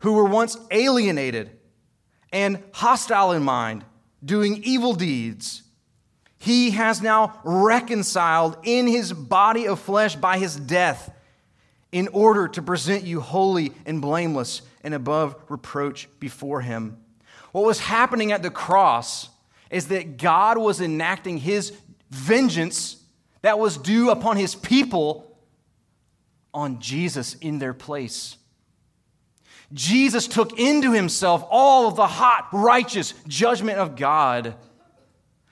who 0.00 0.12
were 0.12 0.24
once 0.24 0.56
alienated 0.70 1.58
and 2.32 2.62
hostile 2.72 3.32
in 3.32 3.42
mind, 3.42 3.84
doing 4.24 4.62
evil 4.62 4.94
deeds, 4.94 5.62
he 6.38 6.70
has 6.72 7.02
now 7.02 7.40
reconciled 7.44 8.56
in 8.62 8.86
his 8.86 9.12
body 9.12 9.66
of 9.66 9.80
flesh 9.80 10.16
by 10.16 10.38
his 10.38 10.56
death 10.56 11.10
in 11.92 12.08
order 12.08 12.48
to 12.48 12.62
present 12.62 13.04
you 13.04 13.20
holy 13.20 13.72
and 13.86 14.00
blameless 14.00 14.62
and 14.82 14.94
above 14.94 15.36
reproach 15.48 16.08
before 16.18 16.62
him. 16.62 16.96
What 17.52 17.64
was 17.64 17.78
happening 17.78 18.32
at 18.32 18.42
the 18.42 18.50
cross 18.50 19.28
is 19.70 19.88
that 19.88 20.16
God 20.16 20.58
was 20.58 20.80
enacting 20.80 21.38
his 21.38 21.72
vengeance 22.10 22.96
that 23.42 23.58
was 23.58 23.76
due 23.76 24.10
upon 24.10 24.36
his 24.36 24.54
people 24.54 25.36
on 26.54 26.80
Jesus 26.80 27.34
in 27.34 27.58
their 27.58 27.74
place. 27.74 28.36
Jesus 29.72 30.26
took 30.26 30.58
into 30.58 30.92
himself 30.92 31.44
all 31.50 31.88
of 31.88 31.96
the 31.96 32.06
hot, 32.06 32.48
righteous 32.52 33.14
judgment 33.26 33.78
of 33.78 33.96
God 33.96 34.54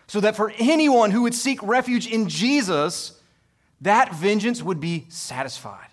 so 0.06 0.20
that 0.20 0.36
for 0.36 0.52
anyone 0.58 1.10
who 1.10 1.22
would 1.22 1.34
seek 1.34 1.62
refuge 1.62 2.06
in 2.06 2.28
Jesus, 2.28 3.18
that 3.80 4.14
vengeance 4.14 4.62
would 4.62 4.80
be 4.80 5.06
satisfied. 5.08 5.89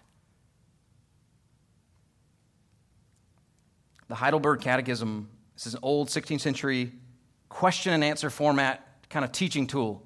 The 4.08 4.16
Heidelberg 4.16 4.62
Catechism 4.62 5.30
this 5.58 5.66
is 5.66 5.74
an 5.74 5.80
old 5.82 6.10
16th 6.10 6.42
century 6.42 6.92
question 7.50 7.92
and 7.92 8.04
answer 8.04 8.30
format 8.30 8.88
kind 9.10 9.26
of 9.26 9.32
teaching 9.32 9.66
tool. 9.66 10.04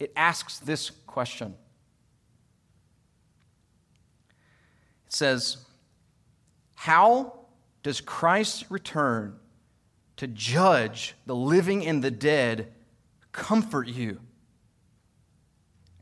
It 0.00 0.10
asks 0.16 0.58
this 0.58 0.88
question. 1.06 1.54
It 5.06 5.12
says, 5.12 5.58
How 6.76 7.40
does 7.82 8.00
Christ's 8.00 8.70
return 8.70 9.36
to 10.16 10.26
judge 10.26 11.14
the 11.26 11.36
living 11.36 11.86
and 11.86 12.02
the 12.02 12.10
dead 12.10 12.72
comfort 13.30 13.86
you? 13.86 14.18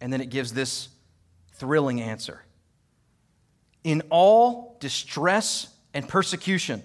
And 0.00 0.12
then 0.12 0.20
it 0.20 0.30
gives 0.30 0.52
this 0.52 0.88
thrilling 1.54 2.00
answer 2.00 2.44
In 3.82 4.02
all 4.08 4.76
distress 4.78 5.66
and 5.96 6.06
persecution, 6.06 6.82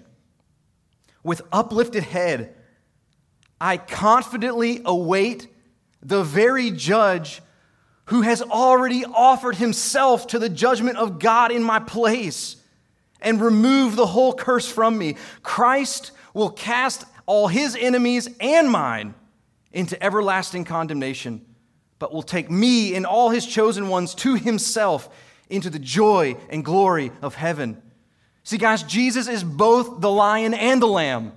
with 1.22 1.42
uplifted 1.52 2.02
head, 2.02 2.54
I 3.60 3.76
confidently 3.76 4.80
await 4.86 5.48
the 6.00 6.24
very 6.24 6.70
judge 6.70 7.42
who 8.06 8.22
has 8.22 8.40
already 8.40 9.04
offered 9.04 9.56
himself 9.56 10.28
to 10.28 10.38
the 10.38 10.48
judgment 10.48 10.96
of 10.96 11.18
God 11.18 11.52
in 11.52 11.62
my 11.62 11.78
place 11.78 12.56
and 13.20 13.38
remove 13.38 13.96
the 13.96 14.06
whole 14.06 14.32
curse 14.32 14.66
from 14.66 14.96
me. 14.96 15.16
Christ 15.42 16.12
will 16.32 16.50
cast 16.50 17.04
all 17.26 17.48
his 17.48 17.76
enemies 17.78 18.30
and 18.40 18.70
mine 18.70 19.14
into 19.72 20.02
everlasting 20.02 20.64
condemnation, 20.64 21.44
but 21.98 22.14
will 22.14 22.22
take 22.22 22.50
me 22.50 22.94
and 22.94 23.04
all 23.04 23.28
his 23.28 23.46
chosen 23.46 23.88
ones 23.88 24.14
to 24.14 24.36
himself 24.36 25.14
into 25.50 25.68
the 25.68 25.78
joy 25.78 26.34
and 26.48 26.64
glory 26.64 27.12
of 27.20 27.34
heaven. 27.34 27.82
See, 28.44 28.58
guys, 28.58 28.82
Jesus 28.82 29.28
is 29.28 29.44
both 29.44 30.00
the 30.00 30.10
lion 30.10 30.54
and 30.54 30.82
the 30.82 30.86
lamb. 30.86 31.32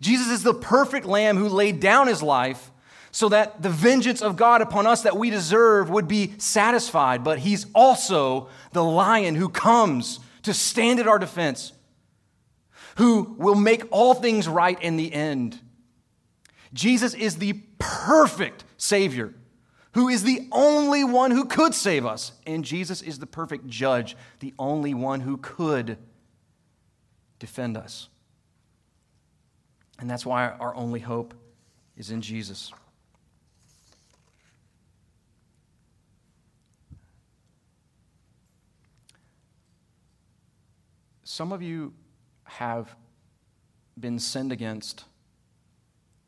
Jesus 0.00 0.28
is 0.28 0.42
the 0.42 0.54
perfect 0.54 1.06
lamb 1.06 1.36
who 1.36 1.48
laid 1.48 1.80
down 1.80 2.06
his 2.06 2.22
life 2.22 2.70
so 3.10 3.28
that 3.28 3.60
the 3.62 3.70
vengeance 3.70 4.22
of 4.22 4.36
God 4.36 4.62
upon 4.62 4.86
us 4.86 5.02
that 5.02 5.16
we 5.16 5.30
deserve 5.30 5.90
would 5.90 6.06
be 6.06 6.34
satisfied. 6.38 7.24
But 7.24 7.40
he's 7.40 7.66
also 7.74 8.48
the 8.72 8.84
lion 8.84 9.34
who 9.34 9.48
comes 9.48 10.20
to 10.42 10.54
stand 10.54 11.00
at 11.00 11.08
our 11.08 11.18
defense, 11.18 11.72
who 12.96 13.34
will 13.36 13.56
make 13.56 13.84
all 13.90 14.14
things 14.14 14.48
right 14.48 14.80
in 14.80 14.96
the 14.96 15.12
end. 15.12 15.58
Jesus 16.72 17.14
is 17.14 17.36
the 17.36 17.54
perfect 17.78 18.64
Savior, 18.76 19.34
who 19.94 20.08
is 20.08 20.22
the 20.22 20.48
only 20.52 21.02
one 21.02 21.32
who 21.32 21.44
could 21.44 21.74
save 21.74 22.06
us. 22.06 22.32
And 22.46 22.64
Jesus 22.64 23.02
is 23.02 23.18
the 23.18 23.26
perfect 23.26 23.66
judge, 23.66 24.16
the 24.38 24.54
only 24.58 24.94
one 24.94 25.20
who 25.20 25.36
could 25.36 25.98
defend 27.40 27.76
us. 27.76 28.08
And 29.98 30.08
that's 30.08 30.24
why 30.24 30.48
our 30.48 30.74
only 30.76 31.00
hope 31.00 31.34
is 31.96 32.10
in 32.10 32.22
Jesus. 32.22 32.72
Some 41.24 41.52
of 41.52 41.62
you 41.62 41.92
have 42.44 42.94
been 43.98 44.18
sinned 44.18 44.52
against 44.52 45.04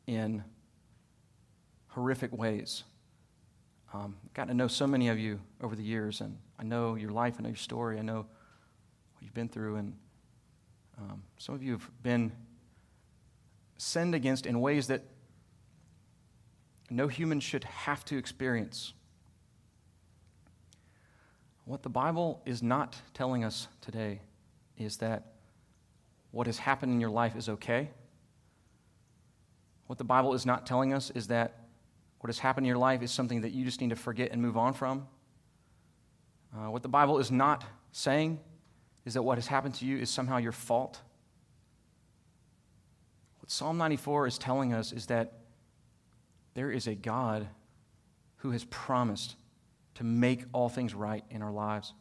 in 0.07 0.43
horrific 1.87 2.35
ways. 2.35 2.83
Um, 3.93 4.15
got 4.33 4.47
to 4.47 4.53
know 4.53 4.67
so 4.67 4.87
many 4.87 5.09
of 5.09 5.19
you 5.19 5.39
over 5.61 5.75
the 5.75 5.83
years, 5.83 6.21
and 6.21 6.37
I 6.57 6.63
know 6.63 6.95
your 6.95 7.11
life, 7.11 7.35
I 7.37 7.43
know 7.43 7.49
your 7.49 7.55
story, 7.55 7.99
I 7.99 8.01
know 8.01 8.25
what 9.13 9.21
you've 9.21 9.33
been 9.33 9.49
through, 9.49 9.75
and 9.75 9.93
um, 10.97 11.23
some 11.37 11.55
of 11.55 11.63
you 11.63 11.73
have 11.73 11.89
been 12.01 12.31
sinned 13.77 14.15
against 14.15 14.45
in 14.45 14.61
ways 14.61 14.87
that 14.87 15.03
no 16.89 17.07
human 17.07 17.39
should 17.39 17.63
have 17.63 18.05
to 18.05 18.17
experience. 18.17 18.93
What 21.65 21.81
the 21.81 21.89
Bible 21.89 22.41
is 22.45 22.61
not 22.61 22.95
telling 23.13 23.43
us 23.43 23.67
today 23.81 24.21
is 24.77 24.97
that 24.97 25.33
what 26.31 26.47
has 26.47 26.57
happened 26.57 26.91
in 26.91 26.99
your 26.99 27.09
life 27.09 27.35
is 27.35 27.49
okay. 27.49 27.89
What 29.87 29.97
the 29.97 30.03
Bible 30.03 30.33
is 30.33 30.45
not 30.45 30.65
telling 30.65 30.93
us 30.93 31.09
is 31.11 31.27
that 31.27 31.59
what 32.19 32.27
has 32.27 32.39
happened 32.39 32.65
in 32.65 32.69
your 32.69 32.77
life 32.77 33.01
is 33.01 33.11
something 33.11 33.41
that 33.41 33.51
you 33.51 33.65
just 33.65 33.81
need 33.81 33.89
to 33.89 33.95
forget 33.95 34.31
and 34.31 34.41
move 34.41 34.57
on 34.57 34.73
from. 34.73 35.07
Uh, 36.53 36.69
what 36.69 36.83
the 36.83 36.89
Bible 36.89 37.19
is 37.19 37.31
not 37.31 37.63
saying 37.91 38.39
is 39.05 39.15
that 39.15 39.21
what 39.21 39.37
has 39.37 39.47
happened 39.47 39.75
to 39.75 39.85
you 39.85 39.97
is 39.97 40.09
somehow 40.09 40.37
your 40.37 40.51
fault. 40.51 40.99
What 43.39 43.51
Psalm 43.51 43.77
94 43.77 44.27
is 44.27 44.37
telling 44.37 44.73
us 44.73 44.91
is 44.91 45.07
that 45.07 45.33
there 46.53 46.71
is 46.71 46.87
a 46.87 46.95
God 46.95 47.47
who 48.37 48.51
has 48.51 48.63
promised 48.65 49.35
to 49.95 50.03
make 50.03 50.43
all 50.53 50.69
things 50.69 50.93
right 50.93 51.23
in 51.29 51.41
our 51.41 51.51
lives. 51.51 51.93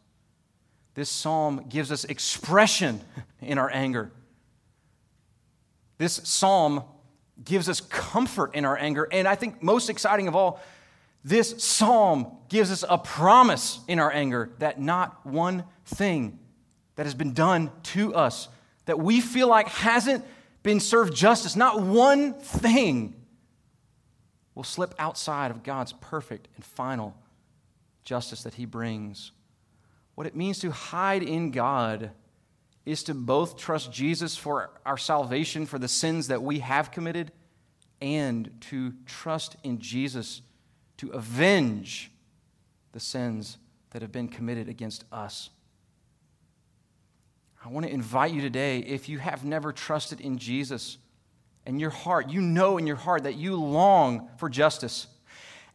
This 0.94 1.10
psalm 1.10 1.66
gives 1.68 1.90
us 1.90 2.04
expression 2.04 3.00
in 3.40 3.58
our 3.58 3.70
anger. 3.72 4.12
This 5.98 6.20
psalm 6.24 6.84
gives 7.42 7.68
us 7.68 7.80
comfort 7.80 8.54
in 8.54 8.64
our 8.64 8.76
anger. 8.76 9.08
And 9.10 9.26
I 9.26 9.34
think 9.34 9.62
most 9.62 9.88
exciting 9.88 10.28
of 10.28 10.36
all, 10.36 10.60
this 11.24 11.62
psalm 11.62 12.36
gives 12.48 12.70
us 12.70 12.84
a 12.88 12.98
promise 12.98 13.80
in 13.88 13.98
our 13.98 14.12
anger 14.12 14.50
that 14.58 14.80
not 14.80 15.24
one 15.24 15.64
thing 15.84 16.38
that 16.96 17.06
has 17.06 17.14
been 17.14 17.32
done 17.32 17.70
to 17.82 18.14
us 18.14 18.48
that 18.86 18.98
we 18.98 19.20
feel 19.20 19.48
like 19.48 19.68
hasn't 19.68 20.24
been 20.62 20.80
served 20.80 21.14
justice, 21.14 21.56
not 21.56 21.80
one 21.80 22.34
thing 22.34 23.14
will 24.54 24.64
slip 24.64 24.94
outside 24.98 25.50
of 25.50 25.62
God's 25.62 25.92
perfect 25.94 26.48
and 26.56 26.64
final 26.64 27.16
justice 28.04 28.42
that 28.42 28.54
He 28.54 28.64
brings 28.64 29.32
what 30.14 30.26
it 30.26 30.36
means 30.36 30.58
to 30.60 30.70
hide 30.70 31.22
in 31.22 31.50
God 31.50 32.10
is 32.84 33.02
to 33.04 33.14
both 33.14 33.56
trust 33.56 33.92
Jesus 33.92 34.36
for 34.36 34.70
our 34.84 34.98
salvation 34.98 35.66
for 35.66 35.78
the 35.78 35.88
sins 35.88 36.28
that 36.28 36.42
we 36.42 36.58
have 36.58 36.90
committed 36.90 37.32
and 38.00 38.50
to 38.60 38.92
trust 39.06 39.56
in 39.62 39.78
Jesus 39.78 40.42
to 40.98 41.10
avenge 41.10 42.10
the 42.92 43.00
sins 43.00 43.58
that 43.90 44.02
have 44.02 44.12
been 44.12 44.28
committed 44.28 44.68
against 44.68 45.04
us. 45.12 45.50
I 47.64 47.68
want 47.68 47.86
to 47.86 47.92
invite 47.92 48.32
you 48.32 48.40
today, 48.40 48.78
if 48.80 49.08
you 49.08 49.18
have 49.18 49.44
never 49.44 49.72
trusted 49.72 50.20
in 50.20 50.38
Jesus 50.38 50.98
and 51.64 51.80
your 51.80 51.90
heart, 51.90 52.30
you 52.30 52.40
know 52.40 52.76
in 52.78 52.86
your 52.86 52.96
heart 52.96 53.22
that 53.22 53.36
you 53.36 53.56
long 53.56 54.28
for 54.36 54.48
justice, 54.48 55.06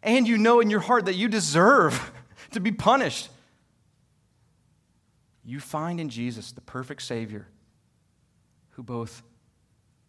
and 0.04 0.28
you 0.28 0.38
know 0.38 0.60
in 0.60 0.70
your 0.70 0.82
heart 0.82 1.06
that 1.06 1.16
you 1.16 1.28
deserve 1.30 2.12
to 2.52 2.60
be 2.60 2.72
punished 2.72 3.30
you 5.48 5.62
find 5.62 6.02
in 6.02 6.10
Jesus 6.10 6.52
the 6.52 6.62
perfect 6.62 7.02
Savior 7.02 7.48
who 8.72 8.84
both 8.84 9.24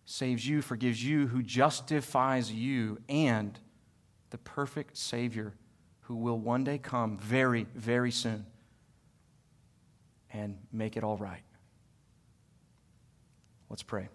saves 0.05 0.47
you, 0.47 0.61
forgives 0.61 1.03
you, 1.03 1.29
who 1.29 1.45
justifies 1.45 2.51
you, 2.51 2.99
and 3.09 3.57
the 4.31 4.39
perfect 4.39 4.97
Savior 4.97 5.55
who 6.01 6.17
will 6.17 6.39
one 6.39 6.65
day 6.65 6.77
come 6.77 7.17
very, 7.19 7.69
very 7.77 8.11
soon 8.11 8.45
and 10.33 10.59
make 10.73 10.97
it 10.97 11.05
all 11.05 11.17
right. 11.17 11.43
Let's 13.71 13.83
pray. 13.83 14.09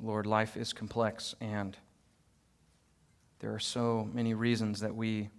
Lord, 0.00 0.26
life 0.26 0.56
is 0.56 0.72
complex 0.72 1.34
and 1.40 1.76
there 3.38 3.54
are 3.54 3.60
so 3.60 4.08
many 4.12 4.34
reasons 4.34 4.80
that 4.80 4.94
we 4.94 5.30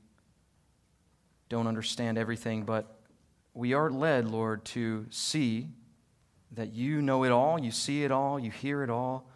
don't 1.50 1.68
understand 1.68 2.18
everything, 2.18 2.64
but 2.64 3.00
we 3.54 3.74
are 3.74 3.90
led, 3.90 4.28
Lord, 4.28 4.64
to 4.66 5.08
see 5.10 5.70
that 6.52 6.74
you 6.74 7.02
know 7.02 7.24
it 7.24 7.32
all, 7.32 7.60
you 7.60 7.72
see 7.72 8.04
it 8.04 8.12
all, 8.12 8.40
you 8.40 8.52
hear 8.52 8.84
it 8.84 8.90
all. 8.90 9.30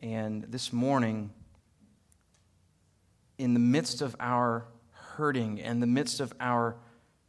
And 0.00 0.44
this 0.44 0.72
morning, 0.72 1.30
in 3.38 3.54
the 3.54 3.60
midst 3.60 4.02
of 4.02 4.14
our 4.20 4.66
hurting, 5.16 5.58
in 5.58 5.80
the 5.80 5.86
midst 5.86 6.20
of 6.20 6.32
our 6.40 6.76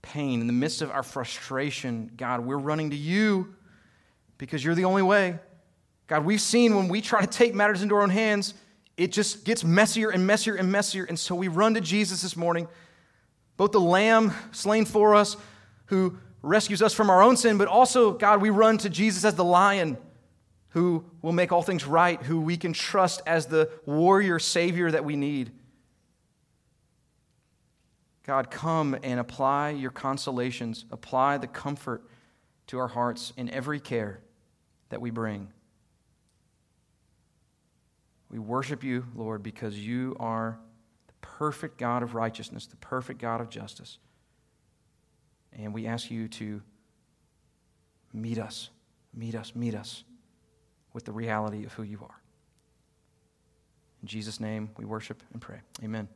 pain, 0.01 0.41
in 0.41 0.47
the 0.47 0.53
midst 0.53 0.81
of 0.81 0.91
our 0.91 1.03
frustration, 1.03 2.11
God, 2.17 2.41
we're 2.41 2.57
running 2.57 2.89
to 2.89 2.95
you 2.95 3.55
because 4.37 4.63
you're 4.63 4.75
the 4.75 4.85
only 4.85 5.01
way. 5.01 5.39
God, 6.07 6.25
we've 6.25 6.41
seen 6.41 6.75
when 6.75 6.89
we 6.89 7.01
try 7.01 7.21
to 7.21 7.27
take 7.27 7.55
matters 7.55 7.81
into 7.81 7.95
our 7.95 8.01
own 8.01 8.09
hands, 8.09 8.53
it 8.97 9.11
just 9.11 9.45
gets 9.45 9.63
messier 9.63 10.09
and 10.09 10.27
messier 10.27 10.55
and 10.55 10.71
messier. 10.71 11.05
And 11.05 11.17
so 11.17 11.33
we 11.33 11.47
run 11.47 11.75
to 11.75 11.81
Jesus 11.81 12.21
this 12.21 12.35
morning, 12.35 12.67
both 13.55 13.71
the 13.71 13.79
Lamb 13.79 14.33
slain 14.51 14.85
for 14.85 15.15
us, 15.15 15.37
who 15.85 16.17
rescues 16.41 16.81
us 16.81 16.93
from 16.93 17.09
our 17.09 17.21
own 17.21 17.37
sin, 17.37 17.57
but 17.57 17.67
also, 17.67 18.11
God, 18.11 18.41
we 18.41 18.49
run 18.49 18.77
to 18.79 18.89
Jesus 18.89 19.23
as 19.23 19.35
the 19.35 19.43
lion 19.43 19.97
who 20.69 21.05
will 21.21 21.31
make 21.31 21.51
all 21.51 21.63
things 21.63 21.85
right, 21.85 22.21
who 22.21 22.41
we 22.41 22.57
can 22.57 22.73
trust 22.73 23.21
as 23.25 23.45
the 23.45 23.69
warrior 23.85 24.39
savior 24.39 24.91
that 24.91 25.05
we 25.05 25.15
need. 25.15 25.51
God, 28.27 28.51
come 28.51 28.97
and 29.03 29.21
apply 29.21 29.69
your 29.69 29.89
consolations, 29.89 30.83
apply 30.91 31.37
the 31.37 31.47
comfort 31.47 32.03
to 32.67 32.77
our 32.77 32.89
hearts 32.89 33.31
in 33.37 33.49
every 33.49 33.79
care 33.79 34.19
that 34.89 34.99
we 34.99 35.11
bring. 35.11 35.47
We 38.29 38.37
worship 38.37 38.83
you, 38.83 39.05
Lord, 39.15 39.41
because 39.41 39.79
you 39.79 40.17
are 40.19 40.59
the 41.07 41.13
perfect 41.21 41.77
God 41.77 42.03
of 42.03 42.15
righteousness, 42.15 42.65
the 42.65 42.75
perfect 42.75 43.21
God 43.21 43.39
of 43.39 43.49
justice. 43.49 43.97
And 45.53 45.73
we 45.73 45.87
ask 45.87 46.11
you 46.11 46.27
to 46.27 46.61
meet 48.11 48.37
us, 48.37 48.69
meet 49.13 49.35
us, 49.35 49.55
meet 49.55 49.73
us 49.73 50.03
with 50.91 51.05
the 51.05 51.13
reality 51.13 51.63
of 51.63 51.71
who 51.73 51.83
you 51.83 51.99
are. 52.01 52.21
In 54.01 54.07
Jesus' 54.09 54.41
name, 54.41 54.69
we 54.77 54.83
worship 54.83 55.23
and 55.31 55.41
pray. 55.41 55.61
Amen. 55.81 56.09